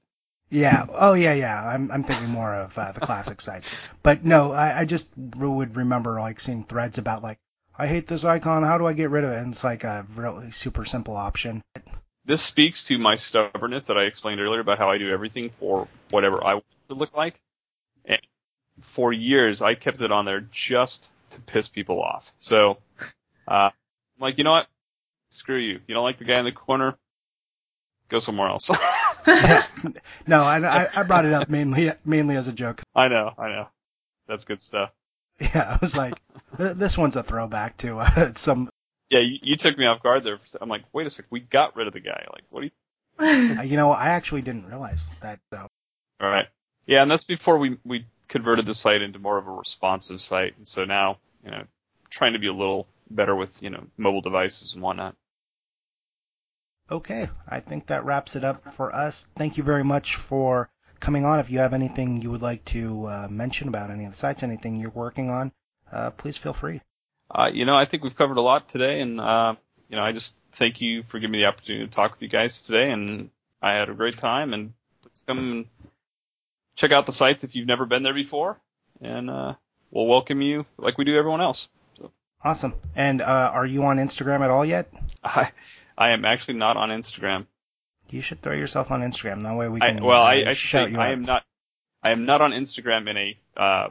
Yeah. 0.50 0.86
Oh 0.90 1.14
yeah, 1.14 1.34
yeah. 1.34 1.62
I'm 1.68 1.92
I'm 1.92 2.04
thinking 2.04 2.30
more 2.30 2.54
of 2.56 2.78
uh, 2.78 2.94
the 2.94 3.02
classic 3.02 3.42
side. 3.42 3.66
But 4.02 4.24
no, 4.24 4.54
I, 4.54 4.80
I 4.80 4.86
just 4.86 5.10
would 5.18 5.76
remember 5.76 6.20
like 6.22 6.40
seeing 6.40 6.64
threads 6.64 6.98
about 6.98 7.22
like 7.22 7.40
I 7.78 7.88
hate 7.88 8.08
this 8.08 8.24
icon. 8.24 8.64
How 8.64 8.78
do 8.78 8.88
I 8.88 8.94
get 8.94 9.10
rid 9.10 9.26
of 9.26 9.32
it? 9.32 9.40
And 9.40 9.52
it's 9.52 9.66
like 9.66 9.84
a 9.84 10.08
really 10.16 10.52
super 10.52 10.86
simple 10.86 11.18
option. 11.18 11.62
This 12.24 12.42
speaks 12.42 12.86
to 12.86 12.98
my 12.98 13.18
stubbornness 13.18 13.88
that 13.88 13.98
I 13.98 14.04
explained 14.04 14.40
earlier 14.40 14.62
about 14.62 14.78
how 14.78 14.90
I 14.90 14.98
do 14.98 15.10
everything 15.10 15.50
for 15.50 15.88
whatever 16.10 16.42
I 16.42 16.54
want 16.54 16.66
it 16.88 16.94
to 16.94 16.96
look 16.96 17.16
like. 17.16 17.42
And 18.06 18.22
for 18.82 19.12
years, 19.12 19.62
I 19.62 19.76
kept 19.76 20.02
it 20.02 20.12
on 20.12 20.24
there 20.24 20.42
just 20.52 21.10
to 21.32 21.42
piss 21.42 21.68
people 21.68 22.02
off. 22.02 22.34
So, 22.38 22.78
uh, 23.48 23.72
I'm 23.72 24.22
like, 24.22 24.38
you 24.38 24.46
know 24.46 24.52
what? 24.52 24.68
Screw 25.32 25.58
you. 25.58 25.82
You 25.88 25.94
don't 25.94 26.04
like 26.04 26.20
the 26.20 26.26
guy 26.26 26.40
in 26.40 26.46
the 26.46 26.52
corner? 26.54 26.98
Go 28.10 28.20
somewhere 28.20 28.48
else. 28.50 28.70
Yeah. 29.28 29.66
no, 30.28 30.42
I, 30.42 30.60
I 30.60 30.88
I 30.96 31.04
brought 31.04 31.26
it 31.26 31.34
up 31.34 31.50
mainly 31.50 31.92
mainly 32.06 32.38
as 32.38 32.48
a 32.48 32.54
joke. 32.54 32.82
I 32.96 33.10
know, 33.10 33.34
I 33.38 33.50
know. 33.50 33.68
That's 34.26 34.46
good 34.46 34.62
stuff. 34.62 34.92
Yeah, 35.38 35.74
I 35.74 35.78
was 35.82 35.98
like, 35.98 36.16
this 36.58 36.98
one's 36.98 37.18
a 37.18 37.24
throwback 37.24 37.76
to 37.78 37.98
uh, 37.98 38.32
some. 38.36 38.70
Yeah, 39.10 39.20
you, 39.20 39.40
you 39.42 39.56
took 39.58 39.78
me 39.78 39.86
off 39.86 40.02
guard 40.02 40.24
there. 40.24 40.40
I'm 40.62 40.70
like, 40.70 40.84
wait 40.94 41.08
a 41.08 41.10
sec, 41.10 41.26
we 41.30 41.42
got 41.42 41.76
rid 41.76 41.88
of 41.88 41.94
the 41.94 42.00
guy. 42.00 42.26
Like, 42.32 42.44
what 42.50 42.62
do 42.62 42.68
you? 42.68 43.64
You 43.64 43.76
know, 43.76 43.92
I 43.92 44.10
actually 44.10 44.44
didn't 44.44 44.68
realize 44.68 45.06
that. 45.22 45.40
So 45.52 45.68
All 46.22 46.30
right. 46.30 46.48
Yeah, 46.86 47.02
and 47.02 47.12
that's 47.12 47.26
before 47.26 47.58
we 47.58 47.78
we 47.84 48.06
converted 48.30 48.66
the 48.66 48.74
site 48.74 49.02
into 49.02 49.20
more 49.20 49.38
of 49.38 49.48
a 49.48 49.52
responsive 49.52 50.22
site. 50.22 50.56
And 50.56 50.66
so 50.66 50.86
now, 50.86 51.18
you 51.44 51.52
know, 51.52 51.64
trying 52.10 52.34
to 52.34 52.40
be 52.40 52.48
a 52.48 52.54
little 52.54 52.88
better 53.10 53.36
with 53.36 53.62
you 53.62 53.70
know 53.70 53.84
mobile 53.98 54.22
devices 54.22 54.74
and 54.74 54.82
whatnot. 54.82 55.16
Okay, 56.90 57.30
I 57.48 57.60
think 57.60 57.88
that 57.88 58.06
wraps 58.06 58.36
it 58.36 58.44
up 58.44 58.74
for 58.74 58.94
us. 58.94 59.28
Thank 59.36 59.58
you 59.58 59.64
very 59.64 59.84
much 59.84 60.16
for 60.16 60.70
coming 61.00 61.26
on. 61.26 61.40
If 61.40 61.50
you 61.50 61.60
have 61.60 61.74
anything 61.74 62.22
you 62.22 62.32
would 62.32 62.42
like 62.42 62.64
to 62.66 63.06
uh, 63.06 63.28
mention 63.30 63.68
about 63.68 63.92
any 63.92 64.06
of 64.06 64.12
the 64.12 64.18
sites, 64.18 64.44
anything 64.44 64.80
you're 64.80 64.90
working 64.90 65.30
on, 65.30 65.52
uh, 65.92 66.12
please 66.12 66.38
feel 66.38 66.54
free. 66.54 66.82
Uh, 67.30 67.50
you 67.54 67.66
know, 67.66 67.76
I 67.76 67.86
think 67.86 68.04
we've 68.04 68.16
covered 68.16 68.38
a 68.38 68.42
lot 68.42 68.70
today, 68.70 69.02
and 69.02 69.20
uh, 69.20 69.56
you 69.90 69.98
know, 69.98 70.04
I 70.04 70.12
just 70.12 70.36
thank 70.54 70.82
you 70.82 71.04
for 71.04 71.20
giving 71.20 71.32
me 71.32 71.40
the 71.40 71.46
opportunity 71.46 71.86
to 71.86 71.92
talk 71.92 72.12
with 72.12 72.22
you 72.22 72.30
guys 72.30 72.62
today, 72.62 72.92
and 72.92 73.30
I 73.62 73.74
had 73.74 73.90
a 73.90 73.94
great 73.94 74.18
time. 74.18 74.54
And 74.54 74.74
let's 75.04 75.22
come 75.22 75.38
and 75.38 75.66
check 76.76 76.92
out 76.92 77.06
the 77.06 77.12
sites 77.12 77.44
if 77.44 77.56
you've 77.56 77.68
never 77.68 77.86
been 77.86 78.04
there 78.04 78.14
before, 78.14 78.60
and 79.02 79.30
uh, 79.30 79.54
we'll 79.92 80.08
welcome 80.08 80.42
you 80.42 80.66
like 80.78 80.98
we 80.98 81.06
do 81.06 81.18
everyone 81.18 81.42
else. 81.42 81.70
Awesome. 82.44 82.76
And 82.96 83.22
uh, 83.22 83.52
are 83.54 83.66
you 83.66 83.84
on 83.84 83.98
Instagram 83.98 84.42
at 84.42 84.52
all 84.52 84.64
yet? 84.64 84.92
I 85.24 85.52
I 85.98 86.10
am 86.10 86.26
actually 86.26 86.56
not 86.56 86.78
on 86.78 86.90
Instagram. 86.90 87.48
You 88.10 88.22
should 88.22 88.40
throw 88.40 88.54
yourself 88.54 88.92
on 88.92 89.02
Instagram. 89.02 89.42
That 89.44 89.56
way 89.56 89.68
we 89.68 89.82
I, 89.82 89.88
can. 89.88 90.04
well, 90.04 90.22
uh, 90.22 90.26
I, 90.26 90.50
I 90.50 90.54
shout 90.54 90.92
you 90.92 90.98
I 90.98 91.10
am 91.10 91.24
not. 91.24 91.44
I 92.04 92.12
am 92.12 92.26
not 92.26 92.42
on 92.42 92.52
Instagram 92.52 93.10
in 93.10 93.18
a 93.18 93.38
uh, 93.58 93.90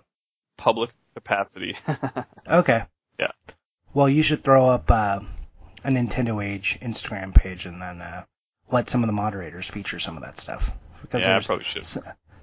public 0.56 0.90
capacity. 1.14 1.76
Okay. 2.48 2.82
Yeah. 3.18 3.32
Well, 3.92 4.08
you 4.08 4.22
should 4.22 4.44
throw 4.44 4.66
up 4.66 4.88
uh, 4.88 5.18
a 5.82 5.90
Nintendo 5.90 6.44
Age 6.44 6.78
Instagram 6.80 7.34
page 7.34 7.66
and 7.66 7.82
then 7.82 8.00
uh, 8.00 8.24
let 8.70 8.88
some 8.88 9.02
of 9.02 9.08
the 9.08 9.12
moderators 9.12 9.68
feature 9.68 9.98
some 9.98 10.16
of 10.16 10.22
that 10.22 10.38
stuff. 10.38 10.70
Because 11.02 11.22
yeah, 11.22 11.36
I 11.36 11.40
probably 11.40 11.64
should. 11.64 11.84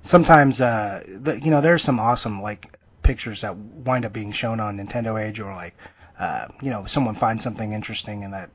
sometimes, 0.01 0.59
uh, 0.59 1.03
the, 1.07 1.39
you 1.39 1.51
know, 1.51 1.61
there's 1.61 1.83
some 1.83 2.01
awesome 2.01 2.41
like 2.41 2.77
pictures 3.01 3.41
that 3.41 3.55
wind 3.55 4.03
up 4.03 4.11
being 4.11 4.33
shown 4.33 4.59
on 4.59 4.77
Nintendo 4.77 5.21
Age, 5.21 5.39
or 5.39 5.53
like, 5.53 5.75
uh, 6.19 6.49
you 6.61 6.69
know, 6.69 6.85
someone 6.85 7.15
finds 7.15 7.43
something 7.43 7.71
interesting 7.71 8.25
and 8.25 8.33
that 8.33 8.49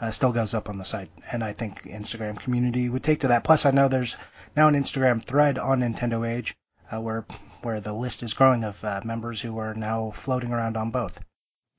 uh, 0.00 0.10
still 0.10 0.32
goes 0.32 0.54
up 0.54 0.68
on 0.68 0.78
the 0.78 0.84
site. 0.84 1.10
And 1.32 1.42
I 1.42 1.52
think 1.52 1.82
Instagram 1.82 2.38
community 2.38 2.88
would 2.88 3.02
take 3.02 3.20
to 3.20 3.28
that. 3.28 3.44
Plus, 3.44 3.66
I 3.66 3.70
know 3.70 3.88
there's 3.88 4.16
now 4.56 4.68
an 4.68 4.74
Instagram 4.74 5.22
thread 5.22 5.58
on 5.58 5.80
Nintendo 5.80 6.28
Age 6.28 6.56
uh, 6.92 7.00
where 7.00 7.26
where 7.62 7.80
the 7.80 7.92
list 7.92 8.22
is 8.22 8.34
growing 8.34 8.64
of 8.64 8.82
uh, 8.84 9.00
members 9.04 9.40
who 9.40 9.58
are 9.58 9.74
now 9.74 10.10
floating 10.12 10.52
around 10.52 10.76
on 10.76 10.90
both. 10.90 11.20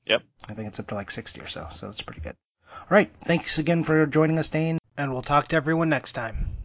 Yep. 0.06 0.22
I 0.48 0.54
think 0.54 0.68
it's 0.68 0.80
up 0.80 0.88
to 0.88 0.94
like 0.94 1.10
60 1.10 1.40
or 1.40 1.46
so, 1.46 1.68
so 1.72 1.88
it's 1.88 2.02
pretty 2.02 2.20
good. 2.20 2.36
All 2.70 2.86
right, 2.96 3.10
thanks 3.24 3.58
again 3.58 3.84
for 3.84 4.04
joining 4.06 4.38
us, 4.38 4.48
Dain, 4.48 4.78
and 4.96 5.12
we'll 5.12 5.22
talk 5.22 5.48
to 5.48 5.56
everyone 5.56 5.88
next 5.88 6.12
time. 6.12 6.59